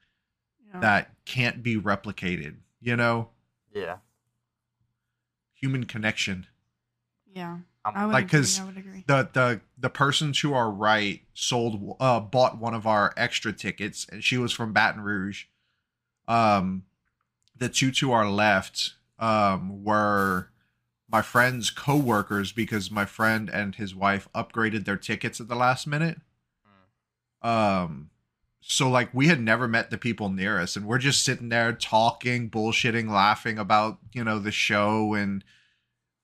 Yeah. 0.73 0.81
that 0.81 1.11
can't 1.25 1.63
be 1.63 1.77
replicated. 1.77 2.57
You 2.81 2.97
know, 2.97 3.31
Yeah. 3.75 3.99
Human 5.63 5.85
connection. 5.85 6.47
yeah. 7.33 7.59
I'm- 7.85 7.95
I 7.97 8.07
would 8.07 8.13
Like, 8.13 8.25
agree, 8.27 8.39
'cause 8.41 8.61
I 8.61 8.65
would 8.65 8.77
agree. 8.77 9.05
the 9.09 9.29
the 9.33 9.61
the 9.79 9.91
person 9.91 10.33
to 10.35 10.55
our 10.55 10.71
right 10.71 11.25
sold 11.35 11.97
uh 11.99 12.21
bought 12.21 12.59
one 12.59 12.75
of 12.75 12.87
our 12.87 13.13
extra 13.17 13.53
tickets 13.53 14.07
and 14.13 14.23
she 14.23 14.37
was 14.39 14.53
from 14.53 14.73
Baton 14.73 15.01
Rouge. 15.01 15.47
Um 16.29 16.85
the 17.57 17.69
two 17.69 17.91
to 17.93 18.13
our 18.13 18.29
left 18.31 18.95
um 19.19 19.83
were 19.83 20.51
my 21.09 21.23
friend's 21.23 21.71
co-workers 21.71 22.53
because 22.53 22.91
my 22.91 23.05
friend 23.05 23.51
and 23.51 23.75
his 23.75 23.95
wife 23.97 24.29
upgraded 24.33 24.85
their 24.85 24.97
tickets 24.97 25.41
at 25.41 25.49
the 25.49 25.57
last 25.57 25.87
minute. 25.89 26.21
Um 27.43 28.11
so 28.65 28.89
like 28.89 29.13
we 29.13 29.27
had 29.27 29.41
never 29.41 29.67
met 29.69 29.91
the 29.91 29.99
people 29.99 30.29
near 30.29 30.59
us 30.59 30.77
and 30.77 30.87
we're 30.87 30.99
just 30.99 31.25
sitting 31.25 31.49
there 31.49 31.73
talking, 31.73 32.49
bullshitting, 32.49 33.11
laughing 33.11 33.59
about, 33.59 33.99
you 34.13 34.23
know, 34.25 34.39
the 34.39 34.53
show 34.53 35.15
and 35.15 35.45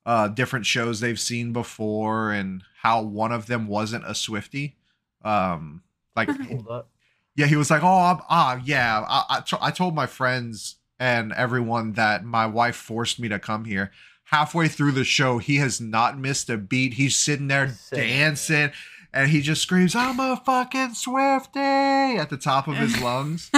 uh 0.07 0.29
different 0.29 0.65
shows 0.65 1.01
they've 1.01 1.21
seen 1.21 1.53
before 1.53 2.31
and 2.31 2.63
how 2.83 3.03
one 3.03 3.33
of 3.33 3.47
them 3.47 3.67
wasn't 3.67 4.05
a 4.07 4.15
Swifty. 4.15 4.77
Um 5.25 5.83
like 6.17 6.29
yeah, 7.37 7.47
he 7.47 7.57
was 7.57 7.71
like, 7.71 7.85
"Oh, 7.85 7.87
I'm, 8.03 8.19
ah, 8.29 8.61
yeah." 8.65 9.05
I, 9.09 9.25
I, 9.37 9.41
t- 9.41 9.57
I 9.61 9.71
told 9.71 9.95
my 9.95 10.07
friends 10.07 10.77
and 10.99 11.33
everyone 11.33 11.93
that 11.93 12.25
my 12.25 12.47
wife 12.47 12.75
forced 12.75 13.21
me 13.21 13.29
to 13.29 13.39
come 13.39 13.65
here. 13.65 13.93
Halfway 14.25 14.67
through 14.67 14.93
the 14.93 15.05
show, 15.05 15.39
he 15.39 15.57
has 15.57 15.81
not 15.81 16.19
missed 16.19 16.51
a 16.51 16.57
beat. 16.57 16.95
He's 16.95 17.15
sitting 17.15 17.47
there 17.47 17.69
Sitting 17.69 18.09
there. 18.09 18.19
dancing, 18.19 18.71
and 19.13 19.31
he 19.31 19.41
just 19.41 19.63
screams, 19.63 19.95
"I'm 19.95 20.19
a 20.21 20.37
fucking 20.45 20.95
Swifty!" 20.95 21.59
at 21.61 22.29
the 22.31 22.37
top 22.37 22.69
of 22.69 22.77
his 22.77 23.01
lungs. 23.03 23.51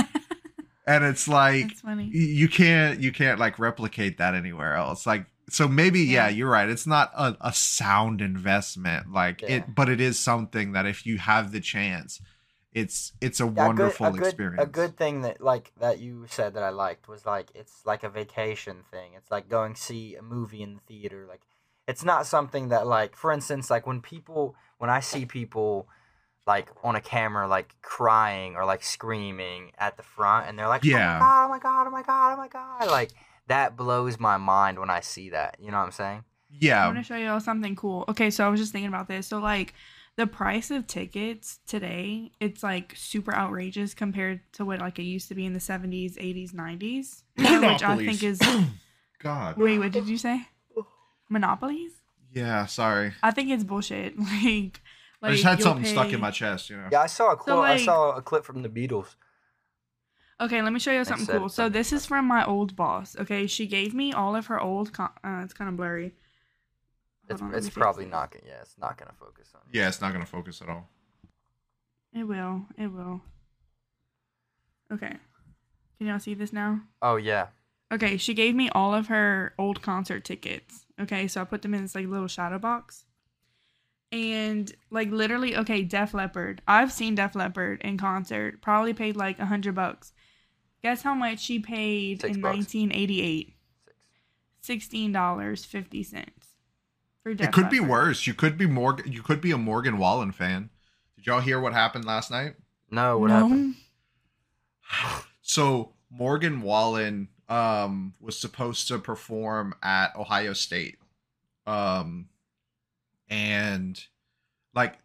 and 0.86 1.04
it's 1.04 1.28
like 1.28 1.68
That's 1.68 1.80
funny. 1.80 2.04
y- 2.04 2.10
you 2.12 2.48
can't 2.48 3.00
you 3.00 3.12
can't 3.12 3.38
like 3.38 3.58
replicate 3.58 4.18
that 4.18 4.34
anywhere 4.34 4.74
else. 4.74 5.06
Like 5.06 5.26
so 5.48 5.66
maybe 5.68 6.00
yeah, 6.00 6.26
Yeah. 6.26 6.28
you're 6.36 6.50
right. 6.50 6.68
It's 6.68 6.86
not 6.86 7.10
a, 7.16 7.36
a 7.40 7.52
sound 7.52 8.20
investment 8.20 9.12
like 9.12 9.42
Yeah. 9.42 9.48
it, 9.56 9.74
but 9.74 9.88
it 9.88 10.00
is 10.00 10.18
something 10.18 10.72
that 10.72 10.86
if 10.86 11.04
you 11.06 11.18
have 11.18 11.52
the 11.52 11.60
chance, 11.60 12.20
it's 12.72 13.12
it's 13.20 13.40
a 13.40 13.44
Yeah, 13.46 13.66
wonderful 13.66 14.06
a 14.06 14.12
good, 14.12 14.20
experience. 14.28 14.62
A 14.62 14.66
good 14.66 14.96
thing 14.96 15.22
that 15.22 15.40
like 15.40 15.72
that 15.80 15.98
you 15.98 16.26
said 16.28 16.54
that 16.54 16.62
I 16.62 16.68
liked 16.70 17.08
was 17.08 17.26
like 17.26 17.50
it's 17.54 17.84
like 17.84 18.04
a 18.04 18.08
vacation 18.08 18.84
thing. 18.90 19.12
It's 19.16 19.30
like 19.30 19.48
going 19.48 19.74
see 19.74 20.14
a 20.14 20.22
movie 20.22 20.62
in 20.62 20.74
the 20.74 20.80
theater. 20.86 21.26
Like 21.28 21.42
it's 21.88 22.04
not 22.04 22.26
something 22.26 22.68
that 22.68 22.86
like 22.86 23.16
for 23.16 23.32
instance 23.32 23.70
like 23.70 23.86
when 23.88 24.00
people 24.00 24.54
when 24.80 24.90
I 24.90 25.00
see 25.00 25.26
people 25.26 25.88
like 26.46 26.68
on 26.82 26.96
a 26.96 27.00
camera 27.00 27.46
like 27.46 27.76
crying 27.82 28.56
or 28.56 28.64
like 28.64 28.82
screaming 28.82 29.70
at 29.78 29.96
the 29.96 30.02
front 30.02 30.48
and 30.48 30.58
they're 30.58 30.68
like 30.68 30.82
Yeah. 30.82 31.20
oh 31.22 31.48
my 31.48 31.58
god 31.58 31.86
oh 31.86 31.90
my 31.90 32.02
god 32.02 32.32
oh 32.32 32.36
my 32.36 32.48
god 32.48 32.76
oh 32.76 32.78
my 32.80 32.86
god 32.86 32.90
like 32.90 33.10
that 33.50 33.76
blows 33.76 34.18
my 34.18 34.36
mind 34.36 34.78
when 34.78 34.90
I 34.90 35.00
see 35.00 35.30
that. 35.30 35.56
You 35.60 35.72
know 35.72 35.78
what 35.78 35.86
I'm 35.86 35.90
saying? 35.90 36.24
Yeah. 36.50 36.76
I 36.76 36.78
yeah, 36.78 36.86
want 36.86 36.98
to 36.98 37.04
show 37.04 37.16
y'all 37.16 37.40
something 37.40 37.74
cool. 37.76 38.04
Okay, 38.08 38.30
so 38.30 38.46
I 38.46 38.48
was 38.48 38.60
just 38.60 38.72
thinking 38.72 38.88
about 38.88 39.08
this. 39.08 39.26
So 39.26 39.38
like 39.38 39.74
the 40.16 40.26
price 40.26 40.70
of 40.70 40.86
tickets 40.86 41.58
today, 41.66 42.30
it's 42.40 42.62
like 42.62 42.94
super 42.96 43.34
outrageous 43.34 43.92
compared 43.92 44.40
to 44.52 44.64
what 44.64 44.78
like 44.80 44.98
it 44.98 45.02
used 45.02 45.28
to 45.28 45.34
be 45.34 45.44
in 45.44 45.52
the 45.52 45.58
70s, 45.58 46.16
80s, 46.16 46.52
90s, 46.54 47.22
which 47.36 47.82
I 47.82 47.96
think 47.96 48.22
is 48.22 48.40
God. 49.22 49.56
Wait, 49.56 49.78
what 49.78 49.92
did 49.92 50.08
you 50.08 50.16
say? 50.16 50.46
Monopolies? 51.28 51.92
Yeah, 52.32 52.66
sorry. 52.66 53.12
I 53.22 53.30
think 53.30 53.50
it's 53.50 53.64
bullshit. 53.64 54.18
Like 54.18 54.80
like 55.22 55.30
I 55.30 55.32
just 55.32 55.44
had 55.44 55.58
you'll 55.58 55.68
something 55.68 55.84
stuck 55.84 56.12
in 56.12 56.20
my 56.20 56.30
chest, 56.30 56.70
you 56.70 56.76
know. 56.76 56.88
Yeah, 56.90 57.02
I 57.02 57.06
saw 57.06 57.32
a 57.32 57.36
quote. 57.36 57.64
I 57.64 57.74
like- 57.74 57.80
saw 57.80 58.16
a 58.16 58.22
clip 58.22 58.44
from 58.44 58.62
the 58.62 58.68
Beatles. 58.68 59.14
Okay, 60.40 60.62
let 60.62 60.72
me 60.72 60.78
show 60.80 60.90
you 60.90 61.04
something 61.04 61.26
said 61.26 61.38
cool. 61.38 61.48
So 61.50 61.68
this 61.68 61.92
is 61.92 62.06
from 62.06 62.24
my 62.24 62.44
old 62.46 62.74
boss. 62.74 63.14
Okay, 63.20 63.46
she 63.46 63.66
gave 63.66 63.92
me 63.92 64.12
all 64.14 64.34
of 64.34 64.46
her 64.46 64.58
old. 64.58 64.92
Con- 64.94 65.10
uh, 65.22 65.42
it's 65.44 65.52
kind 65.52 65.68
of 65.68 65.76
blurry. 65.76 66.14
It's, 67.28 67.42
on, 67.42 67.54
it's 67.54 67.68
probably 67.68 68.04
this. 68.06 68.12
not 68.12 68.30
gonna. 68.30 68.44
Yeah, 68.46 68.60
it's 68.62 68.76
not 68.78 68.96
gonna 68.96 69.12
focus 69.20 69.52
on. 69.54 69.60
Yeah, 69.70 69.88
it's 69.88 70.00
not 70.00 70.12
gonna 70.12 70.24
focus 70.24 70.62
at 70.62 70.70
all. 70.70 70.88
It 72.14 72.24
will. 72.24 72.62
It 72.78 72.88
will. 72.88 73.20
Okay. 74.92 75.14
Can 75.98 76.06
y'all 76.06 76.18
see 76.18 76.34
this 76.34 76.52
now? 76.52 76.80
Oh 77.02 77.16
yeah. 77.16 77.48
Okay, 77.92 78.16
she 78.16 78.34
gave 78.34 78.54
me 78.54 78.68
all 78.70 78.94
of 78.94 79.08
her 79.08 79.54
old 79.58 79.82
concert 79.82 80.24
tickets. 80.24 80.86
Okay, 81.00 81.26
so 81.26 81.40
I 81.40 81.44
put 81.44 81.62
them 81.62 81.74
in 81.74 81.82
this 81.82 81.94
like 81.94 82.06
little 82.06 82.28
shadow 82.28 82.58
box. 82.58 83.04
And 84.12 84.72
like 84.90 85.10
literally, 85.10 85.56
okay, 85.56 85.82
Def 85.82 86.14
Leppard. 86.14 86.62
I've 86.66 86.92
seen 86.92 87.14
Def 87.14 87.34
Leppard 87.34 87.80
in 87.82 87.96
concert. 87.96 88.60
Probably 88.60 88.92
paid 88.92 89.16
like 89.16 89.38
a 89.38 89.46
hundred 89.46 89.74
bucks. 89.74 90.12
Guess 90.82 91.02
how 91.02 91.14
much 91.14 91.40
she 91.40 91.58
paid 91.58 92.20
Six 92.20 92.36
in 92.36 92.40
bucks. 92.40 92.56
1988? 92.56 93.54
Sixteen 94.62 95.12
dollars 95.12 95.64
fifty 95.64 96.02
cents. 96.02 96.48
For 97.22 97.34
Def 97.34 97.48
it 97.48 97.52
could 97.52 97.70
be 97.70 97.80
worse. 97.80 98.26
You 98.26 98.34
could 98.34 98.58
be 98.58 98.66
Morgan. 98.66 99.10
You 99.10 99.22
could 99.22 99.40
be 99.40 99.52
a 99.52 99.58
Morgan 99.58 99.98
Wallen 99.98 100.32
fan. 100.32 100.70
Did 101.16 101.26
y'all 101.26 101.40
hear 101.40 101.60
what 101.60 101.72
happened 101.72 102.04
last 102.04 102.30
night? 102.30 102.54
No, 102.90 103.18
what 103.18 103.28
no? 103.28 103.34
happened? 103.34 103.74
So 105.42 105.94
Morgan 106.08 106.62
Wallen 106.62 107.26
um 107.50 108.14
was 108.20 108.38
supposed 108.38 108.88
to 108.88 108.98
perform 108.98 109.74
at 109.82 110.14
Ohio 110.16 110.52
State. 110.52 110.98
Um 111.66 112.28
and 113.28 114.02
like 114.74 114.98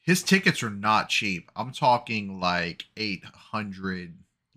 his 0.00 0.22
tickets 0.22 0.62
are 0.62 0.70
not 0.70 1.08
cheap. 1.08 1.50
I'm 1.54 1.72
talking 1.72 2.40
like 2.40 2.86
800 2.96 4.14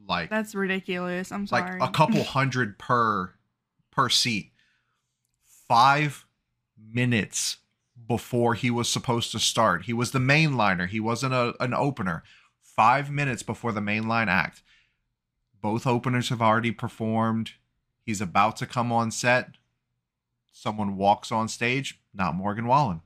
like 0.08 0.29
That's 0.29 0.55
ridiculous. 0.55 1.31
I'm 1.31 1.47
sorry. 1.47 1.79
like 1.79 1.89
a 1.89 1.91
couple 1.91 2.23
hundred 2.36 2.77
per 2.77 3.34
per 3.91 4.10
seat. 4.10 4.51
5 5.67 6.27
minutes 6.77 7.58
before 8.08 8.53
he 8.53 8.69
was 8.69 8.88
supposed 8.88 9.31
to 9.31 9.39
start. 9.39 9.86
He 9.86 9.93
was 9.93 10.12
the 10.12 10.19
mainliner. 10.19 10.88
He 10.88 10.99
wasn't 10.99 11.34
a, 11.34 11.55
an 11.60 11.73
opener. 11.73 12.23
5 12.62 13.10
minutes 13.10 13.41
before 13.41 13.71
the 13.71 13.81
mainline 13.81 14.27
act. 14.27 14.62
Both 15.65 15.88
openers 15.88 16.30
have 16.30 16.43
already 16.43 16.69
performed. 16.69 17.54
He's 18.06 18.21
about 18.21 18.56
to 18.58 18.67
come 18.67 18.91
on 18.91 19.10
set. 19.10 19.56
Someone 20.51 20.95
walks 20.95 21.32
on 21.32 21.47
stage, 21.47 21.99
not 22.13 22.36
Morgan 22.36 22.67
Wallen. 22.67 23.01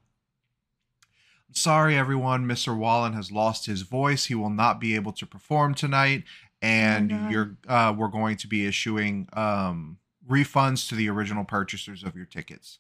I'm 1.48 1.56
sorry, 1.56 1.96
everyone. 1.96 2.46
Mr. 2.46 2.78
Wallen 2.78 3.14
has 3.14 3.32
lost 3.32 3.66
his 3.66 3.84
voice. 3.84 4.26
He 4.26 4.36
will 4.36 4.50
not 4.50 4.82
be 4.82 4.94
able 4.94 5.14
to 5.14 5.26
perform 5.26 5.74
tonight, 5.74 6.26
and 6.62 7.10
God. 7.10 7.32
you're 7.32 7.56
uh, 7.66 7.96
we're 7.98 8.10
going 8.10 8.36
to 8.36 8.48
be 8.48 8.66
issuing 8.66 9.30
um, 9.32 9.98
refunds 10.30 10.90
to 10.90 10.96
the 10.96 11.08
original 11.08 11.46
purchasers 11.46 12.04
of 12.04 12.18
your 12.18 12.26
tickets. 12.26 12.80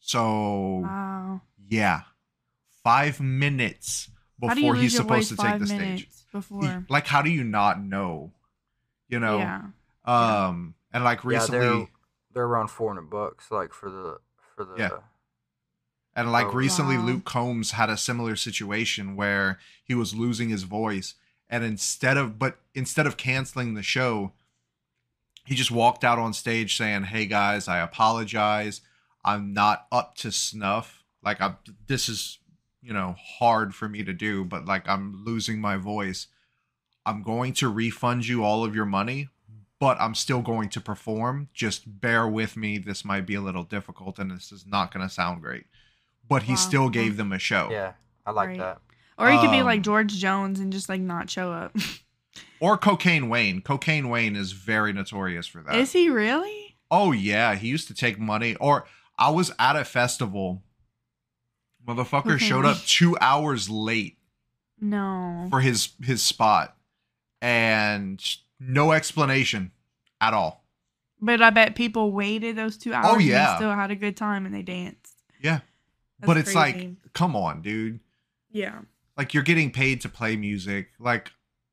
So 0.00 0.80
wow. 0.82 1.42
yeah, 1.68 2.04
five 2.82 3.20
minutes 3.20 4.08
How 4.42 4.54
do 4.54 4.60
you 4.62 4.66
before 4.68 4.80
he's 4.80 4.96
supposed 4.96 5.28
to 5.28 5.36
take 5.36 5.58
the 5.58 5.66
stage. 5.66 6.08
before? 6.32 6.86
Like, 6.88 7.06
how 7.06 7.20
do 7.20 7.28
you 7.28 7.44
not 7.44 7.82
know? 7.82 8.32
You 9.08 9.20
know, 9.20 9.38
yeah. 9.38 9.62
um, 10.04 10.74
and 10.92 11.04
like 11.04 11.22
Yeah, 11.22 11.30
recently, 11.30 11.58
they're 11.60 11.86
they're 12.32 12.44
around 12.46 12.68
four 12.68 12.88
hundred 12.90 13.08
bucks, 13.10 13.50
like 13.50 13.72
for 13.72 13.90
the 13.90 14.18
for 14.54 14.64
the. 14.64 14.74
Yeah. 14.78 14.90
and 16.14 16.32
like 16.32 16.46
Oh. 16.46 16.52
recently, 16.52 16.96
Wow. 16.98 17.04
Luke 17.04 17.24
Combs 17.24 17.72
had 17.72 17.88
a 17.90 17.96
similar 17.96 18.36
situation 18.36 19.16
where 19.16 19.58
he 19.84 19.94
was 19.94 20.14
losing 20.14 20.48
his 20.48 20.64
voice, 20.64 21.14
and 21.48 21.62
instead 21.64 22.16
of 22.16 22.38
but 22.38 22.58
instead 22.74 23.06
of 23.06 23.16
canceling 23.16 23.74
the 23.74 23.82
show, 23.82 24.32
he 25.44 25.54
just 25.54 25.70
walked 25.70 26.02
out 26.04 26.18
on 26.18 26.32
stage 26.32 26.76
saying, 26.76 27.04
"Hey 27.04 27.26
guys, 27.26 27.68
I 27.68 27.78
apologize. 27.78 28.80
I'm 29.24 29.52
not 29.52 29.86
up 29.92 30.16
to 30.16 30.32
snuff. 30.32 31.04
Like 31.22 31.40
I'm 31.40 31.56
this 31.86 32.08
is, 32.08 32.38
you 32.82 32.92
know, 32.92 33.14
hard 33.38 33.74
for 33.74 33.88
me 33.88 34.02
to 34.04 34.12
do, 34.12 34.44
but 34.44 34.64
like 34.64 34.88
I'm 34.88 35.24
losing 35.24 35.60
my 35.60 35.76
voice. 35.76 36.26
I'm 37.06 37.22
going 37.22 37.52
to 37.54 37.68
refund 37.68 38.26
you 38.26 38.44
all 38.44 38.64
of 38.64 38.74
your 38.74 38.84
money, 38.84 39.28
but 39.78 39.98
I'm 40.00 40.14
still 40.14 40.42
going 40.42 40.68
to 40.70 40.80
perform. 40.80 41.48
Just 41.54 42.00
bear 42.00 42.26
with 42.28 42.56
me. 42.56 42.76
This 42.78 43.04
might 43.04 43.24
be 43.26 43.34
a 43.36 43.40
little 43.40 43.62
difficult 43.64 44.18
and 44.18 44.30
this 44.30 44.50
is 44.52 44.66
not 44.66 44.92
going 44.92 45.06
to 45.06 45.12
sound 45.14 45.40
great." 45.40 45.64
But 46.28 46.42
he 46.42 46.52
Wow. 46.52 46.56
still 46.56 46.88
gave 46.90 47.16
them 47.16 47.32
a 47.32 47.38
show. 47.38 47.68
Yeah, 47.70 47.92
I 48.26 48.32
like 48.32 48.48
Right. 48.48 48.58
that. 48.58 48.80
Or 49.16 49.30
he 49.30 49.38
could 49.38 49.50
be 49.52 49.60
Um, 49.60 49.66
like 49.66 49.82
George 49.82 50.12
Jones 50.18 50.58
and 50.60 50.72
just 50.72 50.88
like 50.88 51.00
not 51.00 51.30
show 51.30 51.52
up. 51.52 51.74
Or 52.60 52.76
Cocaine 52.78 53.28
Wayne. 53.28 53.60
Cocaine 53.62 54.08
Wayne 54.08 54.34
is 54.36 54.52
very 54.52 54.92
notorious 54.92 55.46
for 55.46 55.62
that. 55.62 55.74
Is 55.76 55.92
he 55.92 56.08
really? 56.10 56.76
Oh 56.90 57.12
yeah, 57.12 57.54
he 57.54 57.68
used 57.68 57.86
to 57.88 57.94
take 57.94 58.18
money. 58.18 58.56
Or 58.56 58.86
I 59.18 59.30
was 59.30 59.52
at 59.58 59.76
a 59.76 59.84
festival. 59.84 60.62
Motherfucker 61.86 62.34
Okay. 62.36 62.44
showed 62.46 62.64
up 62.64 62.78
two 62.78 63.16
hours 63.20 63.68
late 63.70 64.18
No. 64.80 65.46
for 65.50 65.60
his 65.60 65.90
his 66.02 66.22
spot, 66.22 66.76
and 67.40 68.22
no 68.60 68.92
explanation 68.92 69.72
at 70.20 70.34
all. 70.34 70.64
But 71.20 71.40
I 71.40 71.50
bet 71.50 71.74
people 71.74 72.12
waited 72.12 72.56
those 72.56 72.76
two 72.76 72.92
hours. 72.92 73.06
Oh, 73.08 73.18
yeah. 73.18 73.52
they 73.52 73.56
still 73.56 73.74
had 73.74 73.90
a 73.90 73.96
good 73.96 74.16
time 74.16 74.46
and 74.46 74.54
they 74.54 74.62
danced. 74.62 75.14
Yeah. 75.40 75.60
That's 76.20 76.26
but 76.26 76.36
it's 76.36 76.54
like, 76.54 76.88
come 77.12 77.36
on, 77.36 77.62
dude. 77.62 78.00
yeah. 78.50 78.80
Like 79.16 79.32
you're 79.32 79.42
getting 79.42 79.70
paid 79.70 80.02
to 80.02 80.10
play 80.10 80.36
music. 80.36 80.88
Like 80.98 81.30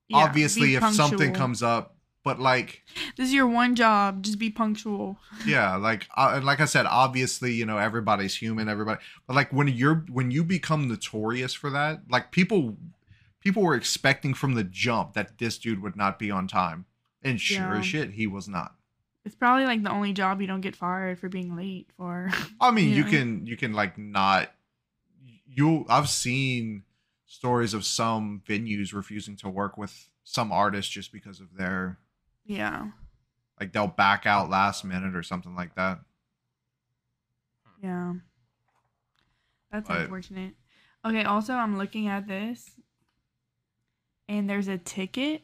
Yeah, 0.07 0.17
obviously 0.17 0.75
if 0.75 0.93
something 0.93 1.33
comes 1.33 1.61
up, 1.61 1.97
but 2.23 2.39
like 2.39 2.83
This 3.17 3.27
is 3.27 3.33
your 3.33 3.47
one 3.47 3.75
job. 3.75 4.23
Just 4.23 4.39
be 4.39 4.49
punctual. 4.49 5.17
yeah 5.45 5.75
like 5.75 6.07
uh, 6.15 6.33
and 6.35 6.45
like 6.45 6.61
i 6.61 6.65
said 6.65 6.85
obviously 6.85 7.53
you 7.53 7.65
know 7.65 7.77
everybody's 7.77 8.35
human 8.35 8.69
everybody 8.69 9.01
but 9.27 9.35
like 9.35 9.51
when 9.51 9.67
you're 9.67 10.05
when 10.09 10.31
you 10.31 10.43
become 10.43 10.87
notorious 10.87 11.53
for 11.53 11.69
that 11.69 11.99
like 12.09 12.31
people 12.31 12.77
people 13.43 13.61
were 13.63 13.75
expecting 13.75 14.33
from 14.33 14.53
the 14.55 14.63
jump 14.63 15.13
that 15.13 15.37
this 15.37 15.57
dude 15.57 15.81
would 15.81 15.95
not 15.95 16.17
be 16.17 16.31
on 16.31 16.47
time 16.47 16.85
and 17.21 17.39
sure 17.41 17.57
Yeah. 17.73 17.79
as 17.79 17.85
shit 17.85 18.11
he 18.11 18.25
was 18.27 18.47
not 18.47 18.75
It's 19.25 19.35
probably 19.35 19.65
like 19.65 19.83
the 19.83 19.91
only 19.91 20.13
job 20.13 20.39
you 20.41 20.47
don't 20.47 20.61
get 20.61 20.75
fired 20.75 21.19
for 21.19 21.29
being 21.29 21.55
late 21.55 21.89
for. 21.97 22.29
i 22.61 22.71
mean 22.71 22.89
you 22.89 23.03
Yeah. 23.03 23.09
can 23.09 23.45
you 23.45 23.57
can 23.57 23.73
like 23.73 23.97
not 23.97 24.51
you 25.45 25.85
i've 25.89 26.09
seen 26.09 26.83
stories 27.25 27.73
of 27.73 27.83
some 27.85 28.41
venues 28.47 28.93
refusing 28.93 29.35
to 29.37 29.49
work 29.49 29.77
with 29.77 30.09
some 30.23 30.51
artists 30.51 30.91
just 30.91 31.11
because 31.11 31.39
of 31.39 31.55
their 31.57 31.97
yeah. 32.45 32.87
like 33.59 33.71
they'll 33.73 33.87
back 33.87 34.25
out 34.25 34.49
last 34.49 34.83
minute 34.85 35.15
or 35.15 35.23
something 35.23 35.55
like 35.55 35.75
that 35.75 35.99
Yeah. 37.81 38.13
That's 39.71 39.87
But- 39.87 40.01
unfortunate. 40.01 40.53
Okay, 41.05 41.23
also 41.25 41.53
I'm 41.53 41.77
looking 41.77 42.07
at 42.07 42.27
this 42.27 42.79
and 44.27 44.49
there's 44.49 44.67
a 44.67 44.77
ticket 44.77 45.43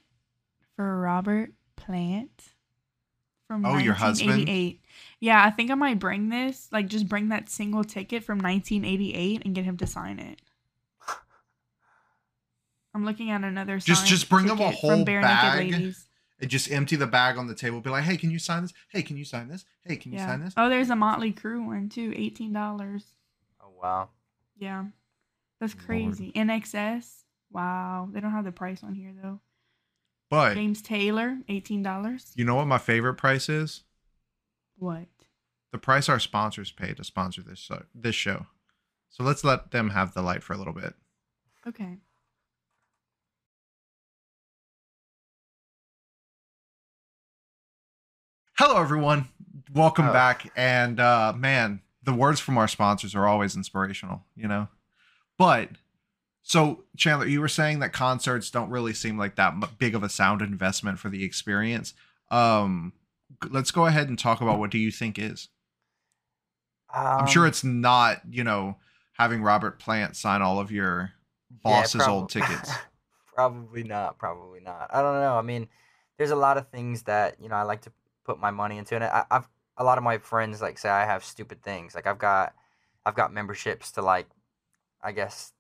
for 0.75 0.99
Robert 0.99 1.51
Plant 1.75 2.53
from 3.47 3.65
Oh, 3.65 3.77
your 3.77 3.93
husband? 3.95 4.29
1988. 4.29 4.81
Yeah, 5.19 5.43
I 5.43 5.49
think 5.49 5.71
I 5.71 5.75
might 5.75 5.99
bring 5.99 6.29
this, 6.29 6.67
like 6.71 6.87
just 6.87 7.07
bring 7.09 7.29
that 7.29 7.49
single 7.49 7.83
ticket 7.83 8.23
from 8.23 8.37
1988 8.39 9.41
and 9.45 9.55
get 9.55 9.65
him 9.65 9.77
to 9.77 9.87
sign 9.87 10.19
it. 10.19 10.41
I'm 12.93 13.05
looking 13.05 13.29
at 13.29 13.43
another 13.43 13.77
Just- 13.77 14.07
just 14.07 14.29
bring 14.29 14.45
him 14.47 14.59
a 14.59 14.71
whole 14.71 14.89
from 14.97 15.05
Barenaked 15.05 15.21
bag. 15.21 15.71
Ladies. 15.71 16.05
and 16.41 16.49
just 16.49 16.71
empty 16.71 16.95
the 16.95 17.05
bag 17.07 17.37
on 17.37 17.47
the 17.47 17.53
table 17.53 17.81
be 17.81 17.89
like 17.89 18.03
hey 18.05 18.15
can 18.17 18.31
you 18.31 18.39
sign 18.39 18.61
this 18.63 18.73
hey 18.89 19.01
can 19.03 19.17
you 19.17 19.25
sign 19.25 19.47
this 19.49 19.65
hey 19.83 19.95
can 19.97 20.11
you 20.13 20.17
Yeah. 20.19 20.25
sign 20.27 20.39
this 20.43 20.53
Oh, 20.57 20.69
there's 20.69 20.89
a 20.89 20.95
Motley 20.95 21.31
Crue 21.33 21.65
one 21.65 21.89
too, 21.89 22.11
$18. 22.11 23.03
Oh 23.61 23.69
wow. 23.81 24.09
Yeah. 24.57 24.85
That's 25.59 25.75
Lord. 25.75 25.85
crazy. 25.85 26.31
INXS. 26.33 27.23
Wow. 27.51 28.09
They 28.11 28.19
don't 28.19 28.31
have 28.31 28.45
the 28.45 28.51
price 28.51 28.83
on 28.83 28.93
here 28.95 29.13
though. 29.21 29.39
but 30.29 30.53
James 30.53 30.81
Taylor, 30.81 31.37
eighteen 31.47 31.81
dollars. 31.83 32.31
you 32.35 32.45
know 32.45 32.55
what 32.55 32.67
my 32.67 32.77
favorite 32.77 33.15
price 33.15 33.49
is 33.49 33.83
What? 34.77 35.07
the 35.71 35.77
price 35.77 36.09
our 36.09 36.19
sponsors 36.19 36.71
pay 36.71 36.93
to 36.93 37.03
sponsor 37.03 37.41
this 37.41 37.59
show, 37.59 37.83
this 37.93 38.15
show. 38.15 38.47
So 39.09 39.23
let's 39.23 39.43
let 39.43 39.71
them 39.71 39.89
have 39.91 40.13
the 40.13 40.21
light 40.21 40.43
for 40.43 40.53
a 40.53 40.57
little 40.57 40.73
bit. 40.73 40.93
Okay. 41.67 41.97
Hello, 48.57 48.79
everyone. 48.79 49.29
Welcome 49.73 50.09
Oh. 50.09 50.13
back. 50.13 50.51
And 50.55 50.99
uh, 50.99 51.33
man, 51.35 51.81
the 52.03 52.13
words 52.13 52.39
from 52.39 52.57
our 52.57 52.67
sponsors 52.67 53.15
are 53.15 53.27
always 53.27 53.55
inspirational, 53.55 54.23
you 54.35 54.47
know? 54.47 54.67
But 55.37 55.69
so, 56.49 56.83
Chandler, 56.97 57.27
you 57.27 57.41
were 57.41 57.47
saying 57.47 57.77
that 57.81 57.93
concerts 57.93 58.49
don't 58.49 58.71
really 58.71 58.95
seem 58.95 59.19
like 59.19 59.35
that 59.35 59.77
big 59.77 59.93
of 59.93 60.01
a 60.01 60.09
sound 60.09 60.41
investment 60.41 60.97
for 60.97 61.07
the 61.07 61.23
experience. 61.23 61.93
Um, 62.31 62.93
let's 63.51 63.69
go 63.69 63.85
ahead 63.85 64.09
and 64.09 64.17
talk 64.17 64.41
about 64.41 64.57
what 64.57 64.71
do 64.71 64.79
you 64.79 64.89
think 64.89 65.19
is. 65.19 65.49
I'm 66.91 67.27
sure 67.27 67.43
Um, 67.43 67.49
it's 67.49 67.63
not, 67.63 68.21
you 68.31 68.43
know, 68.43 68.77
having 69.13 69.43
Robert 69.43 69.77
Plant 69.77 70.15
sign 70.15 70.41
all 70.41 70.59
of 70.59 70.71
your 70.71 71.11
yeah, 71.63 71.83
boss's 71.83 72.01
prob- 72.01 72.09
old 72.09 72.29
tickets. 72.31 72.71
probably 73.35 73.83
not. 73.83 74.17
Probably 74.17 74.59
not. 74.59 74.89
I 74.91 75.01
don't 75.03 75.19
know. 75.21 75.37
I 75.37 75.41
mean, 75.41 75.67
there's 76.17 76.31
a 76.31 76.35
lot 76.35 76.57
of 76.57 76.69
things 76.69 77.03
that 77.03 77.39
you 77.39 77.49
know 77.49 77.55
I 77.55 77.63
like 77.63 77.81
to 77.81 77.91
put 78.25 78.39
my 78.39 78.51
money 78.51 78.77
into, 78.77 78.95
and 78.95 79.03
I, 79.03 79.25
I've 79.29 79.47
a 79.77 79.83
lot 79.83 79.97
of 79.97 80.03
my 80.03 80.17
friends 80.17 80.61
like 80.61 80.77
say 80.79 80.89
I 80.89 81.05
have 81.05 81.23
stupid 81.23 81.61
things. 81.63 81.95
Like 81.95 82.07
I've 82.07 82.17
got, 82.17 82.53
I've 83.05 83.15
got 83.15 83.33
memberships 83.33 83.91
to 83.93 84.01
like, 84.01 84.27
I 85.01 85.11
guess, 85.11 85.53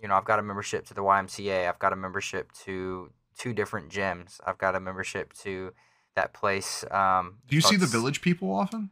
you 0.00 0.08
know, 0.08 0.14
I've 0.14 0.24
got 0.24 0.38
a 0.38 0.42
membership 0.42 0.86
to 0.86 0.94
the 0.94 1.02
YMCA. 1.02 1.68
I've 1.68 1.78
got 1.78 1.92
a 1.92 1.96
membership 1.96 2.52
to 2.64 3.10
two 3.38 3.52
different 3.52 3.90
gyms. 3.90 4.40
I've 4.46 4.58
got 4.58 4.74
a 4.74 4.80
membership 4.80 5.32
to 5.44 5.72
that 6.14 6.32
place. 6.32 6.84
Um, 6.90 7.38
Do 7.48 7.56
you 7.56 7.62
see 7.62 7.76
the 7.76 7.86
village 7.86 8.20
people 8.20 8.52
often? 8.52 8.90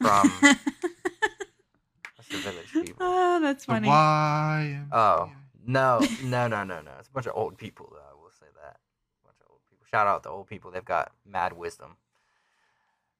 From 0.00 0.28
what's 0.40 2.28
the 2.30 2.38
village 2.38 2.72
people? 2.72 2.96
oh, 3.00 3.40
that's 3.40 3.64
funny. 3.64 3.88
YMCA. 3.88 4.88
Oh 4.92 5.30
no, 5.64 6.00
no, 6.24 6.48
no, 6.48 6.64
no, 6.64 6.80
no! 6.80 6.90
It's 6.98 7.08
a 7.08 7.12
bunch 7.12 7.26
of 7.26 7.32
old 7.36 7.56
people. 7.56 7.88
Though 7.92 7.98
I 7.98 8.14
will 8.20 8.30
say 8.32 8.46
that. 8.62 8.78
A 9.22 9.26
bunch 9.28 9.36
of 9.40 9.46
old 9.50 9.60
people. 9.70 9.86
Shout 9.90 10.06
out 10.08 10.22
the 10.24 10.30
old 10.30 10.48
people. 10.48 10.70
They've 10.72 10.84
got 10.84 11.12
mad 11.24 11.52
wisdom. 11.52 11.96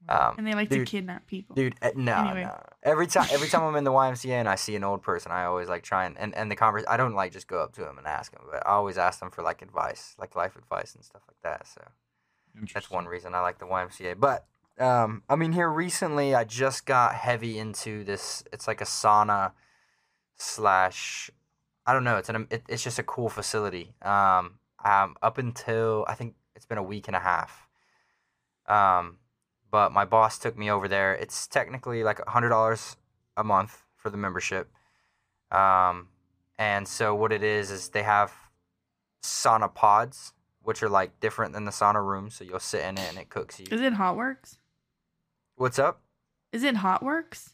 Um, 0.09 0.35
and 0.39 0.47
they 0.47 0.55
like 0.55 0.69
dude, 0.69 0.87
to 0.87 0.91
kidnap 0.91 1.27
people. 1.27 1.55
Dude, 1.55 1.75
eh, 1.81 1.93
no, 1.95 2.15
Anyway. 2.17 2.43
no. 2.45 2.61
Every 2.83 3.07
time, 3.07 3.29
every 3.31 3.49
time 3.49 3.63
I'm 3.63 3.77
in 3.77 3.85
the 3.85 3.93
YMCA 3.93 4.33
and 4.33 4.49
I 4.49 4.57
see 4.57 4.75
an 4.75 4.83
old 4.85 5.03
person, 5.03 5.31
I 5.31 5.45
always 5.45 5.69
like 5.69 5.83
try 5.85 6.07
and 6.07 6.19
and, 6.19 6.35
and 6.35 6.51
the 6.51 6.57
converse. 6.57 6.85
I 6.89 6.97
don't 6.97 7.15
like 7.15 7.33
just 7.33 7.47
go 7.47 7.63
up 7.63 7.73
to 7.75 7.83
them 7.83 7.99
and 7.99 8.07
ask 8.07 8.33
them, 8.33 8.43
but 8.51 8.67
I 8.67 8.71
always 8.71 8.99
ask 8.99 9.21
them 9.21 9.31
for 9.31 9.43
like 9.43 9.63
advice, 9.63 10.17
like 10.19 10.35
life 10.35 10.57
advice 10.57 10.95
and 10.95 11.05
stuff 11.05 11.23
like 11.29 11.37
that. 11.45 11.67
So 11.69 11.83
that's 12.75 12.91
one 12.91 13.07
reason 13.07 13.35
I 13.35 13.41
like 13.41 13.59
the 13.59 13.67
YMCA. 13.67 14.19
But 14.19 14.47
um, 14.79 15.23
I 15.29 15.37
mean, 15.37 15.53
here 15.53 15.71
recently, 15.71 16.35
I 16.35 16.45
just 16.45 16.85
got 16.87 17.15
heavy 17.15 17.59
into 17.59 18.03
this. 18.03 18.43
It's 18.53 18.67
like 18.67 18.81
a 18.81 18.85
sauna 18.85 19.53
slash. 20.37 21.31
I 21.87 21.93
don't 21.93 22.05
know. 22.05 22.17
It's 22.17 22.29
an. 22.29 22.47
It, 22.51 22.63
it's 22.69 22.83
just 22.83 22.99
a 22.99 23.03
cool 23.03 23.29
facility. 23.29 23.95
Um, 24.03 24.59
um, 24.85 25.17
up 25.23 25.39
until 25.39 26.05
I 26.09 26.15
think 26.15 26.35
it's 26.57 26.67
been 26.67 26.79
a 26.79 26.83
week 26.83 27.07
and 27.09 27.17
a 27.17 27.21
half. 27.21 27.69
Um, 28.67 29.19
but 29.73 29.91
my 29.91 30.05
boss 30.05 30.39
took 30.39 30.57
me 30.57 30.71
over 30.71 30.87
there. 30.87 31.15
It's 31.15 31.49
technically 31.49 32.05
like 32.05 32.21
a 32.25 32.31
hundred 32.31 32.51
dollars 32.51 32.97
a 33.37 33.43
month 33.43 33.83
for 33.97 34.11
the 34.11 34.17
membership. 34.17 34.71
Um, 35.51 36.09
and 36.59 36.87
so 36.87 37.15
what 37.15 37.33
it 37.33 37.43
is 37.43 37.71
is 37.73 37.89
they 37.89 38.03
have 38.05 38.33
sauna 39.23 39.73
pods, 39.75 40.33
which 40.63 40.83
are 40.83 40.89
like 40.89 41.19
different 41.21 41.53
than 41.55 41.65
the 41.65 41.71
sauna 41.73 42.05
room. 42.07 42.31
So 42.31 42.45
you'll 42.45 42.61
sit 42.61 42.85
in 42.85 42.99
it 42.99 43.09
and 43.09 43.19
it 43.19 43.29
cooks 43.31 43.59
you. 43.59 43.67
Is 43.71 43.81
it 43.81 43.95
Hotworks? 43.95 44.59
What's 45.57 45.79
up? 45.79 46.01
Is 46.53 46.63
it 46.63 46.77
Hotworks? 46.77 47.51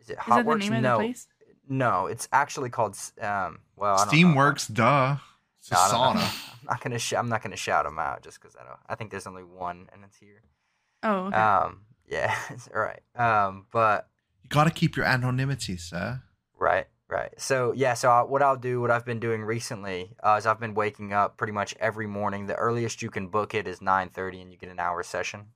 Is 0.00 0.08
it 0.08 0.12
Is 0.12 0.26
that 0.26 0.26
the 0.26 0.32
Hotworks? 0.50 0.58
name 0.60 0.72
of 0.74 0.82
no, 0.82 0.92
the 0.98 1.04
place? 1.04 1.26
no. 1.68 2.06
It's 2.06 2.28
actually 2.32 2.70
called. 2.70 2.96
Um, 3.20 3.60
well, 3.76 3.94
I 3.98 4.04
don't 4.06 4.06
know. 4.06 4.12
Steamworks, 4.28 4.72
duh. 4.72 5.16
It's 5.60 5.70
No, 5.70 5.78
I 5.78 5.90
don't 5.90 6.16
know. 6.16 6.20
sauna. 6.22 6.48
I'm 6.62 6.66
not 6.66 6.80
gonna. 6.80 6.98
Sh- 6.98 7.12
I'm 7.14 7.28
not 7.28 7.42
gonna 7.42 7.56
shout 7.56 7.84
them 7.84 7.98
out 7.98 8.22
just 8.22 8.40
because 8.40 8.56
I 8.56 8.64
don't. 8.64 8.78
I 8.88 8.94
think 8.94 9.10
there's 9.10 9.26
only 9.26 9.44
one, 9.44 9.88
and 9.92 10.02
it's 10.04 10.16
here. 10.16 10.42
Oh, 11.02 11.26
okay. 11.26 11.36
Um, 11.36 11.80
yeah, 12.08 12.36
right. 12.72 13.00
Um, 13.16 13.66
but 13.72 14.08
You 14.42 14.48
gotta 14.50 14.70
keep 14.70 14.96
your 14.96 15.06
anonymity, 15.06 15.76
sir. 15.76 16.22
Right, 16.58 16.86
right. 17.08 17.32
So 17.38 17.72
yeah, 17.72 17.94
so 17.94 18.10
I, 18.10 18.22
what 18.22 18.42
I'll 18.42 18.56
do, 18.56 18.80
what 18.80 18.90
I've 18.90 19.04
been 19.06 19.20
doing 19.20 19.42
recently, 19.42 20.14
uh, 20.22 20.36
is 20.38 20.46
I've 20.46 20.60
been 20.60 20.74
waking 20.74 21.12
up 21.12 21.36
pretty 21.36 21.52
much 21.52 21.74
every 21.80 22.06
morning. 22.06 22.46
The 22.46 22.54
earliest 22.54 23.02
you 23.02 23.10
can 23.10 23.28
book 23.28 23.54
it 23.54 23.66
is 23.66 23.80
nine 23.82 24.08
thirty, 24.10 24.40
and 24.40 24.52
you 24.52 24.58
get 24.58 24.70
an 24.70 24.78
hour 24.78 25.02
session. 25.02 25.46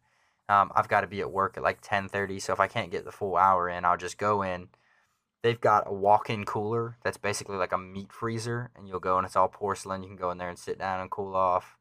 Um, 0.49 0.71
I've 0.75 0.89
got 0.89 1.01
to 1.01 1.07
be 1.09 1.21
at 1.21 1.31
work 1.33 1.57
at 1.57 1.63
like 1.63 1.79
ten 1.83 2.09
thirty, 2.09 2.39
so 2.41 2.53
if 2.53 2.61
I 2.61 2.69
can't 2.69 2.91
get 2.91 3.05
the 3.05 3.13
full 3.13 3.37
hour 3.37 3.69
in, 3.69 3.85
I'll 3.85 3.97
just 3.97 4.19
go 4.19 4.43
in. 4.43 4.69
They've 5.43 5.61
got 5.61 5.85
a 5.87 5.93
walk-in 5.93 6.45
cooler 6.45 6.97
that's 7.05 7.19
basically 7.19 7.57
like 7.57 7.73
a 7.73 7.79
meat 7.79 8.13
freezer, 8.13 8.71
and 8.75 8.89
you'll 8.89 8.99
go 9.01 9.17
and 9.19 9.27
it's 9.27 9.37
all 9.37 9.49
porcelain. 9.49 10.03
You 10.03 10.09
can 10.09 10.17
go 10.17 10.31
in 10.31 10.39
there 10.39 10.49
and 10.49 10.59
sit 10.59 10.79
down 10.79 11.01
and 11.01 11.11
cool 11.11 11.37
off. 11.37 11.77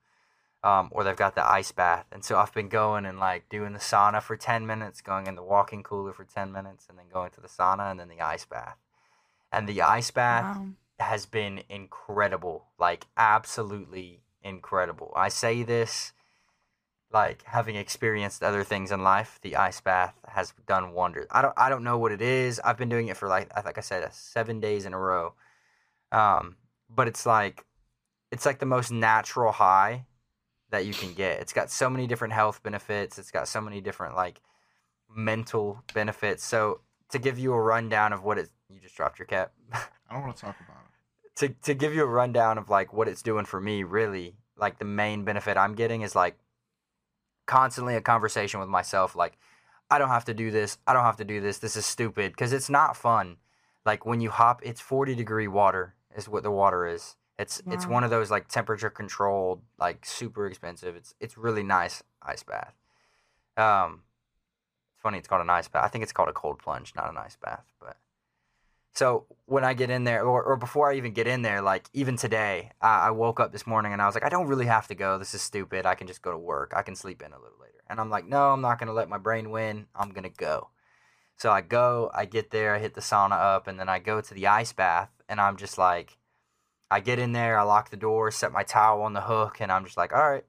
Um, 0.66 0.90
or 0.92 1.04
they've 1.04 1.16
got 1.16 1.36
the 1.36 1.48
ice 1.48 1.72
bath, 1.72 2.08
and 2.12 2.26
so 2.26 2.40
I've 2.40 2.54
been 2.54 2.70
going 2.70 3.06
and 3.06 3.20
like 3.20 3.50
doing 3.50 3.74
the 3.74 3.80
sauna 3.80 4.22
for 4.22 4.36
ten 4.36 4.66
minutes, 4.66 5.00
going 5.00 5.28
in 5.28 5.36
the 5.36 5.44
walk-in 5.44 5.84
cooler 5.84 6.12
for 6.12 6.24
ten 6.24 6.52
minutes, 6.52 6.88
and 6.90 6.98
then 6.98 7.06
going 7.14 7.30
to 7.32 7.42
the 7.42 7.48
sauna 7.48 7.92
and 7.92 8.00
then 8.00 8.10
the 8.10 8.22
ice 8.22 8.46
bath. 8.46 8.78
And 9.52 9.70
the 9.70 9.84
ice 9.84 10.10
bath 10.10 10.58
wow. 10.58 10.68
has 11.00 11.28
been 11.28 11.62
incredible 11.70 12.66
like 12.80 13.06
absolutely 13.18 14.22
incredible. 14.44 15.12
I 15.16 15.30
say 15.30 15.64
this 15.64 16.14
like 17.12 17.44
having 17.44 17.76
experienced 17.76 18.44
other 18.44 18.64
things 18.64 18.92
in 18.92 19.02
life 19.02 19.40
the 19.42 19.56
ice 19.56 19.80
bath 19.80 20.16
has 20.28 20.54
done 20.68 20.92
wonders. 20.92 21.28
I 21.32 21.42
don't 21.42 21.54
i 21.58 21.70
don't 21.70 21.84
know 21.84 21.98
what 21.98 22.12
it 22.12 22.22
is. 22.22 22.60
I've 22.60 22.78
been 22.78 22.90
doing 22.90 23.08
it 23.08 23.18
for 23.18 23.28
like 23.28 23.56
like 23.66 23.78
i 23.78 23.82
said 23.82 24.04
uh, 24.04 24.10
seven 24.12 24.60
days 24.60 24.86
in 24.86 24.94
a 24.94 25.00
row. 25.00 25.34
Um 26.12 26.58
but 26.90 27.08
it's 27.08 27.26
like 27.26 27.66
it's 28.32 28.46
like 28.46 28.60
the 28.60 28.66
most 28.66 28.92
natural 28.92 29.52
high 29.52 30.06
that 30.76 30.86
you 30.86 30.94
can 30.94 31.14
get 31.14 31.40
it's 31.40 31.54
got 31.54 31.72
so 31.72 31.90
many 31.90 32.06
different 32.06 32.34
health 32.34 32.62
benefits 32.64 33.18
it's 33.18 33.32
got 33.32 33.48
so 33.48 33.62
many 33.62 33.82
different 33.82 34.16
like 34.16 34.42
mental 35.16 35.82
benefits 35.94 36.44
so 36.44 36.82
to 37.10 37.18
give 37.20 37.40
you 37.40 37.54
a 37.54 37.62
rundown 37.62 38.14
of 38.14 38.24
what 38.24 38.38
it 38.38 38.50
you 38.70 38.80
just 38.80 38.96
dropped 38.96 39.18
your 39.20 39.26
cap 39.26 39.52
I 39.74 40.14
don't 40.14 40.24
want 40.24 40.36
to 40.36 40.42
talk 40.42 40.56
about 40.60 40.84
it. 40.84 41.36
to 41.38 41.50
to 41.64 41.74
give 41.74 41.94
you 41.94 42.04
a 42.04 42.08
rundown 42.08 42.58
of 42.58 42.70
like 42.70 42.94
what 42.94 43.08
it's 43.08 43.22
doing 43.22 43.46
for 43.46 43.60
me 43.60 43.84
really 43.84 44.36
like 44.58 44.80
the 44.80 44.86
main 44.86 45.24
benefit 45.24 45.58
i'm 45.58 45.76
getting 45.76 46.02
is 46.02 46.16
like 46.16 46.38
constantly 47.46 47.96
a 47.96 48.02
conversation 48.02 48.60
with 48.60 48.70
myself 48.70 49.16
like 49.16 49.38
I 49.90 50.00
don't 50.00 50.10
have 50.10 50.26
to 50.26 50.34
do 50.34 50.52
this. 50.52 50.78
I 50.88 50.94
don't 50.94 51.04
have 51.04 51.18
to 51.18 51.26
do 51.26 51.40
this. 51.42 51.60
This 51.60 51.76
is 51.76 51.86
stupid 51.86 52.32
because 52.32 52.54
it's 52.54 52.70
not 52.70 52.98
fun. 52.98 53.38
Like 53.86 54.06
when 54.06 54.20
you 54.20 54.32
hop, 54.32 54.62
it's 54.64 54.82
40 54.82 55.14
degree 55.16 55.48
water 55.48 55.94
is 56.16 56.28
what 56.28 56.44
the 56.44 56.52
water 56.52 56.88
is. 56.88 57.16
It's 57.38 57.62
it's 57.68 57.86
one 57.86 58.06
of 58.06 58.10
those 58.10 58.32
like 58.32 58.48
temperature 58.48 58.90
controlled, 58.90 59.62
like 59.78 60.06
super 60.06 60.48
expensive. 60.48 60.96
It's 60.96 61.14
it's 61.20 61.38
really 61.38 61.64
nice 61.64 62.02
ice 62.22 62.44
bath. 62.44 62.74
Um, 63.58 64.04
it's 64.94 65.02
funny. 65.02 65.18
It's 65.18 65.28
called 65.28 65.42
an 65.42 65.50
ice 65.50 65.68
bath. 65.68 65.84
I 65.84 65.90
think 65.90 66.04
it's 66.04 66.14
called 66.14 66.30
a 66.30 66.34
cold 66.34 66.60
plunge, 66.60 66.94
not 66.96 67.10
an 67.10 67.18
ice 67.18 67.36
bath. 67.36 67.66
But 67.80 67.98
so 68.94 69.26
when 69.46 69.66
I 69.66 69.74
get 69.74 69.90
in 69.90 70.06
there, 70.06 70.24
or, 70.24 70.42
or 70.44 70.56
before 70.56 70.90
I 70.90 70.96
even 70.96 71.12
get 71.12 71.28
in 71.28 71.42
there, 71.42 71.62
like 71.62 71.90
even 71.94 72.16
today, 72.16 72.72
I, 72.80 73.08
I 73.08 73.12
woke 73.12 73.42
up 73.42 73.52
this 73.52 73.68
morning 73.68 73.92
and 73.92 74.02
I 74.02 74.06
was 74.06 74.16
like, 74.16 74.24
I 74.26 74.30
don't 74.30 74.48
really 74.48 74.68
have 74.68 74.88
to 74.88 74.96
go. 74.96 75.18
This 75.18 75.34
is 75.34 75.42
stupid. 75.42 75.86
I 75.86 75.96
can 75.96 76.08
just 76.08 76.22
go 76.22 76.32
to 76.32 76.38
work. 76.38 76.72
I 76.74 76.84
can 76.84 76.96
sleep 76.96 77.22
in 77.22 77.34
a 77.34 77.38
little 77.38 77.60
later. 77.60 77.84
And 77.90 78.00
I'm 78.00 78.10
like, 78.10 78.26
no, 78.26 78.52
I'm 78.52 78.62
not 78.62 78.80
gonna 78.80 78.94
let 78.94 79.10
my 79.10 79.18
brain 79.18 79.52
win. 79.52 79.88
I'm 79.94 80.12
gonna 80.12 80.30
go. 80.30 80.70
So 81.38 81.52
I 81.52 81.60
go, 81.60 82.10
I 82.14 82.24
get 82.24 82.52
there, 82.52 82.76
I 82.76 82.80
hit 82.80 82.94
the 82.94 83.02
sauna 83.02 83.34
up, 83.34 83.68
and 83.68 83.78
then 83.78 83.90
I 83.90 84.00
go 84.00 84.22
to 84.22 84.34
the 84.34 84.48
ice 84.48 84.72
bath, 84.72 85.10
and 85.28 85.42
I'm 85.42 85.58
just 85.58 85.78
like, 85.78 86.18
I 86.92 87.00
get 87.00 87.20
in 87.20 87.32
there, 87.34 87.58
I 87.58 87.64
lock 87.64 87.90
the 87.90 87.98
door, 87.98 88.32
set 88.32 88.52
my 88.52 88.64
towel 88.64 89.02
on 89.02 89.14
the 89.14 89.22
hook, 89.22 89.58
and 89.60 89.72
I'm 89.72 89.86
just 89.86 89.98
like, 89.98 90.14
all 90.14 90.30
right, 90.30 90.46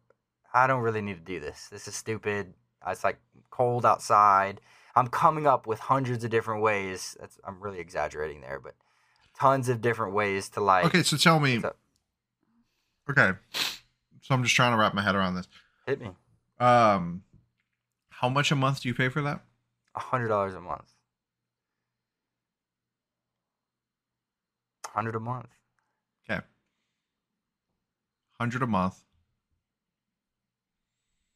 I 0.53 0.67
don't 0.67 0.83
really 0.83 1.01
need 1.01 1.15
to 1.15 1.33
do 1.33 1.41
this. 1.41 1.69
This 1.71 1.89
is 1.89 1.95
stupid. 1.95 2.55
It's 2.87 3.05
like 3.05 3.19
cold 3.51 3.85
outside. 3.85 4.61
I'm 4.95 5.09
coming 5.09 5.47
up 5.47 5.67
with 5.67 5.79
hundreds 5.79 6.25
of 6.25 6.31
different 6.31 6.63
ways. 6.63 7.17
That's 7.21 7.39
I'm 7.45 7.61
really 7.61 7.81
exaggerating 7.81 8.41
there, 8.41 8.61
but 8.61 8.75
tons 9.39 9.69
of 9.69 9.81
different 9.81 10.15
ways 10.15 10.49
to 10.51 10.61
like 10.61 10.87
Okay, 10.87 11.03
so 11.03 11.17
tell 11.17 11.41
me. 11.41 11.63
Up? 11.63 11.77
Okay, 13.11 13.33
so 14.23 14.35
I'm 14.35 14.43
just 14.43 14.57
trying 14.57 14.73
to 14.73 14.79
wrap 14.79 14.95
my 14.95 15.03
head 15.03 15.15
around 15.15 15.35
this. 15.37 15.49
hit 15.87 16.01
me. 16.01 16.11
Um, 16.59 17.23
how 18.09 18.29
much 18.29 18.51
a 18.51 18.57
month 18.57 18.81
do 18.81 18.89
you 18.89 18.95
pay 18.95 19.09
for 19.09 19.23
that? 19.23 19.41
A 19.95 20.01
hundred 20.01 20.29
dollars 20.29 20.55
a 20.55 20.61
month. 20.61 20.93
Hundred 24.87 25.15
a 25.15 25.21
month. 25.21 25.56
Okay, 28.39 28.45
hundred 28.45 28.63
a 28.63 28.67
month. 28.67 29.03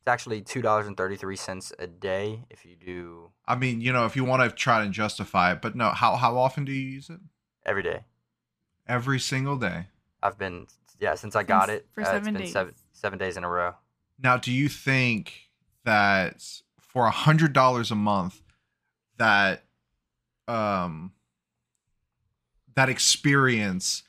It's 0.01 0.09
actually 0.09 0.41
two 0.43 0.63
dollars 0.63 0.87
and 0.87 0.97
thirty 0.97 1.17
three 1.17 1.37
cents 1.37 1.73
a 1.79 1.87
day 1.87 2.45
if 2.51 2.65
you 2.65 2.75
do 2.77 3.31
I 3.47 3.57
mean, 3.57 3.81
you 3.81 3.93
know, 3.93 4.07
if 4.07 4.17
you 4.17 4.25
want 4.25 4.49
to 4.49 4.55
try 4.55 4.83
and 4.85 4.93
justify 4.93 5.53
it, 5.53 5.61
but 5.63 5.75
no, 5.77 5.91
how 5.91 6.17
how 6.17 6.37
often 6.39 6.65
do 6.65 6.73
you 6.73 6.89
use 6.89 7.11
it? 7.11 7.21
every 7.67 7.83
day. 7.83 8.05
Every 8.89 9.21
single 9.21 9.57
day. 9.57 9.87
I've 10.23 10.39
been 10.39 10.67
yeah 10.99 11.15
since 11.15 11.37
I 11.37 11.43
got 11.43 11.69
Since- 11.69 11.81
it 11.81 11.87
for 11.93 12.01
uh, 12.01 12.05
it's 12.05 12.11
seven 12.13 12.33
been 12.35 12.43
days. 12.43 12.53
seven 12.53 12.75
seven 12.93 13.19
days 13.19 13.37
in 13.37 13.45
a 13.45 13.49
row. 13.49 13.75
Now, 14.23 14.37
do 14.37 14.53
you 14.53 14.69
think 14.69 15.51
that 15.85 16.43
for 16.79 17.07
a 17.07 17.11
hundred 17.11 17.53
dollars 17.53 17.91
a 17.91 17.95
month, 17.95 18.43
that 19.19 19.65
um 20.49 21.13
that 22.75 22.89
experience 22.89 24.03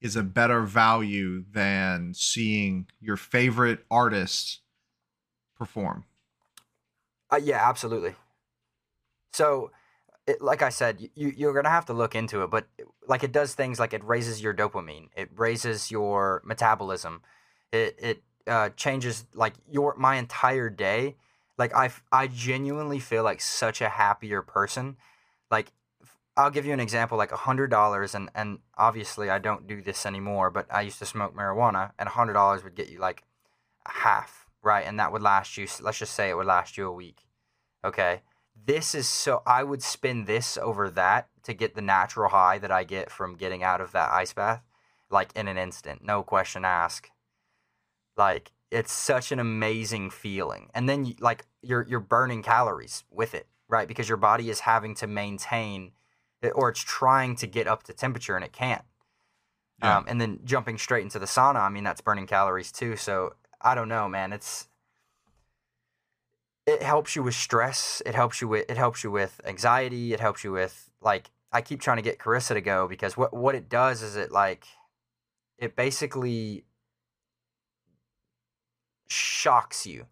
is 0.00 0.16
a 0.16 0.22
better 0.22 0.62
value 0.62 1.44
than 1.50 2.14
seeing 2.14 2.86
your 3.00 3.16
favorite 3.16 3.84
artist 3.90 4.60
perform? 5.56 6.04
Uh, 7.30 7.36
yeah, 7.36 7.68
absolutely. 7.68 8.14
So, 9.32 9.70
it, 10.26 10.42
like 10.42 10.62
I 10.62 10.68
said, 10.68 11.10
you 11.14 11.32
you're 11.36 11.54
gonna 11.54 11.70
have 11.70 11.86
to 11.86 11.92
look 11.94 12.14
into 12.14 12.42
it, 12.42 12.50
but 12.50 12.68
like 13.06 13.24
it 13.24 13.32
does 13.32 13.54
things 13.54 13.78
like 13.80 13.94
it 13.94 14.04
raises 14.04 14.42
your 14.42 14.54
dopamine, 14.54 15.08
it 15.16 15.30
raises 15.36 15.90
your 15.90 16.42
metabolism, 16.44 17.22
it 17.72 17.96
it 17.98 18.22
uh, 18.46 18.70
changes 18.70 19.26
like 19.34 19.54
your 19.70 19.94
my 19.96 20.16
entire 20.16 20.70
day. 20.70 21.16
Like 21.58 21.74
I 21.74 21.90
I 22.12 22.28
genuinely 22.28 23.00
feel 23.00 23.24
like 23.24 23.40
such 23.40 23.80
a 23.80 23.88
happier 23.88 24.42
person. 24.42 24.96
Like 25.50 25.72
I'll 26.38 26.50
give 26.50 26.64
you 26.64 26.72
an 26.72 26.80
example, 26.80 27.18
like 27.18 27.32
a 27.32 27.36
hundred 27.36 27.68
dollars, 27.68 28.14
and 28.14 28.30
and 28.34 28.60
obviously 28.76 29.28
I 29.28 29.38
don't 29.38 29.66
do 29.66 29.82
this 29.82 30.06
anymore, 30.06 30.50
but 30.50 30.66
I 30.72 30.82
used 30.82 31.00
to 31.00 31.06
smoke 31.06 31.36
marijuana, 31.36 31.90
and 31.98 32.06
a 32.06 32.12
hundred 32.12 32.34
dollars 32.34 32.62
would 32.64 32.76
get 32.76 32.88
you 32.88 33.00
like 33.00 33.24
a 33.84 33.90
half, 33.90 34.46
right? 34.62 34.86
And 34.86 34.98
that 35.00 35.12
would 35.12 35.22
last 35.22 35.56
you. 35.56 35.66
Let's 35.80 35.98
just 35.98 36.14
say 36.14 36.30
it 36.30 36.36
would 36.36 36.46
last 36.46 36.78
you 36.78 36.86
a 36.86 36.92
week. 36.92 37.26
Okay. 37.84 38.22
This 38.66 38.94
is 38.94 39.08
so 39.08 39.42
I 39.46 39.62
would 39.62 39.82
spin 39.82 40.24
this 40.26 40.58
over 40.58 40.90
that 40.90 41.28
to 41.44 41.54
get 41.54 41.74
the 41.74 41.82
natural 41.82 42.30
high 42.30 42.58
that 42.58 42.70
I 42.70 42.84
get 42.84 43.10
from 43.10 43.36
getting 43.36 43.62
out 43.62 43.80
of 43.80 43.92
that 43.92 44.10
ice 44.10 44.32
bath, 44.32 44.62
like 45.10 45.30
in 45.34 45.48
an 45.48 45.58
instant, 45.58 46.04
no 46.04 46.22
question 46.22 46.64
asked. 46.64 47.10
Like 48.16 48.52
it's 48.70 48.92
such 48.92 49.32
an 49.32 49.38
amazing 49.38 50.10
feeling, 50.10 50.70
and 50.74 50.88
then 50.88 51.14
like 51.20 51.46
you're 51.62 51.86
you're 51.88 52.00
burning 52.00 52.42
calories 52.42 53.04
with 53.10 53.34
it, 53.34 53.46
right? 53.68 53.88
Because 53.88 54.08
your 54.08 54.18
body 54.18 54.50
is 54.50 54.60
having 54.60 54.94
to 54.96 55.06
maintain, 55.06 55.92
it- 56.42 56.52
or 56.54 56.68
it's 56.68 56.80
trying 56.80 57.36
to 57.36 57.46
get 57.46 57.66
up 57.66 57.82
to 57.84 57.92
temperature 57.92 58.36
and 58.36 58.44
it 58.44 58.52
can't. 58.52 58.84
Yeah. 59.82 59.98
Um, 59.98 60.04
and 60.08 60.20
then 60.20 60.40
jumping 60.44 60.78
straight 60.78 61.02
into 61.02 61.18
the 61.18 61.26
sauna, 61.26 61.60
I 61.60 61.68
mean 61.68 61.84
that's 61.84 62.00
burning 62.00 62.26
calories 62.26 62.72
too. 62.72 62.96
So 62.96 63.34
I 63.60 63.74
don't 63.74 63.88
know, 63.88 64.08
man. 64.08 64.32
It's 64.32 64.68
it 66.66 66.82
helps 66.82 67.16
you 67.16 67.22
with 67.22 67.34
stress. 67.34 68.02
It 68.04 68.14
helps 68.14 68.40
you 68.40 68.48
with 68.48 68.68
it 68.68 68.76
helps 68.76 69.02
you 69.02 69.10
with 69.10 69.40
anxiety. 69.44 70.12
It 70.12 70.20
helps 70.20 70.44
you 70.44 70.52
with 70.52 70.90
like 71.00 71.30
I 71.52 71.62
keep 71.62 71.80
trying 71.80 71.96
to 71.96 72.02
get 72.02 72.18
Carissa 72.18 72.54
to 72.54 72.60
go 72.60 72.88
because 72.88 73.16
what 73.16 73.32
what 73.32 73.54
it 73.54 73.68
does 73.68 74.02
is 74.02 74.16
it 74.16 74.30
like 74.32 74.66
it 75.58 75.76
basically 75.76 76.64
shocks 79.08 79.86
you, 79.86 80.06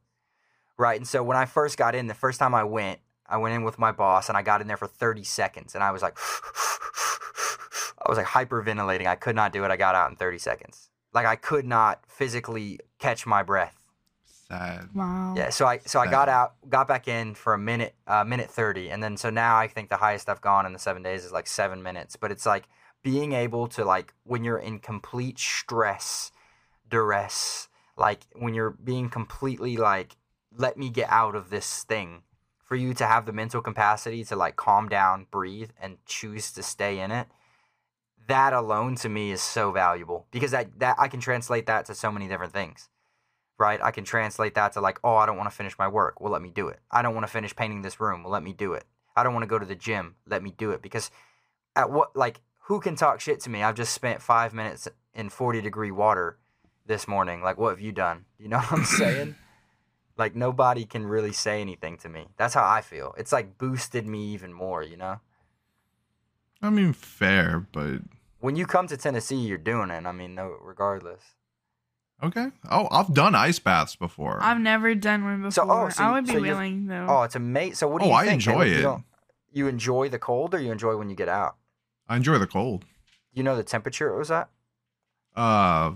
right? 0.79 0.97
And 0.97 1.07
so 1.07 1.23
when 1.23 1.37
I 1.37 1.45
first 1.45 1.77
got 1.77 1.95
in, 1.95 2.07
the 2.07 2.15
first 2.15 2.39
time 2.39 2.55
I 2.55 2.65
went, 2.65 3.01
I 3.29 3.37
went 3.37 3.55
in 3.55 3.63
with 3.63 3.79
my 3.79 3.93
boss 3.93 4.29
and 4.29 4.37
I 4.37 4.43
got 4.43 4.61
in 4.61 4.67
there 4.67 4.77
for 4.77 4.87
thirty 4.87 5.25
seconds, 5.25 5.75
and 5.75 5.83
I 5.83 5.91
was 5.91 6.03
like, 6.03 6.17
I 8.05 8.09
was 8.09 8.19
like 8.19 8.27
hyperventilating. 8.27 9.07
I 9.07 9.17
could 9.17 9.37
not 9.37 9.53
do 9.53 9.65
it. 9.65 9.71
I 9.71 9.77
got 9.77 9.95
out 9.95 10.11
in 10.11 10.17
thirty 10.17 10.39
seconds. 10.39 10.91
Like 11.13 11.27
I 11.27 11.37
could 11.37 11.65
not 11.65 12.01
physically 12.09 12.81
catch 12.99 13.27
my 13.27 13.43
breath. 13.43 13.77
Sad. 14.49 14.91
Wow. 14.95 15.35
Yeah, 15.37 15.51
so 15.51 15.67
I 15.67 15.79
so 15.79 15.99
I 15.99 16.07
got 16.07 16.29
out, 16.29 16.55
got 16.69 16.87
back 16.87 17.09
in 17.09 17.35
for 17.35 17.55
a 17.55 17.59
minute, 17.59 17.95
uh, 18.07 18.23
minute 18.23 18.51
thirty, 18.51 18.91
and 18.91 19.03
then 19.03 19.17
so 19.17 19.29
now 19.29 19.57
I 19.57 19.67
think 19.67 19.89
the 19.89 19.97
highest 19.97 20.29
I've 20.29 20.41
gone 20.41 20.67
in 20.67 20.73
the 20.73 20.79
seven 20.79 21.03
days 21.03 21.25
is 21.25 21.33
like 21.33 21.47
seven 21.47 21.83
minutes. 21.83 22.15
But 22.17 22.31
it's 22.31 22.47
like 22.47 22.69
being 23.03 23.33
able 23.33 23.67
to 23.69 23.85
like 23.85 24.15
when 24.25 24.45
you're 24.45 24.59
in 24.59 24.79
complete 24.79 25.39
stress, 25.39 26.31
duress, 26.89 27.69
like 27.97 28.27
when 28.35 28.55
you're 28.55 28.71
being 28.71 29.09
completely 29.09 29.77
like, 29.77 30.17
let 30.57 30.77
me 30.77 30.91
get 30.91 31.09
out 31.11 31.35
of 31.35 31.51
this 31.51 31.83
thing. 31.85 32.23
For 32.67 32.77
you 32.77 32.93
to 32.95 33.07
have 33.07 33.27
the 33.27 33.33
mental 33.33 33.63
capacity 33.63 34.25
to 34.25 34.37
like 34.37 34.57
calm 34.57 34.89
down, 34.89 35.27
breathe, 35.31 35.71
and 35.81 35.99
choose 36.05 36.53
to 36.53 36.63
stay 36.63 36.99
in 36.99 37.11
it, 37.11 37.29
that 38.27 38.53
alone 38.53 38.97
to 38.97 39.09
me 39.09 39.31
is 39.31 39.41
so 39.41 39.71
valuable 39.73 40.27
because 40.31 40.51
that 40.51 40.79
that 40.81 40.97
I 40.99 41.09
can 41.09 41.21
translate 41.21 41.67
that 41.67 41.87
to 41.87 41.95
so 41.95 42.11
many 42.11 42.29
different 42.29 42.53
things 42.53 42.89
right? 43.59 43.81
I 43.83 43.91
can 43.91 44.05
translate 44.05 44.55
that 44.55 44.73
to 44.73 44.81
like, 44.81 44.99
oh, 45.03 45.17
I 45.17 45.27
don't 45.27 45.37
want 45.37 45.51
to 45.51 45.57
finish 45.57 45.79
my 45.79 45.89
work. 45.89 46.21
Well, 46.21 46.33
let 46.33 46.43
me 46.43 46.51
do 46.51 46.69
it. 46.69 46.79
I 46.91 47.03
don't 47.03 47.15
want 47.15 47.27
to 47.27 47.33
finish 47.33 47.55
painting 47.55 47.83
this 47.83 48.01
room. 48.01 48.23
Well, 48.23 48.33
let 48.33 48.43
me 48.43 48.53
do 48.53 48.75
it. 48.75 48.85
I 49.17 49.23
don't 49.23 49.33
want 49.33 49.45
to 49.45 49.49
go 49.49 49.59
to 49.59 49.67
the 49.67 49.75
gym. 49.75 50.17
Let 50.27 50.43
me 50.43 50.53
do 50.57 50.73
it. 50.73 50.83
Because 50.83 51.11
at 51.75 51.91
what, 51.91 52.15
like, 52.15 52.41
who 52.65 52.81
can 52.81 52.97
talk 52.97 53.21
shit 53.21 53.41
to 53.41 53.51
me? 53.51 53.63
I've 53.63 53.75
just 53.75 53.95
spent 53.95 54.21
five 54.21 54.53
minutes 54.53 54.89
in 55.15 55.31
40 55.31 55.63
degree 55.63 55.91
water 55.91 56.39
this 56.85 57.09
morning. 57.09 57.43
Like, 57.43 57.57
what 57.59 57.71
have 57.71 57.81
you 57.81 57.93
done? 57.93 58.27
You 58.39 58.49
know 58.49 58.59
what 58.59 58.73
I'm 58.73 58.85
saying? 58.85 59.37
Like, 60.17 60.35
nobody 60.35 60.85
can 60.85 61.07
really 61.07 61.33
say 61.33 61.61
anything 61.61 61.97
to 61.99 62.09
me. 62.09 62.27
That's 62.37 62.55
how 62.55 62.65
I 62.67 62.81
feel. 62.81 63.15
It's 63.19 63.33
like 63.33 63.59
boosted 63.59 64.07
me 64.07 64.33
even 64.33 64.53
more, 64.53 64.83
you 64.83 64.97
know? 64.97 65.21
I 66.63 66.71
mean, 66.71 66.93
fair, 66.93 67.67
but 67.73 68.01
When 68.41 68.57
you 68.57 68.67
come 68.67 68.87
to 68.89 68.97
Tennessee, 68.97 69.37
you're 69.37 69.59
doing 69.59 69.91
it. 69.91 70.07
I 70.07 70.13
mean, 70.13 70.35
no, 70.35 70.57
regardless. 70.63 71.23
okay. 72.23 72.47
Oh, 72.71 72.89
I've 72.91 73.13
done 73.13 73.35
ice 73.35 73.59
baths 73.59 73.95
before. 73.97 74.39
I've 74.43 74.59
never 74.61 74.95
done 74.95 75.25
one 75.25 75.37
before. 75.43 75.51
So- 75.51 75.71
oh, 75.71 75.89
so 75.91 76.03
I 76.05 76.13
would 76.13 76.27
be 76.27 76.33
so 76.35 76.41
willing 76.41 76.87
though. 76.87 77.07
Oh, 77.09 77.23
it's 77.23 77.37
amazing. 77.37 77.75
So, 77.75 77.89
what 77.89 78.01
do 78.01 78.07
Oh, 78.07 78.09
you 78.09 78.15
I 78.15 78.25
think? 78.25 78.35
enjoy 78.35 78.53
Caleb? 78.71 78.81
You 78.81 78.93
it. 78.93 79.03
You 79.59 79.69
enjoy 79.69 80.09
the 80.09 80.19
cold 80.19 80.55
or 80.55 80.59
you 80.61 80.73
enjoy 80.73 80.97
when 80.97 81.09
you 81.11 81.17
get 81.17 81.29
out? 81.29 81.57
I 82.09 82.17
enjoy 82.17 82.39
the 82.39 82.47
cold. 82.47 82.85
You 83.35 83.43
know 83.43 83.55
the 83.57 83.63
temperature 83.65 84.09
it 84.15 84.19
was 84.19 84.31
at? 84.31 84.49
Uh, 85.35 85.93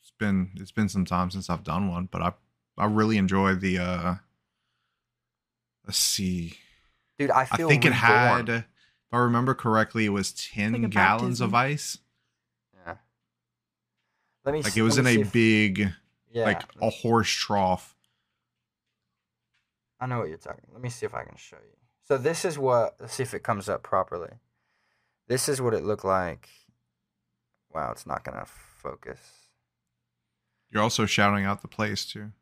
it's 0.00 0.12
been 0.18 0.50
it's 0.56 0.72
been 0.72 0.88
some 0.90 1.04
time 1.06 1.30
since 1.30 1.48
I've 1.48 1.64
done 1.64 1.88
one, 1.88 2.08
but 2.10 2.20
I 2.22 2.32
I 2.76 2.86
really 2.86 3.16
enjoy 3.16 3.54
the 3.54 3.78
uh. 3.78 4.14
Let's 5.86 5.98
see. 5.98 6.54
Dude, 7.18 7.30
I 7.30 7.42
I 7.42 7.44
feel 7.44 7.68
think 7.68 7.84
it 7.84 7.92
had, 7.92 8.48
if 8.48 8.64
I 9.12 9.18
remember 9.18 9.54
correctly, 9.54 10.06
it 10.06 10.10
was 10.10 10.32
ten 10.32 10.72
Like 10.72 10.82
a 10.82 10.88
gallons 10.88 11.40
of 11.40 11.54
ice. 11.54 11.98
Yeah. 12.86 12.96
Let 14.44 14.52
me 14.52 14.62
see. 14.62 14.64
Like 14.64 14.72
see- 14.72 14.80
it 14.80 14.82
was 14.82 14.98
in 14.98 15.06
a 15.06 15.20
if- 15.20 15.32
big, 15.32 15.92
yeah, 16.32 16.44
like 16.44 16.62
a 16.80 16.90
horse 16.90 17.30
trough. 17.30 17.94
I 20.00 20.06
know 20.06 20.18
what 20.18 20.28
you're 20.28 20.38
talking. 20.38 20.64
Let 20.72 20.82
me 20.82 20.90
see 20.90 21.06
if 21.06 21.14
I 21.14 21.22
can 21.24 21.36
show 21.36 21.56
you. 21.56 21.76
So 22.02 22.18
this 22.18 22.44
is 22.44 22.58
what 22.58 22.96
let's 22.98 23.14
see 23.14 23.22
if 23.22 23.34
it 23.34 23.42
comes 23.42 23.68
up 23.68 23.82
properly. 23.82 24.30
This 25.28 25.48
is 25.48 25.60
what 25.60 25.74
it 25.74 25.84
looked 25.84 26.04
like. 26.04 26.48
Wow, 27.72 27.92
it's 27.92 28.06
not 28.06 28.24
gonna 28.24 28.44
focus. 28.46 29.18
You're 30.70 30.82
also 30.82 31.06
shouting 31.06 31.44
out 31.44 31.62
the 31.62 31.68
place 31.68 32.04
too. 32.04 32.32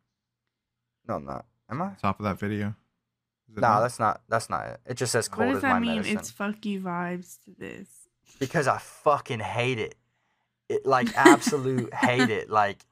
No, 1.08 1.14
I'm 1.16 1.24
not. 1.24 1.46
Am 1.70 1.82
I? 1.82 1.90
Top 2.00 2.18
of 2.20 2.24
that 2.24 2.38
video. 2.38 2.74
Is 3.48 3.56
No, 3.56 3.68
not? 3.68 3.80
that's 3.80 3.98
not. 3.98 4.22
That's 4.28 4.48
not 4.50 4.66
it. 4.66 4.80
It 4.86 4.94
just 4.94 5.12
says 5.12 5.28
cold 5.28 5.46
What 5.48 5.54
does 5.54 5.58
is 5.58 5.62
my 5.64 5.72
that 5.74 5.80
mean? 5.82 5.96
medicine. 5.96 6.18
It's 6.18 6.30
fuck 6.30 6.64
you 6.64 6.80
vibes 6.80 7.42
to 7.44 7.50
this. 7.58 7.88
because 8.38 8.66
I 8.68 8.78
fucking 8.78 9.40
hate 9.40 9.78
it. 9.78 9.94
It 10.68 10.86
like 10.86 11.08
absolute 11.16 11.92
hate 11.94 12.30
it. 12.30 12.48
Like 12.50 12.84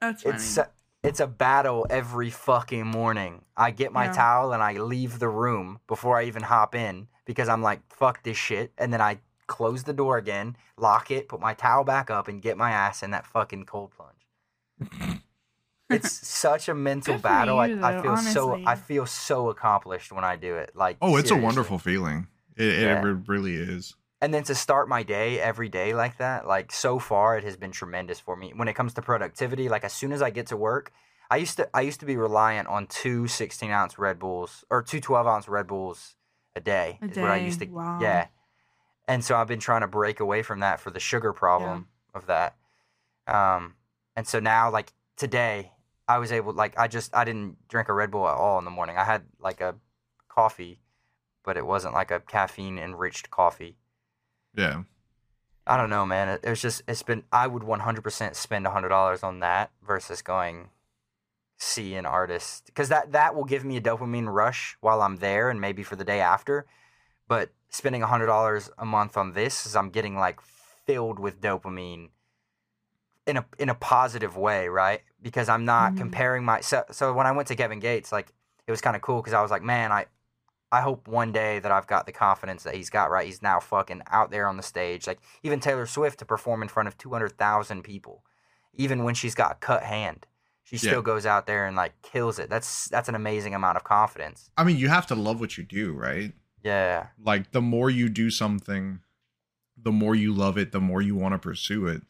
That's 0.00 0.22
funny. 0.22 0.34
it's 0.36 0.56
a- 0.58 0.70
it's 1.02 1.20
a 1.20 1.26
battle 1.26 1.86
every 1.90 2.30
fucking 2.30 2.86
morning. 2.86 3.44
I 3.58 3.72
get 3.72 3.92
my 3.92 4.06
Yeah. 4.06 4.12
towel 4.12 4.52
and 4.54 4.62
I 4.62 4.72
leave 4.78 5.18
the 5.18 5.28
room 5.28 5.80
before 5.86 6.18
I 6.18 6.24
even 6.24 6.42
hop 6.44 6.74
in 6.74 7.08
because 7.26 7.46
I'm 7.48 7.60
like 7.62 7.80
fuck 7.92 8.22
this 8.22 8.36
shit, 8.38 8.72
and 8.78 8.90
then 8.92 9.00
I 9.02 9.18
close 9.46 9.82
the 9.84 9.92
door 9.92 10.16
again, 10.16 10.56
lock 10.78 11.10
it, 11.10 11.28
put 11.28 11.40
my 11.40 11.52
towel 11.52 11.84
back 11.84 12.10
up, 12.10 12.26
and 12.28 12.40
get 12.40 12.56
my 12.56 12.70
ass 12.70 13.02
in 13.02 13.10
that 13.10 13.26
fucking 13.26 13.66
cold 13.66 13.92
plunge. 13.92 15.20
it's 15.90 16.10
such 16.26 16.68
a 16.68 16.74
mental 16.74 17.18
battle. 17.18 17.56
you, 17.66 17.80
I, 17.82 17.88
I 17.88 17.92
though, 17.92 18.02
feel 18.02 18.16
so. 18.16 18.60
I 18.66 18.74
feel 18.76 19.06
so 19.06 19.48
accomplished 19.50 20.12
when 20.12 20.24
I 20.24 20.36
do 20.36 20.56
it. 20.56 20.70
Like 20.74 20.96
oh, 21.02 21.16
it's 21.16 21.30
a 21.30 21.36
wonderful 21.36 21.78
feeling. 21.78 22.28
It, 22.56 22.66
it 22.66 22.80
Yeah. 22.82 23.02
re- 23.02 23.22
really 23.26 23.56
is. 23.56 23.94
and 24.20 24.32
then 24.32 24.44
to 24.44 24.54
start 24.54 24.88
my 24.88 25.02
day 25.02 25.40
every 25.40 25.68
day 25.68 25.92
like 25.92 26.16
that 26.18 26.46
like 26.46 26.72
so 26.72 26.98
far 26.98 27.36
it 27.36 27.44
has 27.44 27.56
been 27.56 27.72
tremendous 27.72 28.20
for 28.20 28.36
me 28.36 28.52
when 28.56 28.68
it 28.68 28.74
comes 28.74 28.94
to 28.94 29.02
productivity 29.02 29.68
like 29.68 29.84
as 29.84 29.92
soon 29.92 30.12
as 30.12 30.22
i 30.22 30.30
get 30.30 30.46
to 30.46 30.56
work 30.56 30.92
i 31.32 31.36
used 31.36 31.56
to 31.56 31.68
i 31.74 31.80
used 31.82 31.98
to 32.00 32.06
be 32.06 32.16
reliant 32.16 32.68
on 32.68 32.86
two 32.86 33.26
16 33.26 33.70
ounce 33.70 33.98
red 33.98 34.18
bulls 34.20 34.64
or 34.70 34.82
two 34.82 35.00
12 35.00 35.26
ounce 35.26 35.48
red 35.48 35.66
bulls 35.66 36.14
a 36.56 36.60
day 36.60 36.98
A 37.02 37.06
is 37.06 37.18
what 37.18 37.30
i 37.30 37.36
used 37.36 37.58
to 37.58 37.66
wow. 37.66 37.98
yeah 38.00 38.28
and 39.08 39.22
so 39.24 39.34
i've 39.36 39.48
been 39.48 39.58
trying 39.60 39.80
to 39.82 39.88
break 39.88 40.20
away 40.20 40.42
from 40.42 40.60
that 40.60 40.78
for 40.80 40.90
the 40.92 41.00
sugar 41.00 41.32
problem 41.34 41.88
of 42.14 42.26
that 42.26 42.54
um 43.26 43.74
and 44.16 44.26
so 44.26 44.38
now 44.40 44.70
like 44.70 44.92
today 45.16 45.72
i 46.08 46.18
was 46.18 46.32
able 46.32 46.52
like 46.52 46.78
i 46.78 46.86
just 46.88 47.14
i 47.14 47.24
didn't 47.24 47.56
drink 47.68 47.88
a 47.88 47.92
red 47.92 48.10
bull 48.10 48.28
at 48.28 48.34
all 48.36 48.58
in 48.58 48.64
the 48.64 48.70
morning 48.70 48.96
i 48.96 49.04
had 49.04 49.22
like 49.40 49.60
a 49.60 49.74
coffee 50.28 50.80
but 51.44 51.56
it 51.56 51.66
wasn't 51.66 51.94
like 51.94 52.10
a 52.10 52.20
caffeine 52.20 52.78
enriched 52.78 53.30
coffee 53.30 53.76
Yeah. 54.56 54.82
I 55.66 55.76
don't 55.78 55.90
know, 55.90 56.04
man. 56.04 56.28
It, 56.28 56.40
it's 56.44 56.60
just 56.60 56.82
it's 56.86 57.02
been. 57.02 57.24
I 57.32 57.46
would 57.46 57.62
one 57.64 57.80
hundred 57.80 58.02
percent 58.02 58.36
spend 58.36 58.66
hundred 58.66 58.90
dollars 58.90 59.22
on 59.22 59.40
that 59.40 59.70
versus 59.86 60.20
going 60.22 60.68
see 61.56 61.94
an 61.94 62.04
artist 62.04 62.66
because 62.66 62.90
that 62.90 63.12
that 63.12 63.34
will 63.34 63.44
give 63.44 63.64
me 63.64 63.76
a 63.76 63.80
dopamine 63.80 64.30
rush 64.32 64.76
while 64.80 65.00
I'm 65.00 65.16
there 65.16 65.48
and 65.48 65.60
maybe 65.60 65.82
for 65.82 65.96
the 65.96 66.04
day 66.04 66.20
after. 66.20 66.66
But 67.28 67.50
spending 67.70 68.02
hundred 68.02 68.26
dollars 68.26 68.70
a 68.76 68.84
month 68.84 69.16
on 69.16 69.32
this 69.32 69.64
is 69.64 69.74
I'm 69.74 69.88
getting 69.90 70.16
like 70.16 70.40
filled 70.86 71.18
with 71.18 71.40
dopamine 71.40 72.10
in 73.26 73.36
a 73.38 73.44
in 73.58 73.68
a 73.68 73.74
positive 73.74 74.36
way, 74.36 74.68
right? 74.68 75.02
Because 75.22 75.48
I'm 75.48 75.64
not 75.64 75.92
Mhm. 75.94 75.96
comparing 75.98 76.44
my 76.44 76.60
so 76.60 76.84
so 76.90 77.12
when 77.12 77.26
I 77.26 77.32
went 77.32 77.48
to 77.48 77.56
Kevin 77.56 77.80
Gates, 77.80 78.12
like 78.12 78.32
it 78.66 78.70
was 78.70 78.80
kind 78.80 78.96
of 78.96 79.02
cool 79.02 79.20
because 79.20 79.32
I 79.34 79.42
was 79.42 79.50
like, 79.50 79.62
man, 79.62 79.92
I 79.92 80.06
I 80.72 80.80
hope 80.80 81.06
one 81.06 81.30
day 81.32 81.60
that 81.60 81.70
I've 81.70 81.86
got 81.86 82.06
the 82.06 82.12
confidence 82.12 82.64
that 82.64 82.74
he's 82.74 82.90
got, 82.90 83.10
right? 83.10 83.26
He's 83.26 83.42
now 83.42 83.60
fucking 83.60 84.02
out 84.10 84.30
there 84.30 84.48
on 84.48 84.56
the 84.56 84.62
stage. 84.62 85.06
Like 85.06 85.20
even 85.42 85.60
Taylor 85.60 85.86
Swift 85.86 86.18
to 86.18 86.24
perform 86.24 86.62
in 86.62 86.68
front 86.68 86.88
of 86.88 86.98
200,000 86.98 87.82
people, 87.82 88.24
even 88.72 89.04
when 89.04 89.14
she's 89.14 89.34
got 89.36 89.52
a 89.52 89.54
cut 89.54 89.84
hand, 89.84 90.26
she 90.64 90.76
Yeah. 90.76 90.90
still 90.90 91.02
goes 91.02 91.26
out 91.26 91.46
there 91.46 91.66
and 91.66 91.76
like 91.76 92.02
kills 92.02 92.38
it. 92.38 92.50
That's 92.50 92.88
that's 92.88 93.08
an 93.08 93.14
amazing 93.14 93.54
amount 93.54 93.76
of 93.76 93.84
confidence. 93.84 94.50
I 94.56 94.64
mean, 94.64 94.76
you 94.76 94.88
have 94.88 95.06
to 95.08 95.14
love 95.14 95.38
what 95.40 95.56
you 95.56 95.64
do, 95.64 95.92
right? 95.92 96.32
Yeah. 96.62 97.08
Like 97.18 97.52
the 97.52 97.62
more 97.62 97.88
you 97.88 98.08
do 98.08 98.28
something, 98.30 99.00
the 99.76 99.92
more 99.92 100.14
you 100.14 100.32
love 100.32 100.58
it, 100.58 100.72
the 100.72 100.80
more 100.80 101.00
you 101.02 101.14
want 101.14 101.32
to 101.34 101.38
pursue 101.38 101.86
it. 101.86 102.02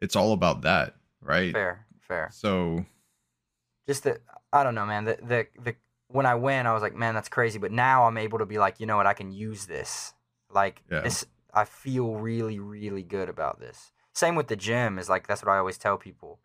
It's 0.00 0.16
all 0.16 0.32
about 0.32 0.62
that, 0.62 0.94
right? 1.20 1.52
Fair, 1.52 1.86
fair. 2.00 2.28
So, 2.32 2.84
Just 3.86 4.04
that 4.04 4.18
I 4.52 4.62
don't 4.62 4.74
know, 4.74 4.86
man. 4.86 5.04
The 5.04 5.18
the 5.22 5.46
the 5.62 5.74
when 6.08 6.26
I 6.26 6.34
win, 6.34 6.66
I 6.66 6.72
was 6.72 6.82
like, 6.82 6.94
man, 6.94 7.14
that's 7.14 7.28
crazy. 7.28 7.58
But 7.58 7.72
now 7.72 8.04
I'm 8.04 8.16
able 8.16 8.38
to 8.38 8.46
be 8.46 8.58
like, 8.58 8.80
you 8.80 8.86
know 8.86 8.96
what? 8.96 9.06
I 9.06 9.12
can 9.14 9.30
use 9.30 9.66
this. 9.66 10.14
Like 10.50 10.82
Yeah. 10.90 11.00
this, 11.00 11.26
I 11.52 11.64
feel 11.64 12.14
really, 12.14 12.58
really 12.58 13.02
good 13.02 13.28
about 13.28 13.60
this. 13.60 13.92
Same 14.14 14.34
with 14.34 14.48
the 14.48 14.56
gym. 14.56 14.98
Is 14.98 15.08
like 15.08 15.26
that's 15.26 15.42
what 15.42 15.52
I 15.52 15.58
always 15.58 15.78
tell 15.78 15.98
people. 15.98 16.40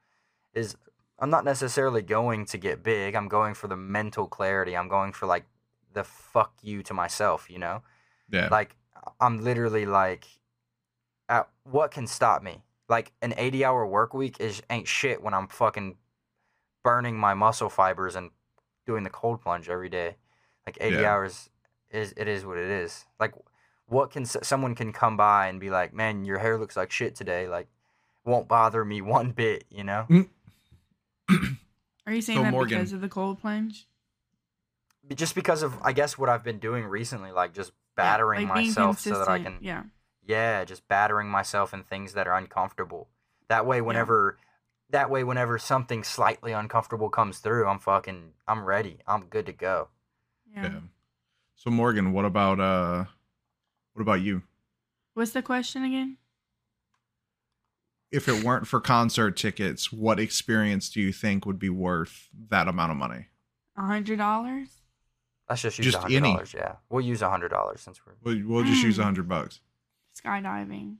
Is 0.54 0.76
I'm 1.20 1.30
not 1.30 1.45
necessarily 1.45 2.01
going 2.01 2.45
to 2.47 2.58
get 2.58 2.84
big. 2.84 3.16
I'm 3.16 3.28
going 3.28 3.54
for 3.54 3.68
the 3.68 3.78
mental 3.78 4.28
clarity. 4.28 4.76
I'm 4.76 4.89
going 4.89 5.14
for 5.14 5.26
like 5.26 5.45
the 5.93 6.04
fuck 6.04 6.54
you 6.62 6.84
to 6.84 6.93
myself. 6.93 7.49
You 7.49 7.60
know, 7.60 7.84
yeah. 8.30 8.49
like 8.51 8.76
I'm 9.20 9.43
literally 9.43 9.86
like, 9.86 10.26
uh, 11.30 11.43
what 11.64 11.91
can 11.91 12.08
stop 12.08 12.43
me? 12.43 12.64
Like 12.89 13.11
an 13.21 13.34
80 13.38 13.63
hour 13.65 13.86
work 13.86 14.13
week 14.13 14.39
is 14.39 14.61
ain't 14.69 14.88
shit 14.88 15.21
when 15.21 15.34
I'm 15.34 15.47
fucking 15.47 15.97
burning 16.84 17.17
my 17.17 17.34
muscle 17.34 17.69
fibers 17.69 18.15
and 18.15 18.29
doing 18.86 19.03
the 19.03 19.09
cold 19.09 19.41
plunge 19.41 19.69
every 19.69 19.89
day. 19.89 20.17
Like 20.65 20.77
80 20.81 20.95
Yeah. 20.97 21.13
hours 21.13 21.49
is 21.89 22.13
it 22.17 22.27
is 22.27 22.45
what 22.45 22.57
it 22.57 22.69
is. 22.69 23.05
Like 23.19 23.34
what 23.88 24.11
can 24.11 24.25
someone 24.25 24.75
can 24.75 24.91
come 24.93 25.15
by 25.17 25.47
and 25.47 25.59
be 25.59 25.69
like, 25.69 25.93
"Man, 25.93 26.25
your 26.25 26.39
hair 26.39 26.57
looks 26.57 26.75
like 26.75 26.91
shit 26.91 27.15
today." 27.15 27.47
Like 27.47 27.67
won't 28.25 28.47
bother 28.47 28.84
me 28.84 29.01
one 29.17 29.31
bit, 29.31 29.65
you 29.69 29.84
know? 29.84 30.05
Mm. 30.09 30.29
Are 32.05 32.13
you 32.13 32.21
saying 32.21 32.39
So, 32.39 32.43
that 32.43 32.51
Morgan- 32.51 32.79
because 32.79 32.93
of 32.93 33.01
the 33.01 33.09
cold 33.09 33.39
plunge? 33.39 33.88
Just 35.15 35.36
because 35.36 35.63
of 35.63 35.75
I 35.81 35.93
guess 35.93 36.17
what 36.17 36.29
I've 36.29 36.43
been 36.43 36.59
doing 36.59 36.86
recently 36.86 37.31
like 37.31 37.53
just 37.53 37.71
battering 37.95 38.47
Like, 38.47 38.55
myself 38.65 38.99
so 38.99 39.17
that 39.19 39.29
I 39.29 39.39
can 39.39 39.57
Yeah. 39.61 39.84
Yeah, 40.26 40.63
just 40.63 40.88
battering 40.88 41.30
myself 41.30 41.74
in 41.74 41.84
things 41.84 42.13
that 42.13 42.28
are 42.28 42.38
uncomfortable. 42.38 43.09
That 43.49 43.65
way, 43.65 43.82
whenever 43.82 44.38
that 44.89 45.09
way, 45.09 45.24
whenever 45.24 45.57
something 45.57 46.03
slightly 46.03 46.51
uncomfortable 46.51 47.09
comes 47.09 47.39
through, 47.39 47.67
I'm 47.67 47.80
fucking, 47.80 48.34
I'm 48.47 48.63
ready. 48.63 48.99
I'm 49.07 49.26
good 49.26 49.45
to 49.47 49.51
go. 49.53 49.89
Yeah. 50.55 50.63
yeah. 50.63 50.80
So 51.55 51.69
Morgan, 51.71 52.13
what 52.13 52.26
about 52.26 52.59
uh 52.59 53.05
what 53.93 54.01
about 54.01 54.21
you? 54.21 54.43
What's 55.13 55.32
the 55.32 55.41
question 55.41 55.84
again? 55.84 56.17
If 58.11 58.28
it 58.28 58.43
weren't 58.43 58.67
for 58.67 58.80
concert 58.80 59.36
tickets, 59.36 59.91
what 59.91 60.19
experience 60.19 60.89
do 60.89 61.01
you 61.01 61.11
think 61.11 61.45
would 61.45 61.57
be 61.59 61.69
worth 61.69 62.30
that 62.49 62.67
amount 62.67 62.91
of 62.91 62.97
money? 62.97 63.28
A 63.76 63.82
hundred 63.82 64.17
dollars? 64.17 64.69
Let's 65.49 65.61
just 65.63 65.78
use 65.80 65.88
a 65.88 65.91
Just 65.91 66.01
hundred 66.03 66.17
any. 66.17 66.34
dollars. 66.34 66.53
Yeah, 66.53 66.76
we'll 66.89 67.01
use 67.03 67.21
a 67.21 67.30
hundred 67.30 67.49
dollars 67.49 67.82
since 67.82 67.99
we're 68.05 68.13
We'll, 68.24 68.47
we'll 68.47 68.63
just 68.63 68.84
use 68.84 68.97
a 68.99 69.01
Mm. 69.01 69.05
hundred 69.05 69.28
bucks. 69.28 69.59
Skydiving. 70.14 70.97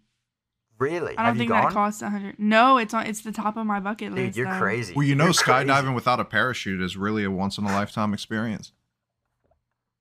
really. 0.80 1.12
I 1.18 1.24
don't 1.24 1.26
Have 1.26 1.38
think 1.38 1.50
you 1.50 1.56
gone? 1.56 1.64
that 1.66 1.74
costs 1.74 2.02
a 2.02 2.10
hundred. 2.10 2.40
No, 2.40 2.78
it's 2.78 2.94
on. 2.94 3.06
It's 3.06 3.22
the 3.22 3.32
top 3.32 3.58
of 3.58 3.66
my 3.66 3.80
bucket 3.80 4.10
Dude, 4.16 4.26
list. 4.26 4.38
you're 4.38 4.52
though. 4.52 4.60
crazy. 4.60 4.94
Well, 4.96 5.06
you 5.06 5.16
know, 5.16 5.26
You're 5.26 5.34
crazy. 5.34 5.68
skydiving 5.70 5.96
without 5.96 6.20
a 6.20 6.26
parachute 6.26 6.82
is 6.82 6.98
really 6.98 7.24
a 7.24 7.32
once 7.32 7.58
in 7.58 7.64
a 7.66 7.68
lifetime 7.72 8.14
experience. 8.14 8.72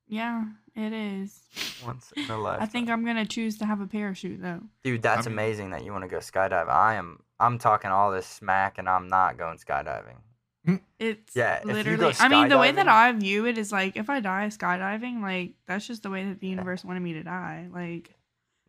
Yeah, 0.08 0.44
it 0.74 0.92
is. 0.92 1.40
once 1.84 2.12
in 2.16 2.28
a 2.30 2.36
lifetime. 2.38 2.62
I 2.62 2.66
think 2.66 2.90
I'm 2.90 3.04
gonna 3.04 3.26
choose 3.26 3.58
to 3.58 3.66
have 3.66 3.80
a 3.80 3.86
parachute 3.86 4.42
though. 4.42 4.60
dude, 4.82 5.02
that's 5.02 5.26
I 5.26 5.30
mean- 5.30 5.38
amazing 5.38 5.70
that 5.70 5.84
you 5.84 5.92
want 5.92 6.04
to 6.04 6.08
go 6.08 6.18
skydiving. 6.18 6.68
I 6.68 6.94
am. 6.94 7.22
I'm 7.40 7.58
talking 7.58 7.90
all 7.90 8.12
this 8.12 8.26
smack, 8.26 8.78
and 8.78 8.88
I'm 8.88 9.08
not 9.08 9.36
going 9.36 9.58
skydiving. 9.58 10.16
Hmm. 10.64 10.76
It's 10.98 11.34
Yeah, 11.34 11.56
if 11.56 11.64
you 11.64 11.70
go 11.70 11.74
literally. 11.74 12.14
I 12.20 12.28
mean, 12.28 12.48
the 12.48 12.58
way 12.58 12.70
that 12.70 12.86
skydiving- 12.86 12.88
I 12.88 13.12
view 13.12 13.46
it 13.46 13.58
is 13.58 13.72
like 13.72 13.96
if 13.96 14.08
I 14.08 14.20
die 14.20 14.46
skydiving, 14.46 15.20
like 15.20 15.54
that's 15.66 15.86
just 15.86 16.02
the 16.04 16.10
way 16.10 16.24
that 16.26 16.38
the 16.40 16.46
universe 16.46 16.84
wanted 16.84 17.00
me 17.00 17.14
to 17.14 17.22
die. 17.24 17.68
Like 17.72 18.14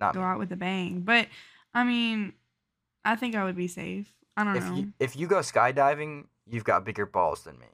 Not 0.05 0.13
go 0.13 0.19
me. 0.21 0.25
out 0.25 0.39
with 0.39 0.51
a 0.51 0.55
bang. 0.55 1.01
But 1.01 1.27
I 1.73 1.83
mean, 1.83 2.33
I 3.05 3.15
think 3.15 3.35
I 3.35 3.43
would 3.43 3.55
be 3.55 3.67
safe. 3.67 4.11
I 4.37 4.43
don't 4.43 4.55
If 4.57 4.63
know. 4.63 4.75
you 4.75 4.93
if 4.99 5.15
you 5.15 5.27
go 5.27 5.37
skydiving, 5.39 6.25
you've 6.47 6.63
got 6.63 6.85
bigger 6.85 7.05
balls 7.05 7.43
than 7.43 7.57
me. 7.59 7.67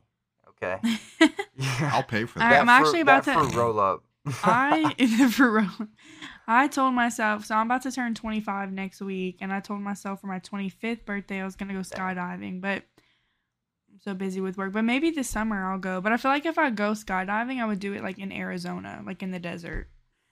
Okay. 0.50 0.80
yeah. 1.56 1.92
I'll 1.94 2.04
pay 2.04 2.26
for 2.26 2.40
that. 2.40 2.52
right, 2.52 2.60
I'm 2.60 2.68
actually 2.70 3.02
about 3.02 3.24
that 3.26 3.34
to- 3.36 3.40
fruit 3.50 3.56
roll 3.56 3.80
up. 3.80 4.04
I 4.44 4.94
for 5.32 5.52
real. 5.52 5.88
I 6.46 6.68
told 6.68 6.94
myself 6.94 7.46
so 7.46 7.56
I'm 7.56 7.68
about 7.68 7.84
to 7.84 7.92
turn 7.92 8.14
25 8.16 8.72
next 8.72 9.02
week, 9.02 9.38
and 9.40 9.54
I 9.54 9.60
told 9.62 9.82
myself 9.82 10.20
for 10.22 10.28
my 10.28 10.40
25th 10.40 11.06
birthday 11.06 11.42
I 11.42 11.46
was 11.46 11.56
gonna 11.56 11.74
go 11.74 11.80
skydiving, 11.80 12.60
but 12.60 12.84
I'm 13.92 14.00
so 14.02 14.14
busy 14.14 14.42
with 14.42 14.58
work. 14.58 14.74
But 14.74 14.84
maybe 14.84 15.10
this 15.12 15.30
summer 15.30 15.72
I'll 15.72 15.80
go. 15.80 16.02
But 16.02 16.12
I 16.12 16.18
feel 16.18 16.32
like 16.32 16.46
if 16.46 16.58
I 16.58 16.70
go 16.70 16.92
skydiving, 16.92 17.62
I 17.62 17.66
would 17.66 17.80
do 17.80 17.94
it 17.94 18.04
like 18.04 18.20
in 18.20 18.32
Arizona, 18.34 19.02
like 19.06 19.24
in 19.24 19.32
the 19.32 19.40
desert. 19.40 19.88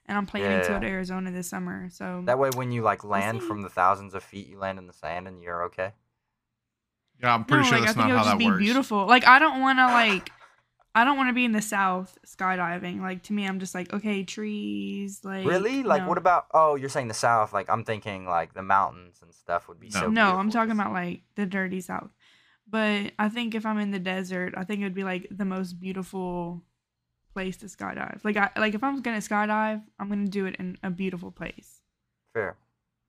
And 0.07 0.17
I'm 0.17 0.25
planning 0.25 0.61
to 0.61 0.67
Yeah. 0.69 0.79
go 0.79 0.79
to 0.79 0.87
Arizona 0.87 1.31
this 1.31 1.49
summer. 1.49 1.89
So 1.89 2.23
That 2.25 2.39
way, 2.39 2.49
when 2.55 2.71
you 2.71 2.81
like 2.81 3.03
land 3.03 3.43
from 3.43 3.61
the 3.61 3.69
thousands 3.69 4.13
of 4.13 4.23
feet, 4.23 4.47
you 4.47 4.57
land 4.57 4.79
in 4.79 4.87
the 4.87 4.93
sand 4.93 5.27
and 5.27 5.41
you're 5.41 5.63
okay. 5.63 5.91
Yeah, 7.21 7.33
I'm 7.33 7.45
pretty 7.45 7.63
no, 7.63 7.69
sure 7.69 7.79
like, 7.79 7.87
that's 7.87 7.97
I 7.97 8.01
think 8.01 8.11
not 8.11 8.15
it 8.15 8.17
how 8.17 8.23
just 8.23 8.37
that 8.37 8.39
be 8.39 8.45
works. 8.45 8.63
beautiful. 8.63 9.05
Like 9.07 9.25
I 9.25 9.39
don't 9.39 9.59
want 9.61 9.79
to 9.79 9.87
like. 9.87 10.31
I 10.95 11.03
don't 11.03 11.15
want 11.15 11.29
to 11.29 11.33
be 11.33 11.45
in 11.45 11.51
the 11.51 11.61
south 11.61 12.17
skydiving. 12.25 13.01
Like 13.01 13.23
to 13.23 13.33
me, 13.33 13.45
I'm 13.45 13.59
just 13.59 13.75
like 13.75 13.93
okay, 13.93 14.23
trees. 14.23 15.21
Like 15.23 15.45
really? 15.45 15.83
Like, 15.83 16.03
no. 16.03 16.09
what 16.09 16.17
about? 16.17 16.47
Oh, 16.53 16.75
you're 16.75 16.89
saying 16.89 17.07
the 17.07 17.13
south? 17.13 17.53
Like, 17.53 17.69
I'm 17.69 17.83
thinking 17.83 18.25
like 18.25 18.53
the 18.53 18.63
mountains 18.63 19.19
and 19.21 19.33
stuff 19.33 19.67
would 19.67 19.79
be 19.79 19.89
No. 19.89 20.01
so. 20.01 20.09
no, 20.09 20.35
I'm 20.37 20.49
talking 20.49 20.71
about 20.71 20.93
like 20.93 21.21
the 21.35 21.45
dirty 21.45 21.81
south. 21.81 22.11
But 22.69 23.13
I 23.17 23.29
think 23.29 23.55
if 23.55 23.65
I'm 23.65 23.77
in 23.77 23.91
the 23.91 23.99
desert, 23.99 24.53
I 24.57 24.63
think 24.63 24.81
it 24.81 24.83
would 24.83 24.93
be 24.93 25.03
like 25.03 25.27
the 25.31 25.45
most 25.45 25.79
beautiful 25.79 26.63
place 27.33 27.57
to 27.57 27.65
skydive. 27.67 28.23
Like 28.23 28.37
I 28.37 28.49
like 28.57 28.73
if 28.73 28.83
I'm 28.83 29.01
gonna 29.01 29.17
skydive, 29.17 29.83
I'm 29.99 30.09
gonna 30.09 30.27
do 30.27 30.45
it 30.45 30.55
in 30.57 30.77
a 30.83 30.89
beautiful 30.89 31.31
place. 31.31 31.81
fair. 32.33 32.55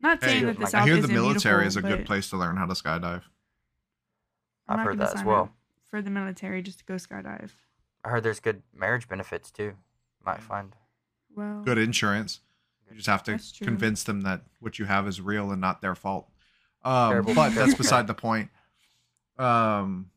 Not 0.01 0.23
Hey, 0.23 0.29
saying 0.31 0.47
that 0.47 0.59
the 0.59 0.67
I 0.67 0.69
south 0.69 0.83
I 0.83 0.87
hear 0.87 1.01
the 1.03 1.09
military 1.09 1.67
is 1.67 1.77
a 1.77 1.83
good 1.83 2.07
place 2.07 2.31
to 2.31 2.37
learn 2.37 2.57
how 2.57 2.67
to 2.67 2.75
skydive. 2.75 3.23
I'm 4.69 4.69
I've 4.69 4.77
not 4.77 4.87
heard 4.87 4.99
gonna 4.99 5.11
that 5.11 5.19
as 5.19 5.25
well. 5.25 5.43
up 5.45 5.53
for 5.91 6.01
the 6.03 6.11
military 6.11 6.63
just 6.63 6.79
to 6.81 6.85
go 6.85 6.95
skydive. 6.95 7.51
I 8.05 8.11
heard 8.11 8.23
there's 8.23 8.39
good 8.41 8.63
marriage 8.73 9.09
benefits 9.09 9.51
too. 9.51 9.75
Might 10.25 10.41
find. 10.43 10.77
Well, 11.35 11.63
Good 11.65 11.79
insurance. 11.79 12.41
You 12.91 12.97
just 12.97 13.09
have 13.09 13.23
to 13.25 13.39
convince 13.65 14.05
them 14.05 14.21
that 14.23 14.43
what 14.61 14.79
you 14.79 14.85
have 14.87 15.07
is 15.09 15.21
real 15.21 15.51
and 15.51 15.61
not 15.61 15.83
their 15.83 15.95
fault. 15.95 16.29
Um, 16.85 17.11
Terrible- 17.11 17.35
but 17.35 17.55
that's 17.55 17.75
beside 17.83 18.07
the 18.07 18.15
point. 18.15 18.51
Um, 19.37 20.11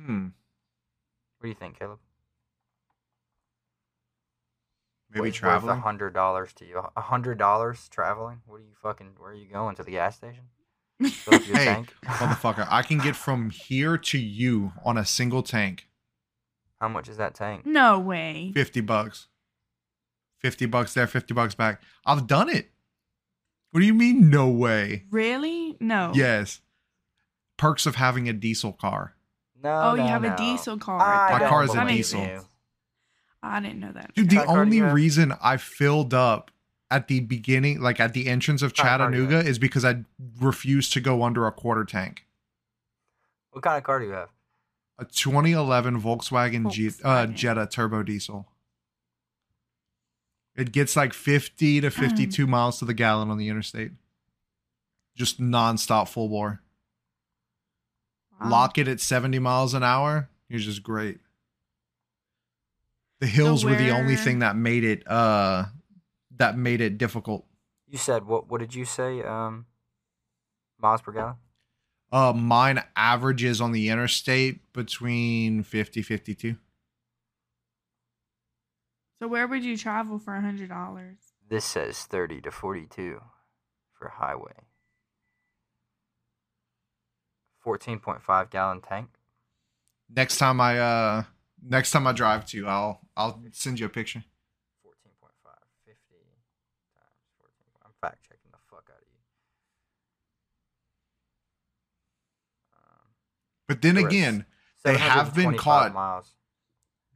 hmm. 0.00 0.24
What 1.38 1.42
do 1.42 1.48
you 1.48 1.54
think, 1.54 1.78
Caleb? 1.78 1.98
Maybe 5.14 5.28
What's 5.28 5.36
traveling. 5.36 5.78
A 5.78 5.80
hundred 5.80 6.12
dollars 6.12 6.52
to 6.54 6.64
you. 6.66 6.82
A 6.96 7.00
hundred 7.00 7.38
dollars 7.38 7.88
traveling. 7.88 8.40
What 8.46 8.56
are 8.56 8.64
you 8.64 8.74
fucking? 8.82 9.12
Where 9.18 9.30
are 9.30 9.34
you 9.34 9.46
going 9.46 9.76
to 9.76 9.82
the 9.84 9.92
gas 9.92 10.16
station? 10.16 10.44
Fill 11.02 11.34
up 11.34 11.46
your 11.46 11.56
Hey, 11.58 11.64
tank. 11.66 11.94
Motherfucker, 12.04 12.66
I 12.70 12.82
can 12.82 12.98
get 12.98 13.14
from 13.16 13.50
here 13.50 13.96
to 13.96 14.18
you 14.18 14.72
on 14.84 14.96
a 14.98 15.04
single 15.04 15.42
tank. 15.42 15.88
How 16.80 16.88
much 16.88 17.08
is 17.08 17.16
that 17.16 17.34
tank? 17.34 17.64
no 17.64 17.98
way. 17.98 18.50
50 18.54 18.80
bucks. 18.82 19.28
50 20.40 20.66
bucks 20.66 20.92
there, 20.92 21.06
50 21.06 21.32
bucks 21.32 21.54
back. 21.54 21.80
I've 22.04 22.26
done 22.26 22.48
it. 22.50 22.70
What 23.70 23.80
do 23.80 23.86
you 23.86 23.94
mean, 23.94 24.28
no 24.28 24.48
way? 24.48 25.04
Really? 25.10 25.76
No. 25.80 26.12
Yes. 26.14 26.60
Perks 27.56 27.86
of 27.86 27.94
having 27.94 28.28
a 28.28 28.32
diesel 28.32 28.72
car. 28.72 29.14
No. 29.62 29.70
Oh, 29.82 29.90
you 29.94 30.02
no, 30.02 30.06
have 30.08 30.24
a 30.24 30.36
diesel 30.36 30.76
car. 30.78 31.00
I 31.00 31.38
My 31.38 31.48
car 31.48 31.64
is 31.64 31.74
a 31.74 31.86
diesel. 31.86 32.20
you. 32.20 32.44
I 33.46 33.60
didn't 33.60 33.80
know 33.80 33.92
that. 33.92 34.14
Dude, 34.14 34.30
the 34.30 34.36
What 34.36 34.46
kind 34.46 34.50
of 34.50 34.54
car 34.56 34.64
do 34.64 34.82
only 34.84 34.92
reason 34.94 35.34
I 35.42 35.56
filled 35.58 36.14
up 36.14 36.50
at 36.90 37.08
the 37.08 37.20
beginning, 37.20 37.80
like 37.80 38.00
at 38.00 38.12
the 38.14 38.26
entrance 38.28 38.62
of 38.62 38.70
What 38.70 38.76
kind 38.76 38.88
of 38.88 38.98
car 39.00 39.10
do 39.10 39.16
you 39.18 39.24
Chattanooga, 39.26 39.48
is 39.48 39.58
because 39.58 39.84
I 39.84 40.04
refused 40.40 40.92
to 40.94 41.00
go 41.00 41.22
under 41.22 41.46
a 41.46 41.52
quarter 41.52 41.84
tank. 41.84 42.24
What 43.50 43.62
kind 43.62 43.78
of 43.78 43.84
car 43.84 43.98
do 44.00 44.06
you 44.06 44.12
have? 44.12 44.28
A 44.98 45.04
2011 45.04 46.00
Volkswagen, 46.00 46.70
G- 46.70 46.90
uh, 47.02 47.26
Jetta 47.26 47.66
turbo 47.66 48.02
diesel. 48.02 48.46
It 50.56 50.70
gets 50.72 50.94
like 50.96 51.12
50 51.12 51.78
Mm. 51.78 51.82
to 51.82 51.90
52 51.90 52.46
miles 52.46 52.78
to 52.78 52.84
the 52.84 52.94
gallon 52.94 53.28
on 53.30 53.38
the 53.38 53.48
interstate. 53.48 53.90
Just 55.16 55.40
nonstop 55.40 56.08
full 56.08 56.28
bore. 56.28 56.60
Wow. 58.40 58.50
Lock 58.50 58.78
it 58.78 58.86
at 58.88 59.00
70 59.00 59.38
miles 59.40 59.74
an 59.74 59.82
hour. 59.82 60.28
You're 60.48 60.60
just 60.60 60.82
great. 60.82 61.18
The 63.20 63.26
hills 63.26 63.64
were 63.64 63.74
the 63.74 63.90
only 63.90 64.16
thing 64.16 64.40
that 64.40 64.56
made 64.56 64.84
it 64.84 65.02
uh 65.10 65.66
that 66.36 66.58
made 66.58 66.80
it 66.80 66.98
difficult. 66.98 67.46
You 67.88 67.98
said 67.98 68.26
what? 68.26 68.48
What 68.48 68.60
did 68.60 68.74
you 68.74 68.84
say? 68.84 69.22
Um, 69.22 69.66
miles 70.80 71.00
per 71.00 71.12
gallon. 71.12 71.36
Uh 72.12 72.32
mine 72.32 72.82
averages 72.96 73.60
on 73.60 73.72
the 73.72 73.88
interstate 73.88 74.72
between 74.72 75.62
50 75.62 76.02
52. 76.02 76.56
So 79.20 79.28
where 79.28 79.46
would 79.46 79.64
you 79.64 79.76
travel 79.76 80.18
for 80.18 80.34
a 80.34 80.40
hundred 80.40 80.68
dollars? 80.68 81.16
This 81.48 81.64
says 81.64 82.00
thirty 82.04 82.40
to 82.42 82.50
forty-two 82.50 83.20
for 83.92 84.08
highway. 84.08 84.52
Fourteen 87.60 88.00
point 88.00 88.22
five 88.22 88.50
gallon 88.50 88.80
tank. 88.80 89.08
Next 90.14 90.36
time 90.38 90.60
I 90.60 90.78
uh 90.78 91.22
next 91.62 91.90
time 91.92 92.06
I 92.06 92.12
drive 92.12 92.44
to 92.46 92.56
you, 92.56 92.66
I'll 92.66 93.00
I'll 93.16 93.40
send 93.52 93.78
you 93.80 93.86
a 93.86 93.88
picture. 93.88 94.24
14.5, 94.84 94.92
50 95.84 95.98
times 96.94 97.24
14. 97.38 97.52
I'm 97.84 97.92
fact 98.00 98.22
checking 98.28 98.50
the 98.50 98.58
fuck 98.68 98.88
out 98.90 98.98
of 99.00 99.08
you. 99.10 99.18
Um, 102.76 103.10
But 103.68 103.82
then 103.82 103.96
again, 103.96 104.46
They 104.84 104.98
have 104.98 105.34
been 105.34 105.56
caught. 105.56 105.94
Miles. 105.94 106.32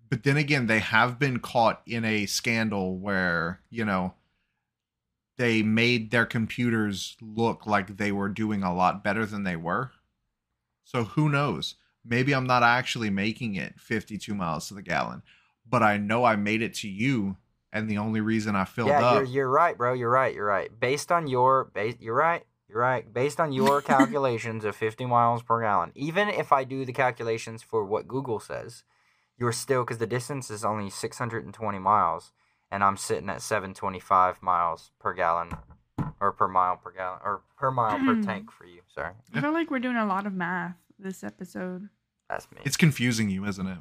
but 0.09 0.23
then 0.23 0.37
again, 0.39 0.67
they 0.67 0.79
have 0.79 1.19
been 1.19 1.39
caught 1.41 1.83
in 1.87 2.05
a 2.05 2.25
scandal 2.27 2.97
where, 2.99 3.61
you 3.71 3.85
know, 3.85 4.15
they 5.37 5.63
made 5.63 6.11
their 6.11 6.25
computers 6.27 7.17
look 7.21 7.67
like 7.67 7.97
they 7.97 8.11
were 8.11 8.29
doing 8.31 8.63
a 8.63 8.75
lot 8.75 9.05
better 9.05 9.27
than 9.27 9.45
they 9.45 9.55
were. 9.57 9.93
So 10.85 11.05
who 11.05 11.29
knows? 11.29 11.75
Maybe 12.05 12.35
I'm 12.35 12.47
not 12.47 12.63
actually 12.63 13.11
making 13.11 13.55
it 13.55 13.79
52 13.79 14.35
miles 14.35 14.69
to 14.69 14.75
the 14.75 14.83
gallon, 14.83 15.23
but 15.69 15.83
I 15.83 15.97
know 15.97 16.25
I 16.25 16.37
made 16.37 16.63
it 16.63 16.75
to 16.75 16.89
you, 16.89 17.37
and 17.73 17.89
the 17.89 17.99
only 17.99 18.21
reason 18.21 18.57
I 18.57 18.65
filled 18.65 18.89
Yeah, 18.89 19.05
up. 19.05 19.15
you're, 19.15 19.25
you're 19.25 19.51
right, 19.51 19.77
bro. 19.77 19.93
You're 19.93 20.11
right. 20.11 20.35
You're 20.35 20.47
right. 20.47 20.69
Based 20.79 21.13
on 21.13 21.27
your 21.27 21.65
base, 21.65 21.97
you're 22.01 22.15
right. 22.15 22.45
You're 22.69 22.81
right. 22.81 23.13
Based 23.13 23.41
on 23.41 23.53
your 23.53 23.81
calculations 23.95 24.65
of 24.65 24.77
50 24.77 25.07
miles 25.07 25.43
per 25.43 25.61
gallon, 25.63 25.93
even 25.95 26.29
if 26.29 26.53
I 26.53 26.65
do 26.65 26.85
the 26.85 26.93
calculations 26.93 27.63
for 27.63 27.85
what 27.85 28.09
Google 28.09 28.41
says, 28.41 28.85
you're 29.39 29.53
still 29.53 29.83
because 29.85 29.99
the 29.99 30.07
distance 30.07 30.51
is 30.51 30.65
only 30.65 30.91
620 30.91 31.79
miles, 31.79 32.33
and 32.71 32.83
I'm 32.83 32.97
sitting 32.97 33.31
at 33.31 33.41
725 33.43 34.43
miles 34.43 34.91
per 34.99 35.15
gallon, 35.15 35.51
or 36.21 36.33
per 36.33 36.49
mile 36.49 36.77
per 36.77 36.91
gallon, 36.93 37.21
or 37.25 37.43
per 37.57 37.71
mile 37.71 37.99
per 37.99 38.15
hmm. 38.15 38.23
tank 38.23 38.51
for 38.51 38.67
you. 38.67 38.81
Sorry, 38.95 39.13
I 39.35 39.41
feel 39.41 39.53
like 39.59 39.71
we're 39.71 39.79
doing 39.79 39.97
a 39.97 40.07
lot 40.07 40.27
of 40.27 40.33
math 40.33 40.77
this 40.99 41.23
episode. 41.23 41.89
that's 42.29 42.51
me. 42.51 42.59
it's 42.65 42.77
confusing 42.77 43.31
you, 43.31 43.45
isn't 43.47 43.67
it? 43.67 43.79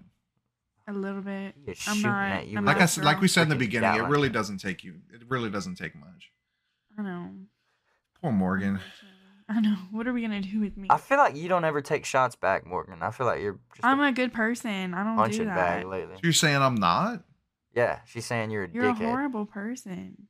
A 0.90 0.94
little 0.94 1.22
bit. 1.22 1.54
He 1.66 1.72
is 1.72 1.86
I'm 1.88 1.96
shooting 1.96 2.12
not. 2.12 2.32
at 2.32 2.48
you 2.48 2.58
I'm 2.58 2.64
with 2.64 2.68
Like 2.68 2.78
not 2.78 2.84
I 2.84 2.86
said, 2.88 3.04
like 3.04 3.20
we 3.22 3.28
said 3.28 3.44
in 3.44 3.50
the 3.50 3.56
Freaking 3.56 3.60
beginning, 3.60 3.90
it 3.90 3.96
gallon. 3.98 4.12
really 4.12 4.30
doesn't 4.30 4.58
take 4.60 4.84
you. 4.84 4.96
It 5.14 5.24
really 5.28 5.50
doesn't 5.50 5.76
take 5.76 5.96
much. 5.96 6.32
I 6.98 7.02
know. 7.02 7.30
Poor 8.22 8.32
Morgan. 8.32 8.80
I 9.50 9.60
know. 9.60 9.76
What 9.92 10.08
are 10.08 10.14
we 10.14 10.22
gonna 10.22 10.42
do 10.42 10.60
with 10.62 10.78
me? 10.78 10.88
I 10.90 10.98
feel 10.98 11.18
like 11.18 11.36
you 11.36 11.50
don't 11.50 11.66
ever 11.66 11.82
take 11.82 12.06
shots 12.06 12.36
back, 12.36 12.66
Morgan. 12.66 13.02
I 13.02 13.12
feel 13.12 13.26
like 13.28 13.42
you're 13.42 13.60
just 13.74 13.84
I'm 13.86 14.00
a 14.00 14.08
a 14.08 14.12
good 14.12 14.34
person. 14.34 14.94
I 14.94 15.04
don't 15.04 15.16
do 15.16 15.22
punching 15.22 15.46
that. 15.48 15.56
bag 15.56 15.86
lately. 15.86 16.16
So 16.16 16.20
you're 16.24 16.34
saying 16.34 16.62
I'm 16.62 16.76
not? 16.76 17.24
Yeah, 17.76 18.00
she's 18.06 18.26
saying 18.26 18.50
you're 18.52 18.64
a 18.64 18.70
You're 18.72 18.90
a 18.90 18.94
dickhead. 18.94 19.06
horrible 19.10 19.46
person. 19.46 20.28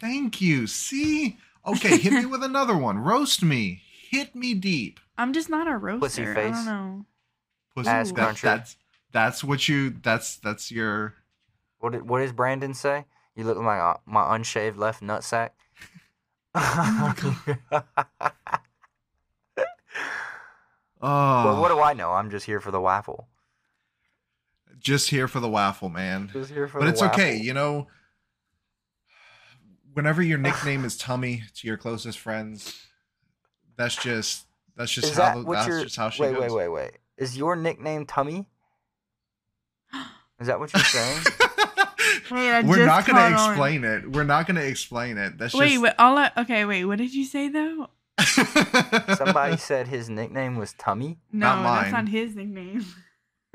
Thank 0.00 0.40
you. 0.40 0.66
See? 0.66 1.36
Okay, 1.66 1.98
hit 1.98 2.12
me 2.12 2.24
with 2.34 2.42
another 2.42 2.76
one. 2.76 2.98
Roast 2.98 3.42
me. 3.42 3.82
Hit 4.10 4.34
me 4.34 4.54
deep. 4.54 5.00
I'm 5.18 5.32
just 5.32 5.50
not 5.50 5.66
a 5.68 5.76
roaster. 5.76 6.30
I 6.32 6.34
face. 6.34 6.54
don't 6.54 6.64
know. 6.66 7.04
Pussy. 7.74 7.88
Ass 7.90 8.08
That- 8.12 8.14
cruncher. 8.14 8.46
that's 8.46 8.76
that's 9.12 9.42
what 9.44 9.68
you 9.68 9.90
that's 10.02 10.36
that's 10.36 10.70
your 10.70 11.14
What 11.78 11.92
did, 11.92 12.08
what 12.08 12.20
does 12.20 12.32
Brandon 12.32 12.74
say? 12.74 13.06
You 13.34 13.44
look 13.44 13.56
like 13.58 13.80
uh, 13.80 13.94
my 14.04 14.36
unshaved 14.36 14.76
left 14.76 15.02
nutsack. 15.02 15.50
Oh 21.00 21.44
well, 21.44 21.60
what 21.60 21.68
do 21.68 21.80
I 21.80 21.92
know? 21.92 22.10
I'm 22.12 22.30
just 22.30 22.46
here 22.46 22.60
for 22.60 22.70
the 22.70 22.80
waffle. 22.80 23.28
just 24.80 25.10
here 25.10 25.28
for 25.28 25.38
the 25.40 25.48
waffle, 25.48 25.88
man. 25.88 26.28
Just 26.32 26.50
here 26.50 26.66
for 26.66 26.80
But 26.80 26.88
it's 26.88 27.02
okay, 27.02 27.36
you 27.36 27.54
know. 27.54 27.86
Whenever 29.92 30.22
your 30.22 30.38
nickname 30.38 30.84
is 30.84 30.96
Tummy 30.96 31.42
to 31.56 31.66
your 31.66 31.76
closest 31.76 32.18
friends, 32.18 32.86
that's 33.76 33.96
just 33.96 34.46
that's 34.76 34.92
just 34.92 35.12
Is 35.12 35.16
how 35.16 35.34
that 35.34 35.44
the, 35.44 35.52
that's 35.52 35.68
your 35.68 35.82
just 35.84 35.96
how 35.96 36.10
she 36.10 36.22
wait 36.22 36.34
goes. 36.34 36.52
wait 36.52 36.52
wait 36.52 36.68
wait? 36.68 36.90
Is 37.16 37.36
your 37.36 37.54
nickname 37.56 38.04
Tummy? 38.06 38.46
Is 40.40 40.46
that 40.46 40.58
what 40.60 40.72
you're 40.72 40.82
saying? 40.84 41.18
Wait, 42.30 42.64
We're 42.64 42.84
not 42.86 43.06
gonna 43.06 43.18
caught 43.20 43.32
on. 43.32 43.50
explain 43.50 43.84
it. 43.84 44.10
We're 44.12 44.24
not 44.24 44.46
gonna 44.46 44.60
explain 44.62 45.18
it. 45.18 45.38
That's 45.38 45.54
Wait, 45.54 45.70
just 45.70 45.82
wait, 45.82 45.92
all 45.98 46.16
I, 46.18 46.30
okay, 46.36 46.64
wait. 46.64 46.84
What 46.84 46.98
did 46.98 47.14
you 47.14 47.24
say 47.24 47.48
though? 47.48 47.88
Somebody 49.16 49.56
said 49.58 49.88
his 49.88 50.08
nickname 50.10 50.56
was 50.56 50.74
Tummy. 50.74 51.18
No, 51.32 51.62
Not 51.62 51.80
that's 51.82 51.92
not 51.92 52.08
his 52.08 52.34
nickname. 52.36 52.84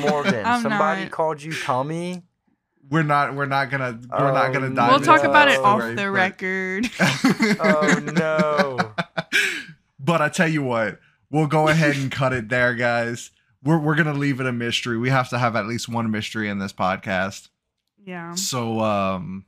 Morgan, 0.00 0.44
I'm 0.44 0.62
somebody 0.62 1.02
not. 1.04 1.10
called 1.10 1.42
you 1.42 1.52
Tummy. 1.52 2.22
we're 2.90 3.02
not 3.02 3.34
we're 3.34 3.46
not 3.46 3.70
gonna 3.70 3.98
we're 4.10 4.32
not 4.32 4.52
gonna 4.52 4.66
Oh, 4.66 4.74
dive 4.74 4.90
We'll 4.90 5.00
talk 5.00 5.24
about 5.24 5.48
it 5.48 5.58
off 5.58 5.80
the 5.80 5.94
but- 5.96 6.08
record. 6.10 6.90
Oh 7.00 8.00
no. 8.14 8.92
but 9.98 10.20
I 10.22 10.28
tell 10.28 10.48
you 10.48 10.62
what, 10.62 10.98
we'll 11.30 11.46
go 11.46 11.68
ahead 11.68 11.96
and 11.96 12.10
cut 12.12 12.32
it 12.32 12.48
there, 12.48 12.74
guys. 12.74 13.30
We're 13.66 13.78
we're 13.78 13.96
gonna 13.96 14.14
leave 14.14 14.40
it 14.40 14.46
a 14.46 14.52
mystery. 14.52 14.96
We 14.96 15.10
have 15.10 15.28
to 15.30 15.38
have 15.38 15.56
at 15.56 15.66
least 15.66 15.88
one 15.88 16.10
mystery 16.10 16.48
in 16.48 16.58
this 16.58 16.72
podcast. 16.72 17.48
yeah. 18.04 18.34
So 18.34 18.80
um 18.80 19.44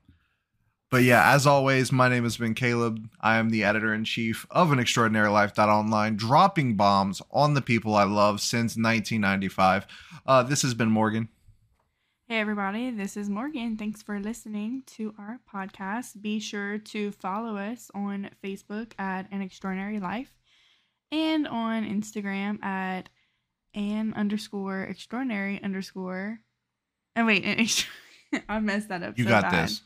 but 0.91 1.03
yeah, 1.03 1.35
as 1.35 1.47
always, 1.47 1.93
my 1.93 2.09
name 2.09 2.25
has 2.25 2.39
been 2.39 2.55
Caleb. 2.55 3.11
I 3.21 3.37
am 3.37 3.51
the 3.51 3.63
editor 3.63 3.93
in 3.93 4.05
chief 4.05 4.47
of 4.51 4.73
an 4.73 4.79
extraordinary 4.79 5.29
life.online, 5.29 6.17
dropping 6.17 6.77
bombs 6.77 7.21
on 7.31 7.53
the 7.53 7.61
people 7.61 7.95
I 7.95 8.05
love 8.05 8.41
since 8.41 8.77
1995. 8.77 9.87
Uh 10.27 10.43
this 10.43 10.63
has 10.63 10.75
been 10.75 10.91
Morgan. 10.91 11.29
Hey, 12.27 12.41
everybody, 12.41 12.91
this 12.91 13.17
is 13.17 13.31
Morgan. 13.31 13.79
Thanks 13.79 14.03
for 14.03 14.21
listening 14.21 14.83
to 14.89 15.15
our 15.19 15.41
podcast. 15.51 16.21
Be 16.21 16.41
sure 16.41 16.77
to 16.77 17.11
follow 17.13 17.57
us 17.57 17.91
on 17.95 18.29
Facebook 18.45 18.93
at 18.99 19.27
An 19.31 19.41
Extraordinary 19.41 19.99
Life 19.99 20.35
and 21.11 21.49
on 21.49 21.87
Instagram 21.87 22.63
at 22.63 23.09
an 23.79 24.13
underscore 24.15 24.83
extraordinary 24.83 25.63
underscore. 25.63 26.41
And 27.17 27.27
wait, 27.27 27.45
an 27.45 27.59
ext- 27.59 27.87
I 28.49 28.59
messed 28.61 28.89
that 28.89 29.03
up. 29.03 29.19
You 29.19 29.25
so 29.25 29.31
got 29.31 29.43
bad. 29.45 29.69
this. 29.69 29.81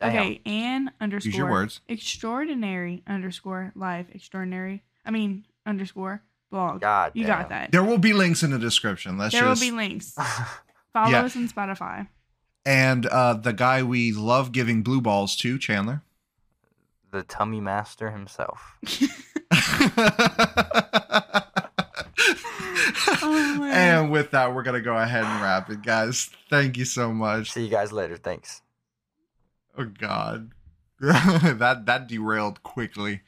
Damn. 0.00 0.08
Okay, 0.10 0.40
an 0.46 0.90
underscore 1.00 1.28
Use 1.30 1.36
your 1.36 1.50
words. 1.50 1.80
extraordinary 1.88 3.02
underscore 3.06 3.72
live 3.74 4.06
extraordinary. 4.12 4.82
I 5.06 5.10
mean 5.10 5.44
underscore 5.66 6.22
blog. 6.50 6.80
God, 6.80 7.12
you 7.14 7.26
got 7.26 7.48
that. 7.50 7.72
There 7.72 7.84
will 7.84 7.98
be 7.98 8.12
links 8.12 8.42
in 8.42 8.50
the 8.50 8.58
description. 8.58 9.16
Let's 9.16 9.32
There 9.34 9.44
just 9.44 9.62
will 9.62 9.70
be 9.70 9.76
links. 9.76 10.14
Follow 10.92 11.10
Yeah. 11.10 11.24
us 11.24 11.36
on 11.36 11.48
Spotify. 11.48 12.08
and 12.66 13.06
uh, 13.06 13.34
the 13.34 13.52
guy 13.52 13.82
we 13.82 14.12
love 14.12 14.52
giving 14.52 14.82
blue 14.82 15.00
balls 15.00 15.36
to, 15.36 15.56
Chandler. 15.58 16.02
the 17.12 17.22
tummy 17.22 17.60
master 17.60 18.10
himself. 18.10 18.76
Man. 23.72 24.04
and 24.04 24.12
with 24.12 24.30
that, 24.32 24.54
we're 24.54 24.62
gonna 24.62 24.80
go 24.80 24.96
ahead 24.96 25.24
and 25.24 25.42
wrap 25.42 25.70
it, 25.70 25.82
guys. 25.82 26.30
Thank 26.50 26.76
you 26.76 26.84
so 26.84 27.12
much. 27.12 27.50
See 27.52 27.64
you 27.64 27.70
guys 27.70 27.92
later. 27.92 28.16
Thanks. 28.16 28.62
Oh 29.76 29.84
God, 29.86 30.52
that 31.00 31.82
that 31.86 32.06
derailed 32.06 32.62
quickly. 32.62 33.22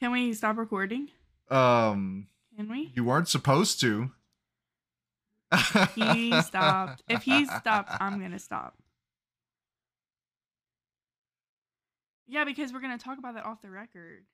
Can 0.00 0.10
we 0.12 0.32
stop 0.32 0.56
recording? 0.56 1.08
Um, 1.50 2.28
Can 2.56 2.68
we? 2.70 2.90
you 2.94 3.04
weren't 3.04 3.28
supposed 3.28 3.80
to. 3.80 4.10
He 5.94 6.40
stopped. 6.42 7.02
If 7.08 7.22
he 7.22 7.44
stopped, 7.44 7.90
I'm 8.00 8.20
gonna 8.20 8.38
stop. 8.38 8.74
Yeah, 12.26 12.44
because 12.44 12.72
we're 12.72 12.80
gonna 12.80 12.98
talk 12.98 13.18
about 13.18 13.34
that 13.34 13.44
off 13.44 13.60
the 13.62 13.70
record. 13.70 14.24